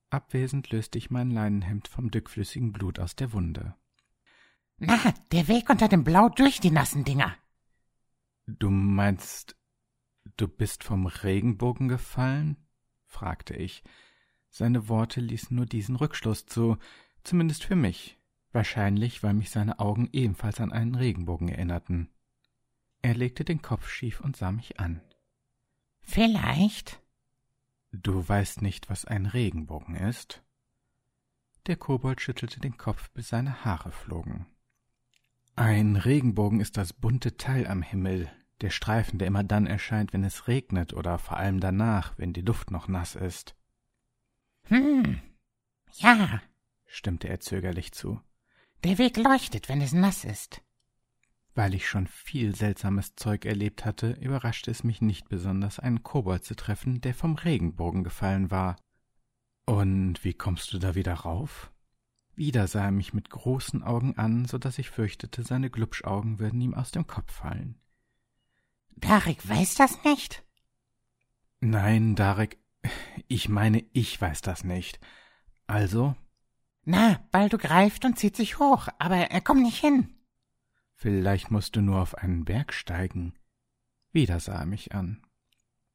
Abwesend 0.08 0.70
löste 0.70 0.96
ich 0.96 1.10
mein 1.10 1.30
Leinenhemd 1.30 1.88
vom 1.88 2.10
dickflüssigen 2.10 2.72
Blut 2.72 2.98
aus 3.00 3.14
der 3.14 3.34
Wunde. 3.34 3.74
Na, 4.78 5.12
der 5.32 5.48
Weg 5.48 5.70
unter 5.70 5.88
dem 5.88 6.04
Blau 6.04 6.28
durch 6.28 6.60
die 6.60 6.70
nassen 6.70 7.04
Dinger. 7.04 7.36
Du 8.46 8.70
meinst, 8.70 9.56
du 10.36 10.46
bist 10.46 10.84
vom 10.84 11.06
Regenbogen 11.06 11.88
gefallen? 11.88 12.56
fragte 13.04 13.54
ich. 13.54 13.82
Seine 14.50 14.88
Worte 14.88 15.20
ließen 15.20 15.54
nur 15.54 15.66
diesen 15.66 15.96
Rückschluss 15.96 16.46
zu, 16.46 16.78
zumindest 17.24 17.64
für 17.64 17.76
mich, 17.76 18.18
wahrscheinlich, 18.52 19.22
weil 19.22 19.34
mich 19.34 19.50
seine 19.50 19.80
Augen 19.80 20.08
ebenfalls 20.12 20.60
an 20.60 20.72
einen 20.72 20.94
Regenbogen 20.94 21.48
erinnerten. 21.48 22.08
Er 23.02 23.14
legte 23.14 23.44
den 23.44 23.62
Kopf 23.62 23.88
schief 23.88 24.20
und 24.20 24.36
sah 24.36 24.52
mich 24.52 24.78
an. 24.78 25.02
Vielleicht. 26.00 27.02
Du 27.92 28.26
weißt 28.26 28.62
nicht, 28.62 28.90
was 28.90 29.04
ein 29.04 29.26
Regenbogen 29.26 29.96
ist? 29.96 30.42
Der 31.66 31.76
Kobold 31.76 32.20
schüttelte 32.20 32.60
den 32.60 32.76
Kopf, 32.76 33.10
bis 33.10 33.28
seine 33.28 33.64
Haare 33.64 33.92
flogen. 33.92 34.46
Ein 35.58 35.96
Regenbogen 35.96 36.60
ist 36.60 36.76
das 36.76 36.92
bunte 36.92 37.36
Teil 37.36 37.66
am 37.66 37.82
Himmel, 37.82 38.30
der 38.60 38.70
Streifen, 38.70 39.18
der 39.18 39.26
immer 39.26 39.42
dann 39.42 39.66
erscheint, 39.66 40.12
wenn 40.12 40.22
es 40.22 40.46
regnet 40.46 40.94
oder 40.94 41.18
vor 41.18 41.36
allem 41.36 41.58
danach, 41.58 42.16
wenn 42.16 42.32
die 42.32 42.42
Luft 42.42 42.70
noch 42.70 42.86
nass 42.86 43.16
ist. 43.16 43.56
Hm, 44.66 45.20
ja, 45.94 46.40
stimmte 46.86 47.28
er 47.28 47.40
zögerlich 47.40 47.90
zu. 47.90 48.20
Der 48.84 48.98
Weg 48.98 49.16
leuchtet, 49.16 49.68
wenn 49.68 49.80
es 49.80 49.92
nass 49.92 50.24
ist. 50.24 50.62
Weil 51.56 51.74
ich 51.74 51.88
schon 51.88 52.06
viel 52.06 52.54
seltsames 52.54 53.16
Zeug 53.16 53.44
erlebt 53.44 53.84
hatte, 53.84 54.12
überraschte 54.12 54.70
es 54.70 54.84
mich 54.84 55.00
nicht 55.00 55.28
besonders, 55.28 55.80
einen 55.80 56.04
Kobold 56.04 56.44
zu 56.44 56.54
treffen, 56.54 57.00
der 57.00 57.14
vom 57.14 57.34
Regenbogen 57.34 58.04
gefallen 58.04 58.52
war. 58.52 58.76
Und 59.66 60.22
wie 60.22 60.34
kommst 60.34 60.72
du 60.72 60.78
da 60.78 60.94
wieder 60.94 61.14
rauf? 61.14 61.72
Wieder 62.38 62.68
sah 62.68 62.84
er 62.84 62.90
mich 62.92 63.12
mit 63.12 63.30
großen 63.30 63.82
Augen 63.82 64.16
an, 64.16 64.44
so 64.44 64.58
dass 64.58 64.78
ich 64.78 64.90
fürchtete, 64.90 65.42
seine 65.42 65.70
Glubschaugen 65.70 66.38
würden 66.38 66.60
ihm 66.60 66.72
aus 66.72 66.92
dem 66.92 67.04
Kopf 67.04 67.32
fallen. 67.32 67.80
Darek 68.94 69.48
weiß 69.48 69.74
das 69.74 70.04
nicht? 70.04 70.44
Nein, 71.58 72.14
Darek, 72.14 72.56
ich 73.26 73.48
meine, 73.48 73.84
ich 73.92 74.20
weiß 74.20 74.40
das 74.42 74.62
nicht. 74.62 75.00
Also? 75.66 76.14
Na, 76.84 77.20
Baldo 77.32 77.58
greift 77.58 78.04
und 78.04 78.20
zieht 78.20 78.36
sich 78.36 78.60
hoch, 78.60 78.86
aber 79.00 79.16
er 79.16 79.40
kommt 79.40 79.62
nicht 79.64 79.80
hin. 79.80 80.14
Vielleicht 80.94 81.50
musst 81.50 81.74
du 81.74 81.80
nur 81.80 82.00
auf 82.00 82.14
einen 82.14 82.44
Berg 82.44 82.72
steigen. 82.72 83.34
Wieder 84.12 84.38
sah 84.38 84.60
er 84.60 84.66
mich 84.66 84.94
an. 84.94 85.26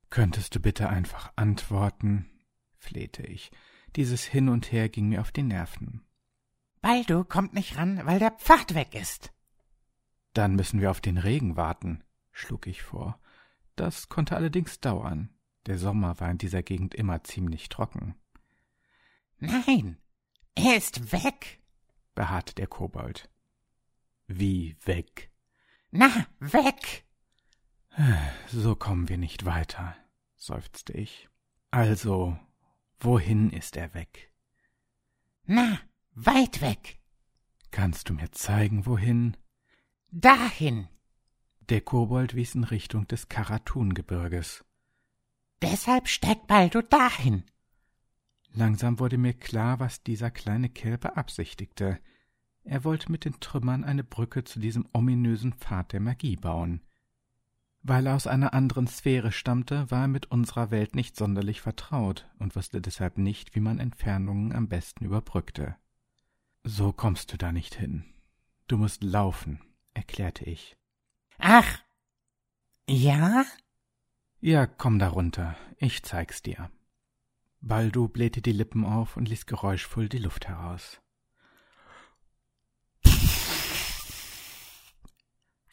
Könntest 0.10 0.56
du 0.56 0.60
bitte 0.60 0.90
einfach 0.90 1.32
antworten? 1.38 2.30
flehte 2.76 3.24
ich. 3.24 3.50
Dieses 3.96 4.26
Hin 4.26 4.50
und 4.50 4.74
Her 4.74 4.90
ging 4.90 5.08
mir 5.08 5.22
auf 5.22 5.32
die 5.32 5.44
Nerven. 5.44 6.04
Baldo 6.84 7.24
kommt 7.24 7.54
nicht 7.54 7.78
ran, 7.78 8.06
weil 8.06 8.20
der 8.20 8.32
Pfad 8.32 8.76
weg 8.76 8.94
ist. 8.94 9.34
Dann 10.34 10.56
müssen 10.56 10.82
wir 10.82 10.92
auf 10.92 11.00
den 11.00 11.18
Regen 11.18 11.56
warten, 11.56 12.04
schlug 12.34 12.68
ich 12.68 12.82
vor. 12.82 13.22
Das 13.78 14.10
konnte 14.10 14.36
allerdings 14.36 14.82
dauern. 14.82 15.30
Der 15.66 15.78
Sommer 15.78 16.20
war 16.20 16.30
in 16.30 16.40
dieser 16.40 16.62
Gegend 16.62 16.94
immer 16.94 17.24
ziemlich 17.24 17.70
trocken. 17.70 18.16
Nein, 19.38 19.98
er 20.56 20.76
ist 20.76 21.14
weg, 21.14 21.62
beharrte 22.16 22.54
der 22.54 22.68
Kobold. 22.68 23.30
Wie 24.28 24.76
weg? 24.84 25.32
Na, 25.90 26.28
weg! 26.40 27.06
So 28.48 28.76
kommen 28.76 29.08
wir 29.08 29.18
nicht 29.18 29.46
weiter, 29.46 29.96
seufzte 30.36 30.92
ich. 30.92 31.30
Also, 31.72 32.38
wohin 33.00 33.52
ist 33.52 33.78
er 33.78 33.94
weg? 33.94 34.34
Na, 35.46 35.80
Weit 36.16 36.62
weg. 36.62 37.00
Kannst 37.72 38.10
du 38.10 38.14
mir 38.14 38.32
zeigen, 38.32 38.86
wohin? 38.86 39.36
Dahin. 40.12 40.88
Der 41.70 41.82
Kobold 41.82 42.36
wies 42.36 42.54
in 42.54 42.64
Richtung 42.64 43.08
des 43.08 43.30
Karatun-Gebirges. 43.30 44.64
Deshalb 45.64 46.08
steigt 46.08 46.46
Baldo 46.46 46.84
dahin. 46.84 47.44
Langsam 48.52 49.00
wurde 49.00 49.18
mir 49.18 49.34
klar, 49.34 49.80
was 49.80 50.04
dieser 50.04 50.30
kleine 50.30 50.70
Kerl 50.70 51.00
beabsichtigte. 51.00 52.00
Er 52.64 52.84
wollte 52.84 53.12
mit 53.12 53.26
den 53.26 53.40
Trümmern 53.40 53.84
eine 53.84 54.04
Brücke 54.04 54.44
zu 54.44 54.60
diesem 54.60 54.88
ominösen 54.94 55.54
Pfad 55.54 55.94
der 55.94 56.00
Magie 56.00 56.36
bauen. 56.36 56.82
Weil 57.82 58.06
er 58.06 58.16
aus 58.16 58.28
einer 58.28 58.54
anderen 58.54 58.86
Sphäre 58.86 59.32
stammte, 59.32 59.90
war 59.90 60.04
er 60.04 60.08
mit 60.08 60.28
unserer 60.28 60.70
Welt 60.70 60.96
nicht 60.96 61.16
sonderlich 61.16 61.62
vertraut 61.62 62.30
und 62.38 62.56
wusste 62.56 62.82
deshalb 62.82 63.18
nicht, 63.18 63.56
wie 63.56 63.62
man 63.62 63.80
Entfernungen 63.80 64.54
am 64.54 64.68
besten 64.68 65.06
überbrückte. 65.06 65.76
So 66.64 66.94
kommst 66.94 67.34
du 67.34 67.38
da 67.38 67.52
nicht 67.52 67.76
hin. 67.76 68.06
Du 68.68 68.78
musst 68.78 69.04
laufen, 69.04 69.62
erklärte 69.94 70.46
ich. 70.46 70.78
Ach. 71.38 71.80
Ja? 72.88 73.46
Ja, 74.40 74.66
komm 74.66 74.98
da 75.00 75.10
runter. 75.10 75.58
Ich 75.78 76.04
zeig's 76.04 76.42
dir. 76.42 76.72
Baldu 77.60 78.08
blähte 78.08 78.42
die 78.42 78.52
Lippen 78.52 78.86
auf 78.86 79.18
und 79.18 79.28
ließ 79.28 79.46
geräuschvoll 79.46 80.10
die 80.10 80.18
Luft 80.18 80.48
heraus. 80.48 81.02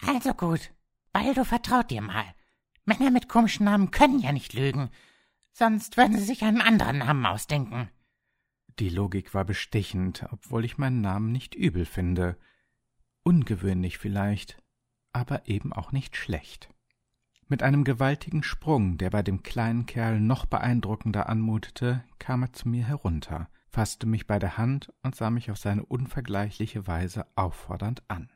Also 0.07 0.34
gut. 0.34 0.72
Baldo 1.12 1.45
vertraut 1.45 1.91
dir 1.91 2.03
mal. 2.03 2.34
Männer 2.84 3.11
mit 3.11 3.28
komischen 3.28 3.64
Namen 3.64 3.91
können 3.91 4.18
ja 4.18 4.32
nicht 4.32 4.55
lügen. 4.55 4.91
Sonst 5.53 5.97
würden 5.97 6.18
sie 6.18 6.24
sich 6.24 6.43
einen 6.43 6.61
anderen 6.61 6.99
Namen 6.99 7.26
ausdenken. 7.26 7.91
Die 8.79 8.89
Logik 8.89 9.35
war 9.35 9.45
bestechend, 9.45 10.27
obwohl 10.31 10.64
ich 10.64 10.79
meinen 10.79 11.01
Namen 11.01 11.33
nicht 11.33 11.55
übel 11.55 11.85
finde. 11.85 12.39
Ungewöhnlich 13.23 13.99
vielleicht, 13.99 14.62
aber 15.12 15.49
eben 15.49 15.73
auch 15.73 15.93
nicht 15.93 16.16
schlecht. 16.16 16.73
Mit 17.49 17.62
einem 17.62 17.85
gewaltigen 17.85 18.43
Sprung, 18.43 18.97
der 18.97 19.11
bei 19.11 19.23
dem 19.23 19.43
kleinen 19.43 19.85
Kerl 19.85 20.21
noch 20.21 20.47
beeindruckender 20.47 21.29
anmutete, 21.29 22.05
kam 22.18 22.43
er 22.43 22.53
zu 22.53 22.68
mir 22.68 22.87
herunter, 22.87 23.49
fasste 23.66 24.07
mich 24.07 24.27
bei 24.27 24.39
der 24.39 24.57
Hand 24.57 24.93
und 25.03 25.16
sah 25.16 25.31
mich 25.31 25.51
auf 25.51 25.59
seine 25.59 25.85
unvergleichliche 25.85 26.87
Weise 26.87 27.27
auffordernd 27.35 28.03
an. 28.09 28.31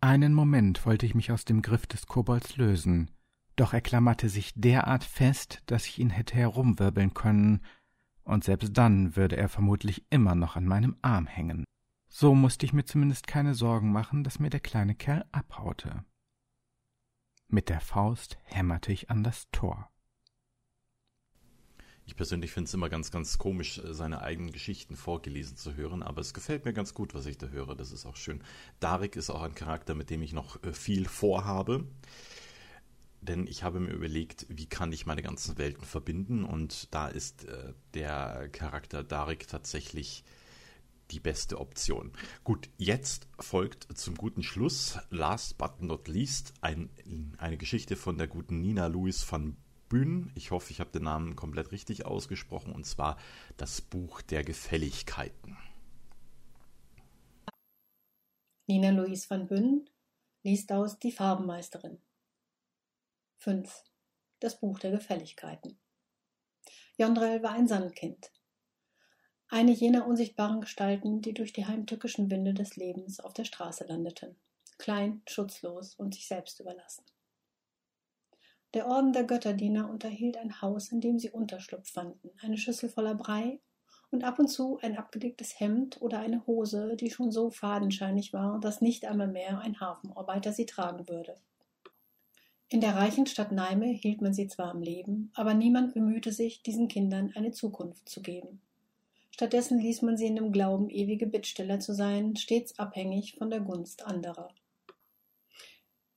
Einen 0.00 0.34
Moment 0.34 0.86
wollte 0.86 1.04
ich 1.04 1.16
mich 1.16 1.32
aus 1.32 1.44
dem 1.44 1.62
Griff 1.62 1.88
des 1.88 2.06
Kobolds 2.06 2.56
lösen, 2.56 3.10
doch 3.56 3.72
er 3.72 3.80
klammerte 3.80 4.28
sich 4.28 4.52
derart 4.54 5.02
fest, 5.02 5.62
dass 5.66 5.86
ich 5.86 5.98
ihn 5.98 6.10
hätte 6.10 6.36
herumwirbeln 6.36 7.14
können, 7.14 7.60
und 8.28 8.44
selbst 8.44 8.76
dann 8.76 9.16
würde 9.16 9.36
er 9.36 9.48
vermutlich 9.48 10.04
immer 10.10 10.34
noch 10.34 10.54
an 10.54 10.66
meinem 10.66 10.96
Arm 11.02 11.26
hängen. 11.26 11.64
So 12.08 12.34
musste 12.34 12.66
ich 12.66 12.72
mir 12.72 12.84
zumindest 12.84 13.26
keine 13.26 13.54
Sorgen 13.54 13.90
machen, 13.90 14.22
dass 14.22 14.38
mir 14.38 14.50
der 14.50 14.60
kleine 14.60 14.94
Kerl 14.94 15.24
abhaute. 15.32 16.04
Mit 17.48 17.70
der 17.70 17.80
Faust 17.80 18.38
hämmerte 18.44 18.92
ich 18.92 19.10
an 19.10 19.24
das 19.24 19.48
Tor. 19.50 19.90
Ich 22.04 22.16
persönlich 22.16 22.52
finde 22.52 22.68
es 22.68 22.74
immer 22.74 22.88
ganz, 22.88 23.10
ganz 23.10 23.36
komisch, 23.38 23.78
äh, 23.78 23.92
seine 23.92 24.22
eigenen 24.22 24.52
Geschichten 24.52 24.96
vorgelesen 24.96 25.56
zu 25.56 25.74
hören, 25.74 26.02
aber 26.02 26.20
es 26.20 26.32
gefällt 26.32 26.64
mir 26.64 26.72
ganz 26.72 26.94
gut, 26.94 27.14
was 27.14 27.26
ich 27.26 27.36
da 27.36 27.48
höre. 27.48 27.76
Das 27.76 27.92
ist 27.92 28.06
auch 28.06 28.16
schön. 28.16 28.42
Darik 28.80 29.16
ist 29.16 29.28
auch 29.28 29.42
ein 29.42 29.54
Charakter, 29.54 29.94
mit 29.94 30.08
dem 30.08 30.22
ich 30.22 30.32
noch 30.32 30.62
äh, 30.62 30.72
viel 30.72 31.06
vorhabe 31.06 31.86
denn 33.20 33.46
ich 33.46 33.62
habe 33.62 33.80
mir 33.80 33.92
überlegt, 33.92 34.46
wie 34.48 34.66
kann 34.66 34.92
ich 34.92 35.06
meine 35.06 35.22
ganzen 35.22 35.58
Welten 35.58 35.84
verbinden 35.84 36.44
und 36.44 36.92
da 36.94 37.08
ist 37.08 37.44
äh, 37.44 37.74
der 37.94 38.48
Charakter 38.50 39.02
Darik 39.02 39.48
tatsächlich 39.48 40.24
die 41.10 41.20
beste 41.20 41.58
Option. 41.58 42.12
Gut, 42.44 42.68
jetzt 42.76 43.28
folgt 43.38 43.86
zum 43.96 44.14
guten 44.14 44.42
Schluss, 44.42 44.98
last 45.10 45.58
but 45.58 45.80
not 45.80 46.06
least, 46.08 46.52
ein, 46.60 46.90
eine 47.38 47.56
Geschichte 47.56 47.96
von 47.96 48.18
der 48.18 48.28
guten 48.28 48.60
Nina 48.60 48.86
Louis 48.86 49.30
van 49.30 49.56
Bühn. 49.88 50.30
Ich 50.34 50.50
hoffe, 50.50 50.70
ich 50.70 50.80
habe 50.80 50.90
den 50.90 51.04
Namen 51.04 51.34
komplett 51.34 51.72
richtig 51.72 52.04
ausgesprochen, 52.04 52.72
und 52.72 52.84
zwar 52.84 53.16
das 53.56 53.80
Buch 53.80 54.20
der 54.22 54.44
Gefälligkeiten. 54.44 55.56
Nina 58.66 58.90
Louise 58.90 59.30
van 59.30 59.46
Bühn 59.46 59.88
liest 60.42 60.70
aus 60.72 60.98
Die 60.98 61.12
Farbenmeisterin. 61.12 61.98
5. 63.40 63.84
Das 64.40 64.58
Buch 64.58 64.80
der 64.80 64.90
Gefälligkeiten. 64.90 65.78
Jondrel 66.96 67.40
war 67.40 67.52
ein 67.52 67.68
Sandkind. 67.68 68.32
Eine 69.48 69.70
jener 69.70 70.08
unsichtbaren 70.08 70.60
Gestalten, 70.60 71.22
die 71.22 71.34
durch 71.34 71.52
die 71.52 71.64
heimtückischen 71.64 72.32
Winde 72.32 72.52
des 72.52 72.74
Lebens 72.74 73.20
auf 73.20 73.34
der 73.34 73.44
Straße 73.44 73.84
landeten. 73.84 74.36
Klein, 74.76 75.22
schutzlos 75.28 75.94
und 75.94 76.14
sich 76.14 76.26
selbst 76.26 76.58
überlassen. 76.58 77.04
Der 78.74 78.88
Orden 78.88 79.12
der 79.12 79.22
Götterdiener 79.22 79.88
unterhielt 79.88 80.36
ein 80.36 80.60
Haus, 80.60 80.90
in 80.90 81.00
dem 81.00 81.20
sie 81.20 81.30
Unterschlupf 81.30 81.88
fanden, 81.88 82.30
eine 82.42 82.58
Schüssel 82.58 82.88
voller 82.88 83.14
Brei 83.14 83.60
und 84.10 84.24
ab 84.24 84.40
und 84.40 84.48
zu 84.48 84.80
ein 84.82 84.98
abgedicktes 84.98 85.60
Hemd 85.60 86.02
oder 86.02 86.18
eine 86.18 86.44
Hose, 86.48 86.96
die 86.96 87.12
schon 87.12 87.30
so 87.30 87.50
fadenscheinig 87.50 88.32
war, 88.32 88.58
dass 88.58 88.80
nicht 88.80 89.04
einmal 89.06 89.28
mehr 89.28 89.60
ein 89.60 89.78
Hafenarbeiter 89.78 90.52
sie 90.52 90.66
tragen 90.66 91.08
würde. 91.08 91.40
In 92.70 92.82
der 92.82 92.96
reichen 92.96 93.26
Stadt 93.26 93.50
Neime 93.50 93.86
hielt 93.86 94.20
man 94.20 94.34
sie 94.34 94.46
zwar 94.46 94.70
am 94.70 94.82
Leben, 94.82 95.30
aber 95.34 95.54
niemand 95.54 95.94
bemühte 95.94 96.32
sich, 96.32 96.62
diesen 96.62 96.88
Kindern 96.88 97.32
eine 97.34 97.50
Zukunft 97.50 98.08
zu 98.08 98.20
geben. 98.20 98.60
Stattdessen 99.30 99.78
ließ 99.78 100.02
man 100.02 100.18
sie 100.18 100.26
in 100.26 100.36
dem 100.36 100.52
Glauben, 100.52 100.90
ewige 100.90 101.26
Bittsteller 101.26 101.80
zu 101.80 101.94
sein, 101.94 102.36
stets 102.36 102.78
abhängig 102.78 103.36
von 103.36 103.48
der 103.48 103.60
Gunst 103.60 104.04
anderer. 104.04 104.50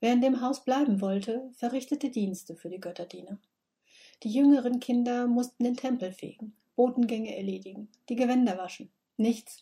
Wer 0.00 0.12
in 0.12 0.20
dem 0.20 0.42
Haus 0.42 0.64
bleiben 0.64 1.00
wollte, 1.00 1.48
verrichtete 1.54 2.10
Dienste 2.10 2.56
für 2.56 2.68
die 2.68 2.80
Götterdiener. 2.80 3.38
Die 4.22 4.30
jüngeren 4.30 4.78
Kinder 4.78 5.28
mussten 5.28 5.64
den 5.64 5.76
Tempel 5.76 6.12
fegen, 6.12 6.54
Botengänge 6.76 7.34
erledigen, 7.34 7.88
die 8.08 8.16
Gewänder 8.16 8.58
waschen. 8.58 8.90
Nichts, 9.16 9.60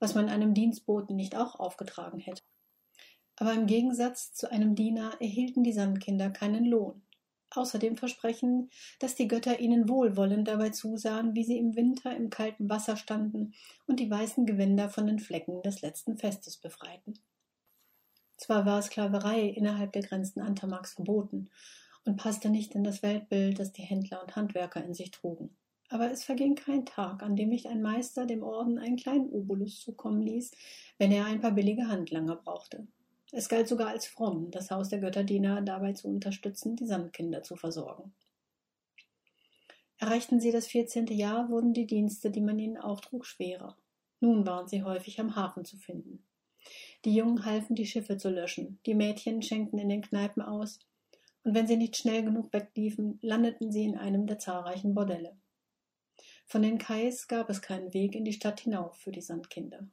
was 0.00 0.14
man 0.14 0.28
einem 0.28 0.52
Dienstboten 0.52 1.14
nicht 1.14 1.36
auch 1.36 1.60
aufgetragen 1.60 2.18
hätte. 2.18 2.42
Aber 3.36 3.52
im 3.52 3.66
Gegensatz 3.66 4.32
zu 4.32 4.50
einem 4.50 4.74
Diener 4.74 5.12
erhielten 5.20 5.64
die 5.64 5.72
Sandkinder 5.72 6.30
keinen 6.30 6.64
Lohn. 6.64 7.02
Außerdem 7.50 7.96
versprechen, 7.96 8.70
dass 8.98 9.14
die 9.14 9.28
Götter 9.28 9.60
ihnen 9.60 9.88
wohlwollend 9.88 10.48
dabei 10.48 10.70
zusahen, 10.70 11.34
wie 11.34 11.44
sie 11.44 11.58
im 11.58 11.76
Winter 11.76 12.14
im 12.16 12.30
kalten 12.30 12.68
Wasser 12.68 12.96
standen 12.96 13.54
und 13.86 14.00
die 14.00 14.10
weißen 14.10 14.46
Gewänder 14.46 14.88
von 14.88 15.06
den 15.06 15.20
Flecken 15.20 15.62
des 15.62 15.82
letzten 15.82 16.16
Festes 16.16 16.56
befreiten. 16.56 17.18
Zwar 18.36 18.66
war 18.66 18.82
Sklaverei 18.82 19.42
innerhalb 19.42 19.92
der 19.92 20.02
Grenzen 20.02 20.40
Antamaks 20.40 20.94
verboten 20.94 21.50
und 22.04 22.16
passte 22.16 22.50
nicht 22.50 22.74
in 22.74 22.84
das 22.84 23.02
Weltbild, 23.02 23.58
das 23.58 23.72
die 23.72 23.82
Händler 23.82 24.22
und 24.22 24.34
Handwerker 24.34 24.84
in 24.84 24.94
sich 24.94 25.10
trugen. 25.12 25.56
Aber 25.88 26.10
es 26.10 26.24
verging 26.24 26.56
kein 26.56 26.86
Tag, 26.86 27.22
an 27.22 27.36
dem 27.36 27.50
nicht 27.50 27.66
ein 27.66 27.82
Meister 27.82 28.26
dem 28.26 28.42
Orden 28.42 28.78
einen 28.78 28.96
kleinen 28.96 29.30
Obolus 29.30 29.80
zukommen 29.80 30.22
ließ, 30.22 30.50
wenn 30.98 31.12
er 31.12 31.26
ein 31.26 31.40
paar 31.40 31.52
billige 31.52 31.86
Handlanger 31.88 32.36
brauchte. 32.36 32.86
Es 33.32 33.48
galt 33.48 33.68
sogar 33.68 33.88
als 33.88 34.06
fromm, 34.06 34.50
das 34.50 34.70
Haus 34.70 34.88
der 34.88 35.00
Götterdiener 35.00 35.62
dabei 35.62 35.92
zu 35.92 36.08
unterstützen, 36.08 36.76
die 36.76 36.86
Sandkinder 36.86 37.42
zu 37.42 37.56
versorgen. 37.56 38.14
Erreichten 39.98 40.40
sie 40.40 40.52
das 40.52 40.66
vierzehnte 40.66 41.14
Jahr, 41.14 41.48
wurden 41.48 41.72
die 41.72 41.86
Dienste, 41.86 42.30
die 42.30 42.40
man 42.40 42.58
ihnen 42.58 42.76
auftrug, 42.76 43.26
schwerer. 43.26 43.76
Nun 44.20 44.46
waren 44.46 44.68
sie 44.68 44.82
häufig 44.82 45.18
am 45.20 45.36
Hafen 45.36 45.64
zu 45.64 45.76
finden. 45.76 46.24
Die 47.04 47.14
Jungen 47.14 47.44
halfen, 47.44 47.74
die 47.74 47.86
Schiffe 47.86 48.16
zu 48.16 48.30
löschen, 48.30 48.80
die 48.86 48.94
Mädchen 48.94 49.42
schenkten 49.42 49.78
in 49.78 49.88
den 49.88 50.02
Kneipen 50.02 50.42
aus, 50.42 50.78
und 51.42 51.54
wenn 51.54 51.66
sie 51.66 51.76
nicht 51.76 51.96
schnell 51.96 52.24
genug 52.24 52.52
wegliefen, 52.52 53.18
landeten 53.20 53.70
sie 53.70 53.84
in 53.84 53.98
einem 53.98 54.26
der 54.26 54.38
zahlreichen 54.38 54.94
Bordelle. 54.94 55.36
Von 56.46 56.62
den 56.62 56.78
Kais 56.78 57.28
gab 57.28 57.50
es 57.50 57.60
keinen 57.60 57.92
Weg 57.92 58.14
in 58.14 58.24
die 58.24 58.32
Stadt 58.32 58.60
hinauf 58.60 58.96
für 58.96 59.12
die 59.12 59.20
Sandkinder. 59.20 59.86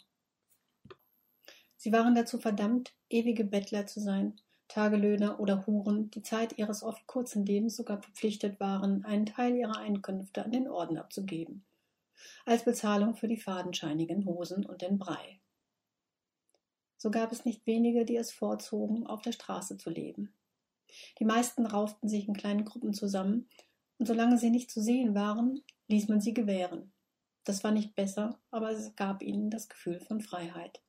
Sie 1.82 1.92
waren 1.92 2.14
dazu 2.14 2.38
verdammt, 2.38 2.94
ewige 3.10 3.44
Bettler 3.44 3.88
zu 3.88 4.00
sein, 4.00 4.40
Tagelöhner 4.68 5.40
oder 5.40 5.66
Huren, 5.66 6.12
die 6.12 6.22
Zeit 6.22 6.60
ihres 6.60 6.84
oft 6.84 7.08
kurzen 7.08 7.44
Lebens 7.44 7.76
sogar 7.76 8.00
verpflichtet 8.00 8.60
waren, 8.60 9.04
einen 9.04 9.26
Teil 9.26 9.56
ihrer 9.56 9.78
Einkünfte 9.78 10.46
an 10.46 10.52
den 10.52 10.70
Orden 10.70 11.00
abzugeben, 11.00 11.66
als 12.46 12.66
Bezahlung 12.66 13.16
für 13.16 13.28
die 13.28 13.36
fadenscheinigen 13.36 14.28
Hosen 14.28 14.64
und 14.64 14.84
den 14.84 15.00
Brei. 15.00 15.40
So 16.98 17.10
gab 17.10 17.32
es 17.32 17.46
nicht 17.46 17.66
wenige, 17.66 18.06
die 18.06 18.16
es 18.16 18.32
vorzogen, 18.32 19.08
auf 19.08 19.24
der 19.24 19.32
Straße 19.32 19.78
zu 19.78 19.90
leben. 19.90 20.36
Die 21.18 21.26
meisten 21.26 21.66
rauften 21.66 22.08
sich 22.08 22.28
in 22.28 22.36
kleinen 22.36 22.64
Gruppen 22.64 22.94
zusammen, 22.94 23.50
und 23.98 24.06
solange 24.06 24.38
sie 24.38 24.52
nicht 24.52 24.70
zu 24.70 24.84
sehen 24.84 25.16
waren, 25.16 25.64
ließ 25.88 26.10
man 26.10 26.22
sie 26.22 26.36
gewähren. 26.36 26.94
Das 27.44 27.64
war 27.64 27.72
nicht 27.72 27.96
besser, 27.96 28.40
aber 28.52 28.70
es 28.70 28.96
gab 28.96 29.24
ihnen 29.24 29.50
das 29.50 29.68
Gefühl 29.68 30.00
von 30.00 30.22
Freiheit. 30.22 30.84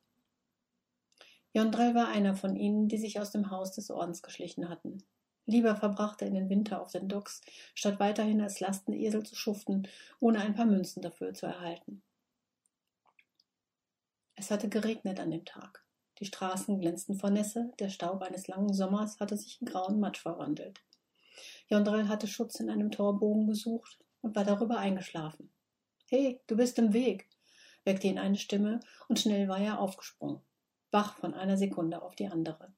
Jondrel 1.55 1.93
war 1.93 2.07
einer 2.07 2.35
von 2.35 2.55
ihnen, 2.55 2.87
die 2.87 2.97
sich 2.97 3.19
aus 3.19 3.29
dem 3.29 3.51
Haus 3.51 3.73
des 3.73 3.91
Ordens 3.91 4.23
geschlichen 4.23 4.69
hatten. 4.69 5.03
Lieber 5.45 5.75
verbrachte 5.75 6.25
er 6.25 6.31
den 6.31 6.49
Winter 6.49 6.81
auf 6.81 6.91
den 6.91 7.07
Docks, 7.07 7.41
statt 7.75 7.99
weiterhin 7.99 8.41
als 8.41 8.59
Lastenesel 8.59 9.23
zu 9.23 9.35
schuften, 9.35 9.87
ohne 10.19 10.39
ein 10.39 10.55
paar 10.55 10.65
Münzen 10.65 11.03
dafür 11.03 11.33
zu 11.35 11.45
erhalten. 11.45 12.01
Es 14.35 14.49
hatte 14.49 14.67
geregnet 14.67 15.19
an 15.19 15.29
dem 15.29 15.45
Tag. 15.45 15.85
Die 16.19 16.25
Straßen 16.25 16.79
glänzten 16.79 17.19
vor 17.19 17.29
Nässe, 17.29 17.71
der 17.77 17.89
Staub 17.89 18.23
eines 18.23 18.47
langen 18.47 18.73
Sommers 18.73 19.19
hatte 19.19 19.37
sich 19.37 19.61
in 19.61 19.67
grauen 19.67 19.99
Matsch 19.99 20.21
verwandelt. 20.21 20.81
Jondrel 21.67 22.07
hatte 22.07 22.27
Schutz 22.27 22.59
in 22.59 22.69
einem 22.71 22.89
Torbogen 22.89 23.45
gesucht 23.45 23.99
und 24.21 24.35
war 24.35 24.43
darüber 24.43 24.79
eingeschlafen. 24.79 25.51
He, 26.07 26.39
du 26.47 26.55
bist 26.55 26.79
im 26.79 26.93
Weg, 26.93 27.29
weckte 27.83 28.07
ihn 28.07 28.17
eine 28.17 28.37
Stimme, 28.37 28.79
und 29.07 29.19
schnell 29.19 29.47
war 29.47 29.59
er 29.59 29.79
aufgesprungen 29.79 30.41
wach 30.93 31.15
von 31.15 31.33
einer 31.33 31.57
Sekunde 31.57 32.01
auf 32.01 32.15
die 32.15 32.27
andere. 32.27 32.71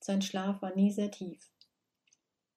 Sein 0.00 0.20
Schlaf 0.20 0.60
war 0.60 0.74
nie 0.74 0.90
sehr 0.90 1.10
tief. 1.10 1.48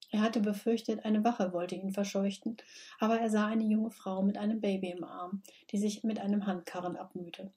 Er 0.09 0.21
hatte 0.21 0.39
befürchtet, 0.39 1.05
eine 1.05 1.23
Wache 1.23 1.53
wollte 1.53 1.75
ihn 1.75 1.91
verscheuchten, 1.91 2.57
aber 2.99 3.19
er 3.19 3.29
sah 3.29 3.47
eine 3.47 3.65
junge 3.65 3.91
Frau 3.91 4.21
mit 4.23 4.37
einem 4.37 4.61
Baby 4.61 4.91
im 4.91 5.03
Arm, 5.03 5.43
die 5.71 5.77
sich 5.77 6.03
mit 6.03 6.19
einem 6.19 6.45
Handkarren 6.45 6.95
abmühte. 6.95 7.51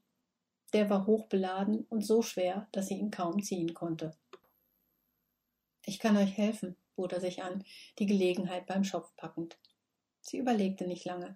Der 0.72 0.90
war 0.90 1.06
hochbeladen 1.06 1.86
und 1.88 2.04
so 2.04 2.22
schwer, 2.22 2.68
dass 2.72 2.88
sie 2.88 2.98
ihn 2.98 3.10
kaum 3.10 3.42
ziehen 3.42 3.74
konnte. 3.74 4.16
Ich 5.84 5.98
kann 5.98 6.16
euch 6.16 6.36
helfen, 6.36 6.76
bot 6.94 7.12
er 7.12 7.20
sich 7.20 7.42
an, 7.42 7.64
die 7.98 8.06
Gelegenheit 8.06 8.66
beim 8.66 8.84
Schopf 8.84 9.14
packend. 9.16 9.58
Sie 10.20 10.38
überlegte 10.38 10.86
nicht 10.86 11.04
lange. 11.04 11.34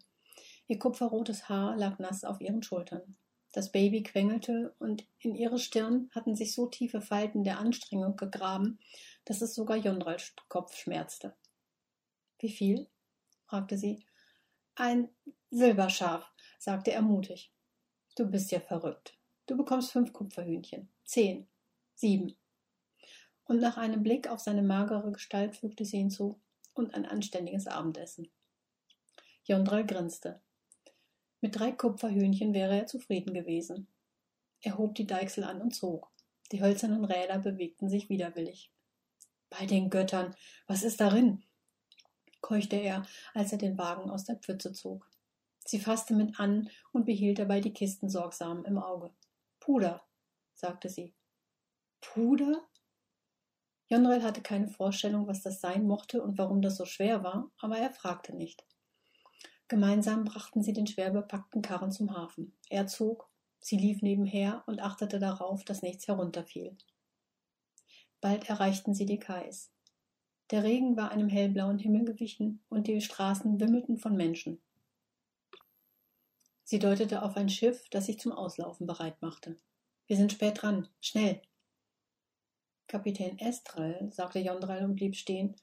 Ihr 0.66 0.78
kupferrotes 0.78 1.48
Haar 1.48 1.76
lag 1.76 1.98
nass 1.98 2.24
auf 2.24 2.40
ihren 2.40 2.62
Schultern. 2.62 3.16
Das 3.54 3.70
Baby 3.70 4.02
quengelte, 4.02 4.74
und 4.80 5.06
in 5.20 5.36
ihre 5.36 5.60
Stirn 5.60 6.10
hatten 6.12 6.34
sich 6.34 6.52
so 6.52 6.66
tiefe 6.66 7.00
Falten 7.00 7.44
der 7.44 7.60
Anstrengung 7.60 8.16
gegraben, 8.16 8.80
dass 9.26 9.42
es 9.42 9.54
sogar 9.54 9.76
Jondrals 9.76 10.34
Kopf 10.48 10.76
schmerzte. 10.76 11.36
Wie 12.40 12.50
viel? 12.50 12.88
fragte 13.46 13.78
sie. 13.78 14.04
Ein 14.74 15.08
Silberschaf, 15.52 16.28
sagte 16.58 16.90
er 16.90 17.02
mutig. 17.02 17.52
Du 18.16 18.26
bist 18.26 18.50
ja 18.50 18.58
verrückt. 18.58 19.16
Du 19.46 19.56
bekommst 19.56 19.92
fünf 19.92 20.12
Kupferhühnchen. 20.12 20.88
Zehn. 21.04 21.46
Sieben. 21.94 22.36
Und 23.44 23.60
nach 23.60 23.76
einem 23.76 24.02
Blick 24.02 24.26
auf 24.26 24.40
seine 24.40 24.62
magere 24.62 25.12
Gestalt 25.12 25.54
fügte 25.54 25.84
sie 25.84 25.98
hinzu. 25.98 26.40
Und 26.72 26.92
ein 26.94 27.06
anständiges 27.06 27.68
Abendessen. 27.68 28.32
Jondral 29.44 29.86
grinste. 29.86 30.40
Mit 31.44 31.60
drei 31.60 31.72
Kupferhühnchen 31.72 32.54
wäre 32.54 32.74
er 32.74 32.86
zufrieden 32.86 33.34
gewesen. 33.34 33.86
Er 34.62 34.78
hob 34.78 34.94
die 34.94 35.06
Deichsel 35.06 35.44
an 35.44 35.60
und 35.60 35.74
zog. 35.74 36.10
Die 36.52 36.62
hölzernen 36.62 37.04
Räder 37.04 37.38
bewegten 37.38 37.90
sich 37.90 38.08
widerwillig. 38.08 38.72
Bei 39.50 39.66
den 39.66 39.90
Göttern, 39.90 40.34
was 40.66 40.82
ist 40.82 41.02
darin? 41.02 41.44
keuchte 42.40 42.76
er, 42.76 43.04
als 43.34 43.52
er 43.52 43.58
den 43.58 43.76
Wagen 43.76 44.08
aus 44.08 44.24
der 44.24 44.36
Pfütze 44.36 44.72
zog. 44.72 45.06
Sie 45.66 45.78
fasste 45.78 46.14
mit 46.14 46.40
an 46.40 46.70
und 46.92 47.04
behielt 47.04 47.38
dabei 47.38 47.60
die 47.60 47.74
Kisten 47.74 48.08
sorgsam 48.08 48.64
im 48.64 48.78
Auge. 48.78 49.12
Puder, 49.60 50.02
sagte 50.54 50.88
sie. 50.88 51.14
Puder? 52.00 52.66
Jonrel 53.88 54.22
hatte 54.22 54.40
keine 54.40 54.68
Vorstellung, 54.68 55.26
was 55.26 55.42
das 55.42 55.60
sein 55.60 55.86
mochte 55.86 56.22
und 56.22 56.38
warum 56.38 56.62
das 56.62 56.78
so 56.78 56.86
schwer 56.86 57.22
war, 57.22 57.50
aber 57.58 57.76
er 57.76 57.90
fragte 57.90 58.34
nicht. 58.34 58.64
Gemeinsam 59.68 60.24
brachten 60.24 60.62
sie 60.62 60.72
den 60.72 60.86
schwer 60.86 61.10
bepackten 61.10 61.62
Karren 61.62 61.90
zum 61.90 62.16
Hafen. 62.16 62.52
Er 62.68 62.86
zog, 62.86 63.30
sie 63.60 63.76
lief 63.76 64.02
nebenher 64.02 64.62
und 64.66 64.80
achtete 64.80 65.18
darauf, 65.18 65.64
dass 65.64 65.82
nichts 65.82 66.06
herunterfiel. 66.06 66.76
Bald 68.20 68.48
erreichten 68.48 68.94
sie 68.94 69.06
die 69.06 69.18
Kais. 69.18 69.70
Der 70.50 70.62
Regen 70.62 70.96
war 70.96 71.10
einem 71.10 71.28
hellblauen 71.28 71.78
Himmel 71.78 72.04
gewichen 72.04 72.62
und 72.68 72.86
die 72.86 73.00
Straßen 73.00 73.58
wimmelten 73.58 73.96
von 73.96 74.14
Menschen. 74.16 74.60
Sie 76.64 76.78
deutete 76.78 77.22
auf 77.22 77.36
ein 77.36 77.48
Schiff, 77.48 77.88
das 77.90 78.06
sich 78.06 78.18
zum 78.18 78.32
Auslaufen 78.32 78.86
bereit 78.86 79.20
machte. 79.20 79.56
Wir 80.06 80.16
sind 80.16 80.32
spät 80.32 80.62
dran. 80.62 80.88
Schnell. 81.00 81.40
Kapitän 82.86 83.38
Estral, 83.38 84.10
sagte 84.12 84.38
Jondral 84.38 84.84
und 84.84 84.96
blieb 84.96 85.16
stehen, 85.16 85.56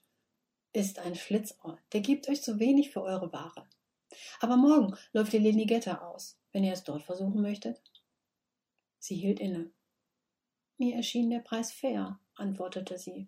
ist 0.73 0.99
ein 0.99 1.15
Schlitzohr. 1.15 1.77
Der 1.93 2.01
gibt 2.01 2.27
euch 2.29 2.41
zu 2.41 2.59
wenig 2.59 2.91
für 2.91 3.03
eure 3.03 3.31
Ware. 3.31 3.67
Aber 4.39 4.57
morgen 4.57 4.95
läuft 5.13 5.33
die 5.33 5.37
Lenigetta 5.37 5.99
aus, 6.07 6.39
wenn 6.51 6.63
ihr 6.63 6.73
es 6.73 6.83
dort 6.83 7.03
versuchen 7.03 7.41
möchtet. 7.41 7.81
Sie 8.99 9.15
hielt 9.15 9.39
inne. 9.39 9.71
Mir 10.77 10.95
erschien 10.95 11.29
der 11.29 11.39
Preis 11.39 11.71
fair, 11.71 12.19
antwortete 12.35 12.97
sie. 12.97 13.27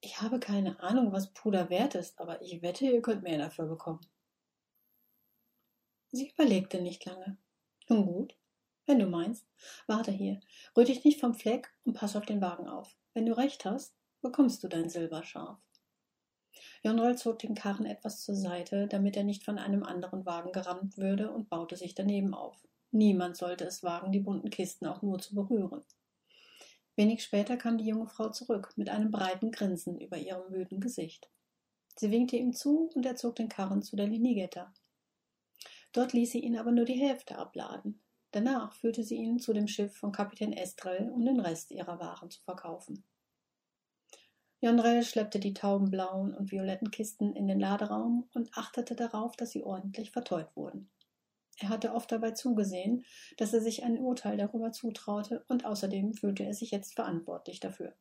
Ich 0.00 0.20
habe 0.20 0.38
keine 0.38 0.80
Ahnung, 0.80 1.12
was 1.12 1.32
Puder 1.32 1.70
wert 1.70 1.94
ist, 1.96 2.20
aber 2.20 2.40
ich 2.42 2.62
wette, 2.62 2.86
ihr 2.86 3.02
könnt 3.02 3.24
mehr 3.24 3.38
dafür 3.38 3.66
bekommen. 3.66 4.00
Sie 6.10 6.30
überlegte 6.30 6.80
nicht 6.80 7.04
lange. 7.04 7.36
Nun 7.88 8.06
gut, 8.06 8.36
wenn 8.86 8.98
du 8.98 9.06
meinst. 9.06 9.46
Warte 9.86 10.10
hier, 10.10 10.40
rühr 10.76 10.84
dich 10.84 11.04
nicht 11.04 11.20
vom 11.20 11.34
Fleck 11.34 11.72
und 11.84 11.94
pass 11.94 12.16
auf 12.16 12.24
den 12.24 12.40
Wagen 12.40 12.68
auf. 12.68 12.96
Wenn 13.12 13.26
du 13.26 13.36
recht 13.36 13.64
hast, 13.64 13.94
bekommst 14.20 14.62
du 14.62 14.68
dein 14.68 14.88
Silberschaf. 14.88 15.58
Jonrel 16.82 17.16
zog 17.16 17.38
den 17.40 17.54
Karren 17.54 17.86
etwas 17.86 18.22
zur 18.22 18.34
Seite, 18.34 18.86
damit 18.86 19.16
er 19.16 19.24
nicht 19.24 19.44
von 19.44 19.58
einem 19.58 19.82
anderen 19.82 20.24
Wagen 20.24 20.52
gerammt 20.52 20.96
würde 20.96 21.30
und 21.32 21.48
baute 21.48 21.76
sich 21.76 21.94
daneben 21.94 22.34
auf. 22.34 22.56
Niemand 22.90 23.36
sollte 23.36 23.64
es 23.64 23.82
wagen, 23.82 24.12
die 24.12 24.20
bunten 24.20 24.50
Kisten 24.50 24.86
auch 24.86 25.02
nur 25.02 25.18
zu 25.18 25.34
berühren. 25.34 25.82
Wenig 26.96 27.22
später 27.22 27.56
kam 27.56 27.78
die 27.78 27.86
junge 27.86 28.06
Frau 28.06 28.30
zurück, 28.30 28.72
mit 28.76 28.88
einem 28.88 29.10
breiten 29.10 29.52
Grinsen 29.52 30.00
über 30.00 30.16
ihrem 30.16 30.50
müden 30.50 30.80
Gesicht. 30.80 31.30
Sie 31.96 32.10
winkte 32.10 32.36
ihm 32.36 32.52
zu 32.52 32.90
und 32.94 33.04
er 33.04 33.16
zog 33.16 33.36
den 33.36 33.48
Karren 33.48 33.82
zu 33.82 33.96
der 33.96 34.06
Linigetta. 34.06 34.72
Dort 35.92 36.12
ließ 36.12 36.32
sie 36.32 36.40
ihn 36.40 36.56
aber 36.56 36.70
nur 36.70 36.84
die 36.84 37.00
Hälfte 37.00 37.38
abladen. 37.38 38.00
Danach 38.30 38.72
führte 38.74 39.02
sie 39.02 39.16
ihn 39.16 39.38
zu 39.38 39.52
dem 39.52 39.68
Schiff 39.68 39.96
von 39.96 40.12
Kapitän 40.12 40.52
Estrell, 40.52 41.10
um 41.10 41.24
den 41.24 41.40
Rest 41.40 41.70
ihrer 41.70 41.98
Waren 41.98 42.30
zu 42.30 42.42
verkaufen. 42.42 43.04
Jonrel 44.60 45.04
schleppte 45.04 45.38
die 45.38 45.54
taubenblauen 45.54 46.34
und 46.34 46.50
violetten 46.50 46.90
Kisten 46.90 47.34
in 47.34 47.46
den 47.46 47.60
Laderaum 47.60 48.28
und 48.34 48.50
achtete 48.56 48.96
darauf, 48.96 49.36
dass 49.36 49.50
sie 49.50 49.62
ordentlich 49.62 50.10
verteut 50.10 50.48
wurden. 50.56 50.90
Er 51.60 51.68
hatte 51.68 51.92
oft 51.92 52.10
dabei 52.10 52.32
zugesehen, 52.32 53.04
dass 53.36 53.52
er 53.52 53.60
sich 53.60 53.84
ein 53.84 53.98
Urteil 53.98 54.36
darüber 54.36 54.72
zutraute, 54.72 55.44
und 55.48 55.64
außerdem 55.64 56.14
fühlte 56.14 56.44
er 56.44 56.54
sich 56.54 56.70
jetzt 56.70 56.94
verantwortlich 56.94 57.60
dafür. 57.60 57.94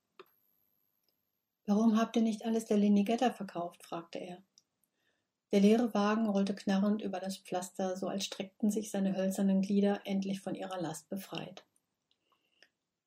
Warum 1.66 2.00
habt 2.00 2.16
ihr 2.16 2.22
nicht 2.22 2.46
alles 2.46 2.66
der 2.66 2.78
Linigetta 2.78 3.32
verkauft? 3.32 3.84
fragte 3.84 4.20
er. 4.20 4.42
Der 5.52 5.60
leere 5.60 5.94
Wagen 5.94 6.28
rollte 6.28 6.56
knarrend 6.56 7.02
über 7.02 7.20
das 7.20 7.38
Pflaster, 7.38 7.98
so 7.98 8.08
als 8.08 8.26
streckten 8.26 8.70
sich 8.70 8.92
seine 8.92 9.16
hölzernen 9.16 9.62
Glieder 9.62 10.02
endlich 10.06 10.42
von 10.42 10.56
ihrer 10.56 10.80
Last 10.80 11.10
befreit. 11.10 11.66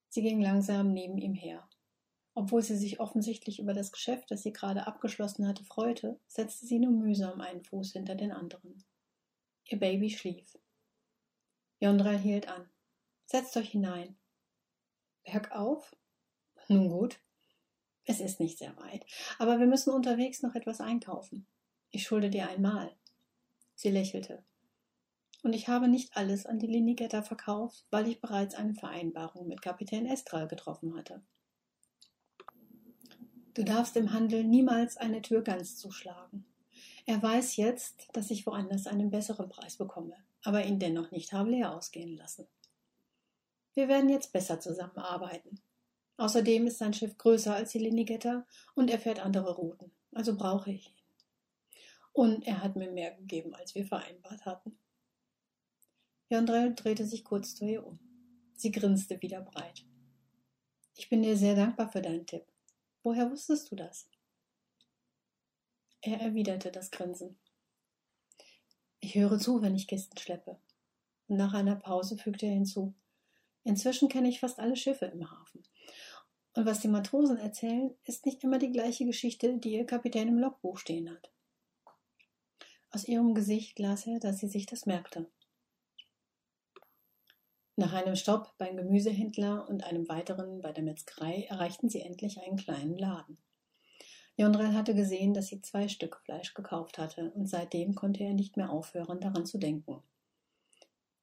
Sie 0.09 0.23
ging 0.23 0.41
langsam 0.41 0.93
neben 0.93 1.19
ihm 1.19 1.35
her. 1.35 1.70
Obwohl 2.35 2.63
sie 2.63 2.77
sich 2.77 3.01
offensichtlich 3.01 3.59
über 3.59 3.75
das 3.75 3.93
Geschäft, 3.93 4.31
das 4.31 4.43
sie 4.43 4.53
gerade 4.53 4.87
abgeschlossen 4.87 5.47
hatte, 5.47 5.65
freute, 5.65 6.19
setzte 6.29 6.67
sie 6.67 6.79
nur 6.79 6.93
mühsam 6.93 7.41
einen 7.41 7.65
Fuß 7.65 7.93
hinter 7.93 8.15
den 8.15 8.33
anderen. 8.33 8.85
Ihr 9.67 9.79
Baby 9.79 10.11
schlief. 10.11 10.59
Jondrel 11.81 12.19
hielt 12.19 12.49
an. 12.49 12.69
Setzt 13.27 13.57
euch 13.57 13.71
hinein. 13.71 14.17
Bergauf? 15.25 15.97
Nun 16.69 16.89
gut. 16.89 17.19
Es 18.05 18.21
ist 18.21 18.41
nicht 18.41 18.59
sehr 18.59 18.77
weit, 18.77 19.05
aber 19.39 19.61
wir 19.61 19.67
müssen 19.67 19.93
unterwegs 19.93 20.43
noch 20.43 20.55
etwas 20.55 20.81
einkaufen. 20.81 21.47
Ich 21.91 22.05
schulde 22.05 22.31
dir 22.31 22.49
einmal. 22.49 22.93
Sie 23.75 23.91
lächelte. 23.91 24.43
Und 25.43 25.53
ich 25.55 25.69
habe 25.69 25.89
nicht 25.89 26.17
alles 26.17 26.45
an 26.45 26.59
die 26.59 26.67
Linigetta 26.67 27.23
verkauft, 27.23 27.87
weil 27.91 28.09
ich 28.09 28.21
bereits 28.21 28.55
eine 28.55 28.75
Vereinbarung 28.75 29.49
mit 29.49 29.63
Kapitän 29.63 30.07
Estral 30.07 30.49
getroffen 30.49 30.97
hatte. 30.97 31.23
Du 33.55 33.65
darfst 33.65 33.97
im 33.97 34.13
Handel 34.13 34.45
niemals 34.45 34.97
eine 34.97 35.23
Tür 35.23 35.43
ganz 35.43 35.77
zuschlagen. 35.77 36.45
Er 37.05 37.21
weiß 37.21 37.57
jetzt, 37.57 38.09
dass 38.13 38.31
ich 38.31 38.47
woanders 38.47 38.87
einen 38.87 39.11
besseren 39.11 39.49
Preis 39.49 39.77
bekomme, 39.77 40.15
aber 40.45 40.65
ihn 40.65 40.79
dennoch 40.79 41.11
nicht 41.11 41.33
habe 41.33 41.51
leer 41.51 41.75
ausgehen 41.75 42.17
lassen. 42.17 42.47
Wir 43.75 43.89
werden 43.89 44.09
jetzt 44.09 44.33
besser 44.33 44.61
zusammenarbeiten. 44.61 45.61
Außerdem 46.17 46.69
ist 46.69 46.79
sein 46.79 46.93
Schiff 46.93 47.19
größer 47.19 47.55
als 47.55 47.73
die 47.73 47.79
Linigetta 47.79 48.47
und 48.75 48.91
er 48.91 49.01
fährt 49.01 49.19
andere 49.19 49.57
Routen, 49.57 49.91
also 50.13 50.37
brauche 50.37 50.71
ich 50.71 50.89
ihn. 50.89 50.95
Und 52.13 52.47
er 52.47 52.63
hat 52.63 52.77
mir 52.77 52.91
mehr 52.91 53.13
gegeben, 53.13 53.55
als 53.55 53.75
wir 53.75 53.85
vereinbart 53.85 54.45
hatten. 54.45 54.79
Jandrel 56.29 56.75
drehte 56.75 57.05
sich 57.05 57.25
kurz 57.25 57.57
zu 57.57 57.65
ihr 57.65 57.85
um. 57.85 57.99
Sie 58.55 58.71
grinste 58.71 59.21
wieder 59.23 59.41
breit. 59.41 59.85
Ich 60.97 61.09
bin 61.09 61.23
dir 61.23 61.37
sehr 61.37 61.57
dankbar 61.57 61.91
für 61.91 62.03
deinen 62.03 62.27
Tipp. 62.27 62.50
Woher 63.03 63.31
wusstest 63.31 63.71
du 63.71 63.77
das? 63.77 64.09
Er 66.03 66.21
erwiderte 66.21 66.71
das 66.71 66.91
Grinsen. 66.91 67.39
Ich 69.01 69.15
höre 69.15 69.39
zu, 69.39 69.63
wenn 69.63 69.75
ich 69.75 69.87
Kisten 69.87 70.19
schleppe. 70.19 70.59
Und 71.29 71.37
nach 71.37 71.55
einer 71.55 71.77
Pause 71.77 72.19
fügte 72.19 72.47
er 72.47 72.53
hinzu. 72.53 72.95
Inzwischen 73.65 74.09
kenne 74.09 74.29
ich 74.29 74.41
fast 74.41 74.59
alle 74.59 74.77
Schiffe 74.77 75.07
im 75.07 75.31
Hafen. 75.31 75.63
Und 76.55 76.67
was 76.67 76.81
die 76.81 76.89
Matrosen 76.89 77.37
erzählen, 77.37 77.95
ist 78.05 78.27
nicht 78.27 78.43
immer 78.45 78.59
die 78.59 78.73
gleiche 78.73 79.07
Geschichte, 79.07 79.59
die 79.59 79.73
ihr 79.75 79.87
Kapitän 79.87 80.29
im 80.29 80.39
Logbuch 80.39 80.79
stehen 80.79 81.11
hat. 81.11 81.31
Aus 82.91 83.07
ihrem 83.07 83.35
Gesicht 83.35 83.79
las 83.79 84.07
er, 84.07 84.19
dass 84.19 84.39
sie 84.39 84.49
sich 84.49 84.67
das 84.67 84.85
merkte. 84.85 85.31
Nach 87.77 87.93
einem 87.93 88.17
Stopp 88.17 88.57
beim 88.59 88.77
Gemüsehändler 88.77 89.69
und 89.69 89.85
einem 89.85 90.09
weiteren 90.09 90.61
bei 90.61 90.73
der 90.73 90.85
Metzgerei 90.85 91.47
erreichten 91.49 91.89
sie 91.89 92.01
endlich 92.01 92.41
einen 92.41 92.57
kleinen 92.57 92.99
Laden. 92.99 93.39
Jondrel 94.37 94.75
hatte 94.75 94.95
gesehen, 94.95 95.35
dass 95.35 95.49
sie 95.49 95.61
zwei 95.61 95.89
Stück 95.89 96.21
Fleisch 96.25 96.55
gekauft 96.55 96.99
hatte, 96.99 97.31
und 97.33 97.47
seitdem 97.47 97.95
konnte 97.95 98.25
er 98.25 98.35
nicht 98.35 98.57
mehr 98.57 98.71
aufhören, 98.71 99.21
daran 99.21 99.47
zu 99.47 99.59
denken. 99.59 100.03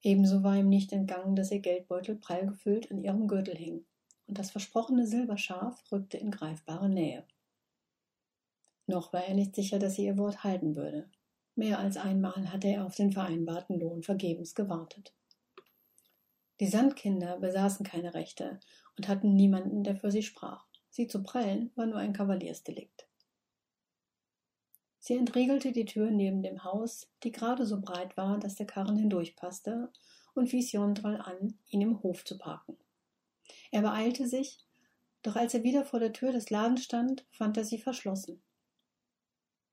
Ebenso 0.04 0.44
war 0.44 0.56
ihm 0.56 0.70
nicht 0.70 0.94
entgangen, 0.94 1.36
dass 1.36 1.52
ihr 1.52 1.60
Geldbeutel 1.60 2.16
prall 2.16 2.46
gefüllt 2.46 2.92
an 2.92 3.00
ihrem 3.00 3.28
Gürtel 3.28 3.56
hing, 3.56 3.86
und 4.28 4.38
das 4.38 4.52
versprochene 4.52 5.08
Silberschaf 5.08 5.84
rückte 5.92 6.18
in 6.18 6.32
greifbare 6.32 6.90
Nähe. 6.90 7.26
Noch 8.86 9.12
war 9.14 9.26
er 9.26 9.34
nicht 9.34 9.56
sicher, 9.56 9.80
dass 9.80 9.96
sie 9.96 10.06
ihr 10.06 10.18
Wort 10.18 10.44
halten 10.44 10.76
würde. 10.76 11.10
Mehr 11.56 11.80
als 11.80 11.98
einmal 11.98 12.52
hatte 12.54 12.68
er 12.68 12.86
auf 12.86 12.96
den 12.96 13.12
vereinbarten 13.12 13.80
Lohn 13.80 14.04
vergebens 14.04 14.54
gewartet. 14.54 15.14
Die 16.60 16.68
Sandkinder 16.68 17.38
besaßen 17.38 17.86
keine 17.86 18.14
Rechte 18.14 18.60
und 18.98 19.08
hatten 19.08 19.36
niemanden, 19.36 19.84
der 19.84 19.96
für 19.96 20.12
sie 20.12 20.24
sprach. 20.24 20.66
Sie 20.90 21.08
zu 21.08 21.22
prellen 21.22 21.72
war 21.76 21.86
nur 21.86 22.00
ein 22.00 22.14
Kavaliersdelikt. 22.14 23.08
Sie 25.00 25.16
entriegelte 25.16 25.72
die 25.72 25.86
Tür 25.86 26.10
neben 26.10 26.42
dem 26.42 26.64
Haus, 26.64 27.08
die 27.24 27.32
gerade 27.32 27.66
so 27.66 27.80
breit 27.80 28.18
war, 28.18 28.40
dass 28.40 28.56
der 28.56 28.66
Karren 28.66 28.98
hindurchpasste, 28.98 29.92
und 30.34 30.52
wies 30.52 30.72
Jondral 30.72 31.20
an, 31.22 31.58
ihn 31.70 31.82
im 31.82 32.04
Hof 32.04 32.24
zu 32.24 32.38
parken. 32.38 32.78
Er 33.72 33.82
beeilte 33.82 34.28
sich, 34.28 34.60
doch 35.24 35.36
als 35.36 35.54
er 35.54 35.64
wieder 35.64 35.84
vor 35.84 36.00
der 36.00 36.14
Tür 36.14 36.32
des 36.32 36.50
Ladens 36.50 36.84
stand, 36.84 37.26
fand 37.32 37.58
er 37.58 37.66
sie 37.66 37.80
verschlossen. 37.80 38.42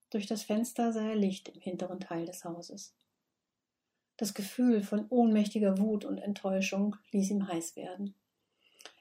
Durch 0.09 0.25
das 0.25 0.43
Fenster 0.43 0.91
sah 0.91 1.07
er 1.07 1.15
Licht 1.15 1.49
im 1.49 1.61
hinteren 1.61 1.99
Teil 1.99 2.25
des 2.25 2.43
Hauses. 2.45 2.95
Das 4.17 4.33
Gefühl 4.33 4.81
von 4.81 5.07
ohnmächtiger 5.09 5.77
Wut 5.77 6.05
und 6.05 6.17
Enttäuschung 6.17 6.95
ließ 7.11 7.31
ihm 7.31 7.47
heiß 7.47 7.75
werden. 7.75 8.15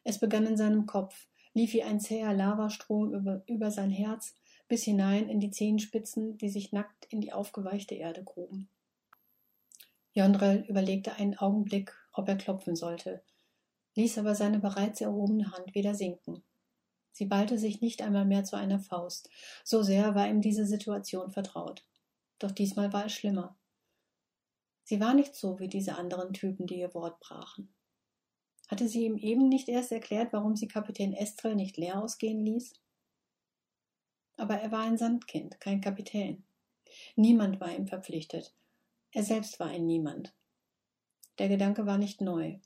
Es 0.02 0.18
begann 0.18 0.46
in 0.46 0.56
seinem 0.56 0.86
Kopf, 0.86 1.28
lief 1.54 1.72
wie 1.72 1.82
ein 1.82 2.00
zäher 2.00 2.34
Lavastrom 2.34 3.14
über, 3.14 3.42
über 3.46 3.70
sein 3.70 3.90
Herz 3.90 4.34
bis 4.68 4.82
hinein 4.82 5.28
in 5.28 5.40
die 5.40 5.50
Zehenspitzen, 5.50 6.36
die 6.38 6.48
sich 6.48 6.72
nackt 6.72 7.06
in 7.10 7.20
die 7.20 7.32
aufgeweichte 7.32 7.94
Erde 7.94 8.24
gruben. 8.24 8.68
Jondrel 10.12 10.64
überlegte 10.68 11.14
einen 11.14 11.36
Augenblick, 11.36 11.92
ob 12.12 12.28
er 12.28 12.36
klopfen 12.36 12.76
sollte, 12.76 13.22
ließ 13.94 14.18
aber 14.18 14.34
seine 14.34 14.58
bereits 14.58 15.00
erhobene 15.00 15.52
Hand 15.52 15.74
wieder 15.74 15.94
sinken. 15.94 16.42
Sie 17.12 17.26
ballte 17.26 17.58
sich 17.58 17.80
nicht 17.80 18.02
einmal 18.02 18.24
mehr 18.24 18.44
zu 18.44 18.56
einer 18.56 18.80
Faust. 18.80 19.30
So 19.62 19.82
sehr 19.82 20.16
war 20.16 20.28
ihm 20.28 20.40
diese 20.40 20.66
Situation 20.66 21.30
vertraut. 21.30 21.84
Doch 22.40 22.50
diesmal 22.50 22.92
war 22.92 23.06
es 23.06 23.12
schlimmer. 23.12 23.56
Sie 24.84 25.00
war 25.00 25.14
nicht 25.14 25.34
so 25.34 25.58
wie 25.58 25.68
diese 25.68 25.96
anderen 25.96 26.32
Typen, 26.32 26.66
die 26.66 26.78
ihr 26.78 26.94
Wort 26.94 27.18
brachen. 27.20 27.74
Hatte 28.68 28.88
sie 28.88 29.04
ihm 29.04 29.16
eben 29.16 29.48
nicht 29.48 29.68
erst 29.68 29.92
erklärt, 29.92 30.32
warum 30.32 30.56
sie 30.56 30.68
Kapitän 30.68 31.12
Estrel 31.12 31.54
nicht 31.54 31.76
leer 31.76 32.02
ausgehen 32.02 32.44
ließ? 32.44 32.74
Aber 34.36 34.56
er 34.56 34.72
war 34.72 34.80
ein 34.80 34.98
Sandkind, 34.98 35.60
kein 35.60 35.80
Kapitän. 35.80 36.44
Niemand 37.16 37.60
war 37.60 37.74
ihm 37.74 37.86
verpflichtet. 37.86 38.54
Er 39.12 39.22
selbst 39.22 39.60
war 39.60 39.68
ein 39.68 39.86
Niemand. 39.86 40.34
Der 41.38 41.48
Gedanke 41.48 41.86
war 41.86 41.98
nicht 41.98 42.20
neu. 42.20 42.58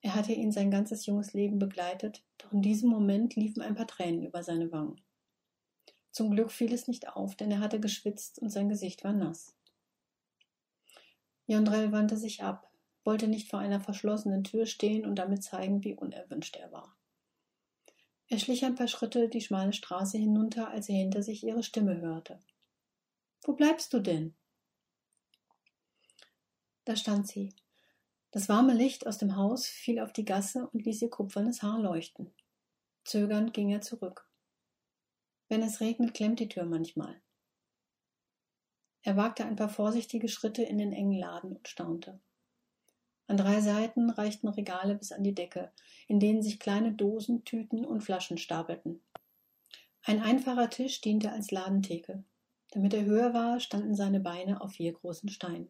Er 0.00 0.14
hatte 0.14 0.32
ihn 0.32 0.50
sein 0.50 0.70
ganzes 0.70 1.06
junges 1.06 1.32
Leben 1.32 1.58
begleitet, 1.58 2.24
doch 2.38 2.52
in 2.52 2.62
diesem 2.62 2.90
Moment 2.90 3.36
liefen 3.36 3.62
ein 3.62 3.76
paar 3.76 3.86
Tränen 3.86 4.24
über 4.24 4.42
seine 4.42 4.72
Wangen. 4.72 5.00
Zum 6.10 6.30
Glück 6.30 6.50
fiel 6.50 6.72
es 6.72 6.88
nicht 6.88 7.08
auf, 7.08 7.36
denn 7.36 7.50
er 7.50 7.60
hatte 7.60 7.80
geschwitzt 7.80 8.40
und 8.40 8.50
sein 8.50 8.68
Gesicht 8.68 9.04
war 9.04 9.12
nass. 9.12 9.56
Jondrell 11.52 11.92
wandte 11.92 12.16
sich 12.16 12.42
ab, 12.42 12.72
wollte 13.04 13.28
nicht 13.28 13.50
vor 13.50 13.58
einer 13.58 13.78
verschlossenen 13.78 14.42
Tür 14.42 14.64
stehen 14.64 15.04
und 15.04 15.16
damit 15.16 15.44
zeigen, 15.44 15.84
wie 15.84 15.94
unerwünscht 15.94 16.56
er 16.56 16.72
war. 16.72 16.96
Er 18.28 18.38
schlich 18.38 18.64
ein 18.64 18.74
paar 18.74 18.88
Schritte 18.88 19.28
die 19.28 19.42
schmale 19.42 19.74
Straße 19.74 20.16
hinunter, 20.16 20.68
als 20.68 20.88
er 20.88 20.94
hinter 20.94 21.22
sich 21.22 21.44
ihre 21.44 21.62
Stimme 21.62 22.00
hörte. 22.00 22.40
Wo 23.42 23.52
bleibst 23.52 23.92
du 23.92 24.00
denn? 24.00 24.34
Da 26.86 26.96
stand 26.96 27.28
sie, 27.28 27.54
das 28.30 28.48
warme 28.48 28.72
Licht 28.72 29.06
aus 29.06 29.18
dem 29.18 29.36
Haus 29.36 29.66
fiel 29.66 30.00
auf 30.00 30.14
die 30.14 30.24
Gasse 30.24 30.70
und 30.72 30.86
ließ 30.86 31.02
ihr 31.02 31.10
kupfernes 31.10 31.62
Haar 31.62 31.80
leuchten. 31.80 32.32
Zögernd 33.04 33.52
ging 33.52 33.68
er 33.68 33.82
zurück. 33.82 34.26
Wenn 35.50 35.62
es 35.62 35.80
regnet, 35.80 36.14
klemmt 36.14 36.40
die 36.40 36.48
Tür 36.48 36.64
manchmal. 36.64 37.20
Er 39.02 39.16
wagte 39.16 39.44
ein 39.44 39.56
paar 39.56 39.68
vorsichtige 39.68 40.28
Schritte 40.28 40.62
in 40.62 40.78
den 40.78 40.92
engen 40.92 41.18
Laden 41.18 41.56
und 41.56 41.68
staunte. 41.68 42.20
An 43.26 43.36
drei 43.36 43.60
Seiten 43.60 44.10
reichten 44.10 44.48
Regale 44.48 44.94
bis 44.94 45.10
an 45.10 45.24
die 45.24 45.34
Decke, 45.34 45.72
in 46.06 46.20
denen 46.20 46.42
sich 46.42 46.60
kleine 46.60 46.92
Dosen, 46.92 47.44
Tüten 47.44 47.84
und 47.84 48.02
Flaschen 48.02 48.38
stapelten. 48.38 49.02
Ein 50.04 50.20
einfacher 50.20 50.68
Tisch 50.68 51.00
diente 51.00 51.32
als 51.32 51.50
Ladentheke. 51.50 52.24
Damit 52.72 52.94
er 52.94 53.04
höher 53.04 53.34
war, 53.34 53.60
standen 53.60 53.94
seine 53.94 54.20
Beine 54.20 54.60
auf 54.60 54.72
vier 54.72 54.92
großen 54.92 55.28
Steinen. 55.28 55.68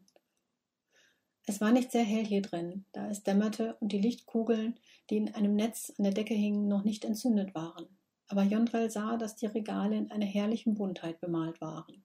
Es 1.47 1.61
war 1.61 1.72
nicht 1.72 1.91
sehr 1.91 2.05
hell 2.05 2.24
hier 2.24 2.43
drin, 2.43 2.85
da 2.93 3.09
es 3.09 3.22
dämmerte 3.22 3.76
und 3.80 3.93
die 3.93 4.01
Lichtkugeln, 4.01 4.78
die 5.11 5.16
in 5.16 5.35
einem 5.35 5.55
Netz 5.57 5.93
an 5.99 6.05
der 6.05 6.14
Decke 6.14 6.35
hingen, 6.35 6.68
noch 6.68 6.85
nicht 6.85 7.05
entzündet 7.05 7.55
waren. 7.55 7.99
Aber 8.28 8.45
Jondrel 8.45 8.91
sah, 8.91 9.16
dass 9.16 9.37
die 9.37 9.47
Regale 9.47 9.97
in 9.97 10.11
einer 10.11 10.26
herrlichen 10.26 10.74
Buntheit 10.74 11.20
bemalt 11.20 11.61
waren. 11.61 12.05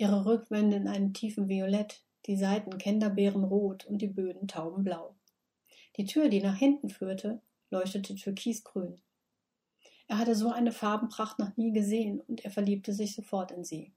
Ihre 0.00 0.24
Rückwände 0.24 0.78
in 0.78 0.88
einem 0.88 1.12
tiefen 1.12 1.50
Violett, 1.50 2.02
die 2.24 2.38
Seiten 2.38 2.78
Kenderbeerenrot 2.78 3.84
und 3.84 3.98
die 3.98 4.08
Böden 4.08 4.48
taubenblau. 4.48 5.14
Die 5.98 6.06
Tür, 6.06 6.30
die 6.30 6.40
nach 6.40 6.56
hinten 6.56 6.88
führte, 6.88 7.42
leuchtete 7.68 8.14
türkisgrün. 8.14 9.02
Er 10.08 10.16
hatte 10.16 10.34
so 10.34 10.50
eine 10.50 10.72
Farbenpracht 10.72 11.38
noch 11.38 11.54
nie 11.58 11.70
gesehen 11.74 12.22
und 12.22 12.46
er 12.46 12.50
verliebte 12.50 12.94
sich 12.94 13.14
sofort 13.14 13.50
in 13.50 13.62
sie. 13.62 13.92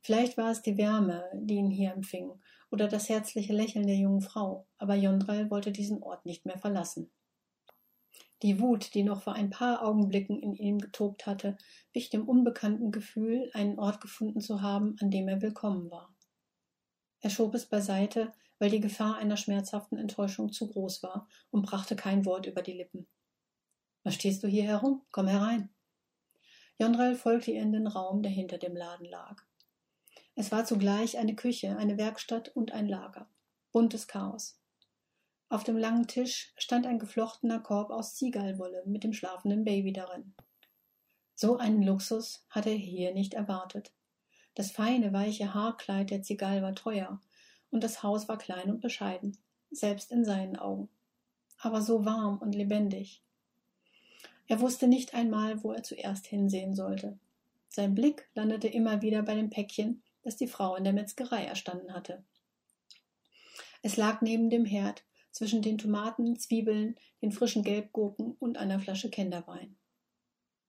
Vielleicht 0.00 0.36
war 0.36 0.50
es 0.50 0.60
die 0.60 0.76
Wärme, 0.76 1.24
die 1.34 1.54
ihn 1.54 1.70
hier 1.70 1.92
empfing, 1.92 2.32
oder 2.72 2.88
das 2.88 3.08
herzliche 3.08 3.52
Lächeln 3.52 3.86
der 3.86 3.96
jungen 3.96 4.22
Frau, 4.22 4.66
aber 4.78 4.96
Jondrel 4.96 5.52
wollte 5.52 5.70
diesen 5.70 6.02
Ort 6.02 6.26
nicht 6.26 6.46
mehr 6.46 6.58
verlassen. 6.58 7.12
Die 8.42 8.60
Wut, 8.60 8.94
die 8.94 9.02
noch 9.02 9.22
vor 9.22 9.34
ein 9.34 9.50
paar 9.50 9.82
Augenblicken 9.82 10.42
in 10.42 10.54
ihm 10.54 10.78
getobt 10.78 11.26
hatte, 11.26 11.56
wich 11.92 12.10
dem 12.10 12.28
unbekannten 12.28 12.90
Gefühl, 12.90 13.50
einen 13.54 13.78
Ort 13.78 14.00
gefunden 14.00 14.40
zu 14.40 14.60
haben, 14.60 14.96
an 15.00 15.10
dem 15.10 15.28
er 15.28 15.40
willkommen 15.40 15.90
war. 15.90 16.14
Er 17.20 17.30
schob 17.30 17.54
es 17.54 17.66
beiseite, 17.66 18.32
weil 18.58 18.70
die 18.70 18.80
Gefahr 18.80 19.16
einer 19.16 19.36
schmerzhaften 19.36 19.98
Enttäuschung 19.98 20.52
zu 20.52 20.68
groß 20.68 21.02
war, 21.02 21.28
und 21.50 21.64
brachte 21.64 21.96
kein 21.96 22.24
Wort 22.26 22.46
über 22.46 22.62
die 22.62 22.74
Lippen. 22.74 23.06
Was 24.02 24.14
stehst 24.14 24.42
du 24.42 24.48
hier 24.48 24.64
herum? 24.64 25.02
Komm 25.10 25.26
herein. 25.26 25.70
Jondrel 26.78 27.16
folgte 27.16 27.52
ihr 27.52 27.62
in 27.62 27.72
den 27.72 27.86
Raum, 27.86 28.22
der 28.22 28.32
hinter 28.32 28.58
dem 28.58 28.76
Laden 28.76 29.06
lag. 29.06 29.42
Es 30.34 30.50
war 30.50 30.64
zugleich 30.64 31.16
eine 31.16 31.36
Küche, 31.36 31.76
eine 31.76 31.96
Werkstatt 31.96 32.48
und 32.50 32.72
ein 32.72 32.88
Lager. 32.88 33.30
Buntes 33.72 34.08
Chaos. 34.08 34.60
Auf 35.54 35.62
dem 35.62 35.76
langen 35.76 36.08
Tisch 36.08 36.52
stand 36.56 36.84
ein 36.84 36.98
geflochtener 36.98 37.60
Korb 37.60 37.90
aus 37.90 38.16
Ziehgallwolle 38.16 38.82
mit 38.86 39.04
dem 39.04 39.12
schlafenden 39.12 39.62
Baby 39.62 39.92
darin. 39.92 40.34
So 41.36 41.58
einen 41.58 41.80
Luxus 41.80 42.44
hatte 42.50 42.70
er 42.70 42.76
hier 42.76 43.14
nicht 43.14 43.34
erwartet. 43.34 43.92
Das 44.56 44.72
feine, 44.72 45.12
weiche 45.12 45.54
Haarkleid 45.54 46.10
der 46.10 46.22
Zigal 46.22 46.60
war 46.62 46.74
teuer, 46.74 47.20
und 47.70 47.84
das 47.84 48.02
Haus 48.02 48.26
war 48.28 48.36
klein 48.36 48.68
und 48.68 48.80
bescheiden, 48.80 49.38
selbst 49.70 50.10
in 50.10 50.24
seinen 50.24 50.56
Augen. 50.56 50.88
Aber 51.60 51.82
so 51.82 52.04
warm 52.04 52.38
und 52.38 52.56
lebendig. 52.56 53.22
Er 54.48 54.58
wusste 54.58 54.88
nicht 54.88 55.14
einmal, 55.14 55.62
wo 55.62 55.70
er 55.70 55.84
zuerst 55.84 56.26
hinsehen 56.26 56.74
sollte. 56.74 57.16
Sein 57.68 57.94
Blick 57.94 58.28
landete 58.34 58.66
immer 58.66 59.02
wieder 59.02 59.22
bei 59.22 59.36
dem 59.36 59.50
Päckchen, 59.50 60.02
das 60.24 60.34
die 60.34 60.48
Frau 60.48 60.74
in 60.74 60.82
der 60.82 60.92
Metzgerei 60.92 61.44
erstanden 61.44 61.94
hatte. 61.94 62.24
Es 63.82 63.96
lag 63.96 64.20
neben 64.20 64.50
dem 64.50 64.64
Herd, 64.64 65.04
zwischen 65.34 65.62
den 65.62 65.78
Tomaten, 65.78 66.38
Zwiebeln, 66.38 66.94
den 67.20 67.32
frischen 67.32 67.64
Gelbgurken 67.64 68.36
und 68.38 68.56
einer 68.56 68.78
Flasche 68.78 69.10
Kinderwein. 69.10 69.76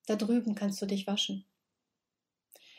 Da 0.08 0.16
drüben 0.16 0.56
kannst 0.56 0.82
du 0.82 0.88
dich 0.88 1.06
waschen. 1.06 1.46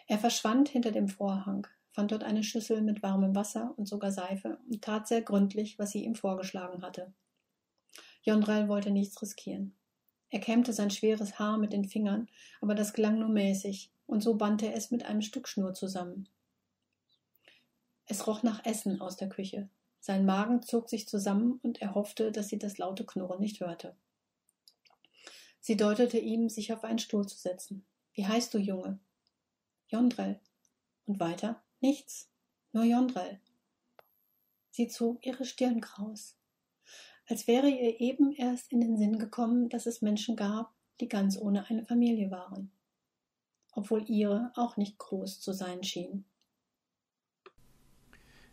Er 0.08 0.18
verschwand 0.18 0.68
hinter 0.68 0.90
dem 0.90 1.08
Vorhang, 1.08 1.66
fand 1.92 2.10
dort 2.10 2.24
eine 2.24 2.42
Schüssel 2.42 2.82
mit 2.82 3.04
warmem 3.04 3.36
Wasser 3.36 3.72
und 3.76 3.86
sogar 3.86 4.10
Seife 4.10 4.58
und 4.68 4.82
tat 4.82 5.06
sehr 5.06 5.22
gründlich, 5.22 5.78
was 5.78 5.92
sie 5.92 6.04
ihm 6.04 6.16
vorgeschlagen 6.16 6.82
hatte. 6.82 7.14
Jondrel 8.22 8.68
wollte 8.68 8.90
nichts 8.90 9.22
riskieren. 9.22 9.76
Er 10.30 10.40
kämmte 10.40 10.72
sein 10.72 10.90
schweres 10.90 11.38
Haar 11.38 11.56
mit 11.56 11.72
den 11.72 11.84
Fingern, 11.84 12.28
aber 12.60 12.74
das 12.74 12.94
gelang 12.94 13.20
nur 13.20 13.28
mäßig, 13.28 13.92
und 14.06 14.22
so 14.22 14.34
band 14.34 14.62
er 14.64 14.74
es 14.74 14.90
mit 14.90 15.04
einem 15.04 15.22
Stück 15.22 15.46
Schnur 15.46 15.72
zusammen. 15.72 16.28
Es 18.06 18.26
roch 18.26 18.42
nach 18.42 18.64
Essen 18.64 19.00
aus 19.00 19.16
der 19.16 19.28
Küche. 19.28 19.68
Sein 20.06 20.24
Magen 20.24 20.62
zog 20.62 20.88
sich 20.88 21.08
zusammen, 21.08 21.58
und 21.62 21.82
er 21.82 21.94
hoffte, 21.94 22.30
dass 22.30 22.48
sie 22.48 22.58
das 22.58 22.78
laute 22.78 23.04
Knurren 23.04 23.40
nicht 23.40 23.60
hörte. 23.60 23.96
Sie 25.60 25.76
deutete 25.76 26.18
ihm, 26.18 26.48
sich 26.48 26.72
auf 26.72 26.84
einen 26.84 27.00
Stuhl 27.00 27.26
zu 27.26 27.36
setzen. 27.36 27.84
Wie 28.12 28.26
heißt 28.26 28.54
du, 28.54 28.58
Junge? 28.58 29.00
Jondrel. 29.88 30.38
Und 31.06 31.18
weiter? 31.18 31.60
Nichts. 31.80 32.30
Nur 32.72 32.84
Jondrel. 32.84 33.40
Sie 34.70 34.86
zog 34.86 35.26
ihre 35.26 35.44
Stirn 35.44 35.80
kraus 35.80 36.36
als 37.28 37.46
wäre 37.46 37.68
ihr 37.68 38.00
eben 38.00 38.32
erst 38.32 38.72
in 38.72 38.80
den 38.80 38.96
Sinn 38.96 39.18
gekommen, 39.18 39.68
dass 39.68 39.86
es 39.86 40.02
Menschen 40.02 40.36
gab, 40.36 40.72
die 41.00 41.08
ganz 41.08 41.36
ohne 41.36 41.68
eine 41.68 41.84
Familie 41.84 42.30
waren, 42.30 42.70
obwohl 43.72 44.08
ihre 44.08 44.52
auch 44.54 44.76
nicht 44.76 44.96
groß 44.98 45.40
zu 45.40 45.52
sein 45.52 45.82
schien. 45.82 46.24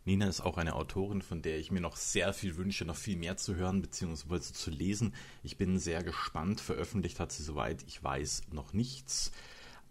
Nina 0.06 0.28
ist 0.28 0.42
auch 0.42 0.58
eine 0.58 0.76
Autorin, 0.76 1.22
von 1.22 1.42
der 1.42 1.58
ich 1.58 1.72
mir 1.72 1.80
noch 1.80 1.96
sehr 1.96 2.34
viel 2.34 2.58
wünsche, 2.58 2.84
noch 2.84 2.98
viel 2.98 3.16
mehr 3.16 3.38
zu 3.38 3.56
hören 3.56 3.82
bzw. 3.82 4.40
zu 4.40 4.70
lesen. 4.70 5.14
Ich 5.44 5.58
bin 5.58 5.80
sehr 5.80 6.04
gespannt. 6.04 6.60
Veröffentlicht 6.60 7.20
hat 7.20 7.32
sie, 7.32 7.44
soweit 7.44 7.84
ich 7.88 8.04
weiß, 8.04 8.44
noch 8.52 8.74
nichts 8.74 9.32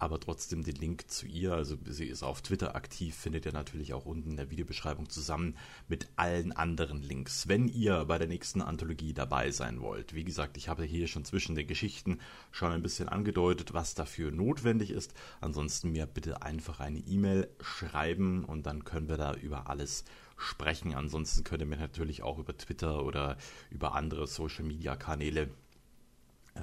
aber 0.03 0.18
trotzdem 0.18 0.64
den 0.64 0.74
Link 0.74 1.09
zu 1.09 1.26
ihr, 1.26 1.53
also 1.53 1.76
sie 1.86 2.07
ist 2.07 2.24
auf 2.24 2.42
Twitter 2.42 2.74
aktiv, 2.74 3.14
findet 3.14 3.46
ihr 3.46 3.53
natürlich 3.53 3.94
auch 3.94 4.05
unten 4.05 4.30
in 4.30 4.36
der 4.36 4.50
Videobeschreibung 4.50 5.09
zusammen 5.09 5.57
mit 5.86 6.09
allen 6.16 6.50
anderen 6.50 7.03
Links. 7.03 7.46
Wenn 7.46 7.68
ihr 7.68 8.05
bei 8.07 8.18
der 8.18 8.26
nächsten 8.26 8.62
Anthologie 8.62 9.14
dabei 9.14 9.53
sein 9.53 9.80
wollt, 9.80 10.12
wie 10.12 10.24
gesagt, 10.24 10.57
ich 10.57 10.68
habe 10.68 10.82
hier 10.82 11.07
schon 11.07 11.24
zwischen 11.24 11.55
den 11.55 11.68
Geschichten 11.68 12.18
schon 12.50 12.72
ein 12.72 12.82
bisschen 12.82 13.09
angedeutet, 13.09 13.74
was 13.74 13.94
dafür 13.94 14.32
notwendig 14.32 14.90
ist. 14.90 15.14
Ansonsten 15.40 15.92
mir 15.92 16.07
bitte 16.07 16.42
einfach 16.42 16.80
eine 16.80 16.98
E-Mail 16.98 17.48
schreiben 17.61 18.44
und 18.44 18.66
dann 18.66 18.84
können 18.84 19.09
wir 19.09 19.18
da 19.18 19.34
über 19.34 19.70
alles 19.70 20.05
sprechen. 20.36 20.96
Ansonsten 20.96 21.44
könnt 21.44 21.62
ihr 21.62 21.66
mir 21.66 21.76
natürlich 21.76 22.24
auch 22.24 22.40
über 22.40 22.57
Twitter 22.57 23.05
oder 23.05 23.36
über 23.70 23.94
andere 23.94 24.26
Social 24.26 24.64
Media 24.64 24.96
Kanäle 24.96 25.42
äh, 25.42 25.48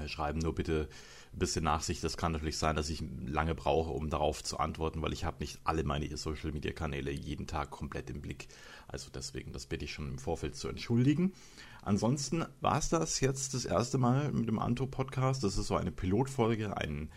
schreiben. 0.08 0.40
Nur 0.40 0.56
bitte 0.56 0.90
ein 1.34 1.40
bisschen 1.40 1.64
Nachsicht. 1.64 2.04
Das 2.04 2.18
kann 2.18 2.32
natürlich 2.32 2.58
sein, 2.58 2.76
dass 2.76 2.90
ich 2.90 3.04
lange 3.26 3.56
brauche, 3.56 3.92
um 3.92 4.10
darauf 4.10 4.44
zu 4.44 4.58
antworten, 4.58 5.02
weil 5.02 5.14
ich 5.14 5.26
habe 5.26 5.38
nicht 5.40 5.60
alle 5.64 5.84
meine 5.84 6.16
Social 6.18 6.52
Media 6.52 6.72
Kanäle 6.72 7.12
jeden 7.12 7.48
Tag 7.48 7.70
komplett 7.70 8.10
im 8.10 8.22
Blick. 8.22 8.48
Also 8.88 9.10
deswegen, 9.14 9.52
das 9.52 9.66
bitte 9.66 9.86
ich 9.86 9.94
schon 9.94 10.10
im 10.10 10.20
Vorfeld 10.20 10.56
zu 10.56 10.68
entschuldigen. 10.68 11.34
Ansonsten 11.82 12.46
war 12.62 12.78
es 12.78 12.90
das 12.90 13.20
jetzt 13.20 13.54
das 13.54 13.66
erste 13.66 13.98
Mal 13.98 14.32
mit 14.32 14.48
dem 14.48 14.60
Anto-Podcast. 14.60 15.44
Das 15.44 15.58
ist 15.58 15.68
so 15.68 15.76
eine 15.76 15.92
Pilotfolge, 15.92 16.76
ein, 16.76 17.12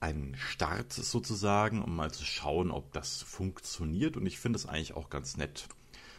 ein 0.00 0.34
Start 0.36 0.92
sozusagen, 0.92 1.82
um 1.82 1.94
mal 1.94 2.12
zu 2.12 2.24
schauen, 2.24 2.70
ob 2.70 2.92
das 2.92 3.22
funktioniert. 3.22 4.16
Und 4.16 4.26
ich 4.26 4.38
finde 4.38 4.58
es 4.58 4.66
eigentlich 4.66 4.94
auch 4.94 5.10
ganz 5.10 5.36
nett 5.36 5.68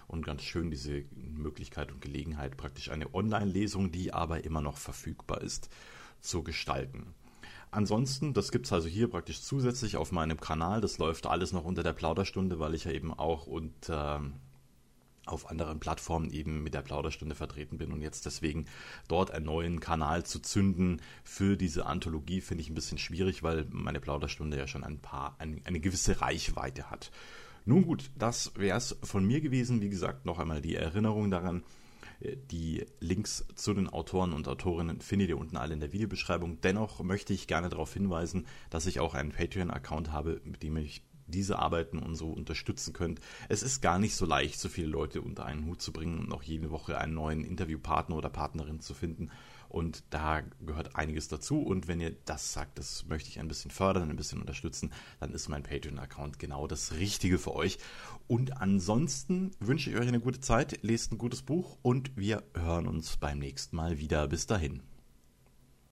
und 0.10 0.26
ganz 0.26 0.42
schön 0.42 0.72
diese 0.72 1.06
Möglichkeit 1.16 1.92
und 1.92 2.02
Gelegenheit, 2.02 2.58
praktisch 2.58 2.90
eine 2.90 3.14
Online-Lesung, 3.14 3.92
die 3.92 4.12
aber 4.12 4.44
immer 4.44 4.62
noch 4.62 4.78
verfügbar 4.78 5.42
ist, 5.42 5.70
zu 6.20 6.44
gestalten. 6.44 7.14
Ansonsten, 7.72 8.34
das 8.34 8.52
gibt 8.52 8.66
es 8.66 8.74
also 8.74 8.88
hier 8.88 9.08
praktisch 9.08 9.42
zusätzlich 9.42 9.96
auf 9.96 10.12
meinem 10.12 10.40
Kanal. 10.40 10.82
Das 10.82 10.98
läuft 10.98 11.28
alles 11.28 11.54
noch 11.54 11.64
unter 11.64 11.84
der 11.84 11.94
Plauderstunde, 11.94 12.58
weil 12.58 12.74
ich 12.74 12.86
ja 12.86 12.92
eben 12.92 13.14
auch 13.14 13.46
unter 13.46 14.24
auf 15.28 15.48
anderen 15.50 15.80
Plattformen 15.80 16.32
eben 16.32 16.64
mit 16.64 16.74
der 16.74 16.82
Plauderstunde 16.82 17.36
vertreten 17.36 17.78
bin 17.78 17.92
und 17.92 18.02
jetzt 18.02 18.26
deswegen 18.26 18.66
dort 19.08 19.30
einen 19.30 19.46
neuen 19.46 19.80
Kanal 19.80 20.26
zu 20.26 20.40
zünden 20.40 21.02
für 21.24 21.56
diese 21.56 21.86
Anthologie 21.86 22.42
finde 22.42 22.64
ich 22.64 22.70
ein 22.70 22.76
bisschen 22.76 22.98
schwierig, 22.98 23.44
weil 23.44 23.68
meine 23.70 24.00
Plauderstunde 24.00 24.58
ja 24.58 24.68
schon 24.68 24.84
ein 24.84 24.98
paar 24.98 25.36
eine, 25.38 25.62
eine 25.66 25.80
gewisse 25.80 26.20
Reichweite 26.22 26.90
hat. 26.90 27.12
Nun 27.70 27.86
gut, 27.86 28.10
das 28.18 28.52
wäre 28.56 28.80
es 28.80 28.98
von 29.04 29.24
mir 29.24 29.42
gewesen. 29.42 29.80
Wie 29.80 29.92
gesagt, 29.92 30.26
noch 30.26 30.40
einmal 30.40 30.60
die 30.60 30.74
Erinnerung 30.74 31.30
daran, 31.30 31.64
die 32.50 32.84
Links 33.00 33.46
zu 33.54 33.76
den 33.76 33.88
Autoren 33.88 34.34
und 34.34 34.48
Autorinnen 34.48 35.02
findet 35.02 35.30
ihr 35.30 35.38
unten 35.38 35.56
alle 35.56 35.76
in 35.76 35.80
der 35.80 35.94
Videobeschreibung. 35.94 36.62
Dennoch 36.62 37.04
möchte 37.04 37.32
ich 37.32 37.46
gerne 37.46 37.70
darauf 37.70 37.94
hinweisen, 37.94 38.48
dass 38.72 38.88
ich 38.88 39.00
auch 39.00 39.14
einen 39.14 39.34
Patreon-Account 39.34 40.12
habe, 40.12 40.42
mit 40.46 40.64
dem 40.64 40.78
ich 40.78 41.04
diese 41.28 41.60
Arbeiten 41.60 42.00
und 42.00 42.16
so 42.16 42.32
unterstützen 42.32 42.92
könnt. 42.92 43.20
Es 43.50 43.62
ist 43.62 43.82
gar 43.82 44.00
nicht 44.00 44.16
so 44.16 44.26
leicht, 44.26 44.60
so 44.60 44.68
viele 44.68 44.88
Leute 44.88 45.22
unter 45.22 45.46
einen 45.46 45.68
Hut 45.68 45.80
zu 45.80 45.94
bringen 45.94 46.18
und 46.18 46.34
auch 46.34 46.42
jede 46.42 46.72
Woche 46.72 46.98
einen 46.98 47.14
neuen 47.14 47.46
Interviewpartner 47.46 48.16
oder 48.16 48.32
Partnerin 48.32 48.80
zu 48.80 48.96
finden. 48.96 49.30
Und 49.70 50.04
da 50.10 50.42
gehört 50.66 50.96
einiges 50.96 51.28
dazu. 51.28 51.62
Und 51.62 51.88
wenn 51.88 52.02
ihr 52.02 52.16
das 52.26 52.54
sagt, 52.54 52.80
das 52.80 53.06
möchte 53.06 53.30
ich 53.30 53.40
ein 53.40 53.48
bisschen 53.48 53.72
fördern, 53.72 54.10
ein 54.10 54.16
bisschen 54.16 54.42
unterstützen, 54.42 54.92
dann 55.20 55.32
ist 55.32 55.48
mein 55.48 55.64
Patreon-Account 55.64 56.40
genau 56.40 56.68
das 56.68 56.94
Richtige 56.94 57.38
für 57.38 57.56
euch. 57.56 57.78
Und 58.28 58.58
ansonsten 58.58 59.52
wünsche 59.60 59.92
ich 59.92 59.98
euch 59.98 60.08
eine 60.08 60.20
gute 60.20 60.40
Zeit, 60.40 60.80
lest 60.82 61.12
ein 61.12 61.18
gutes 61.18 61.44
Buch 61.44 61.78
und 61.82 62.18
wir 62.18 62.44
hören 62.56 62.88
uns 62.88 63.18
beim 63.18 63.40
nächsten 63.40 63.76
Mal 63.76 64.00
wieder. 64.00 64.28
Bis 64.28 64.48
dahin. 64.48 64.89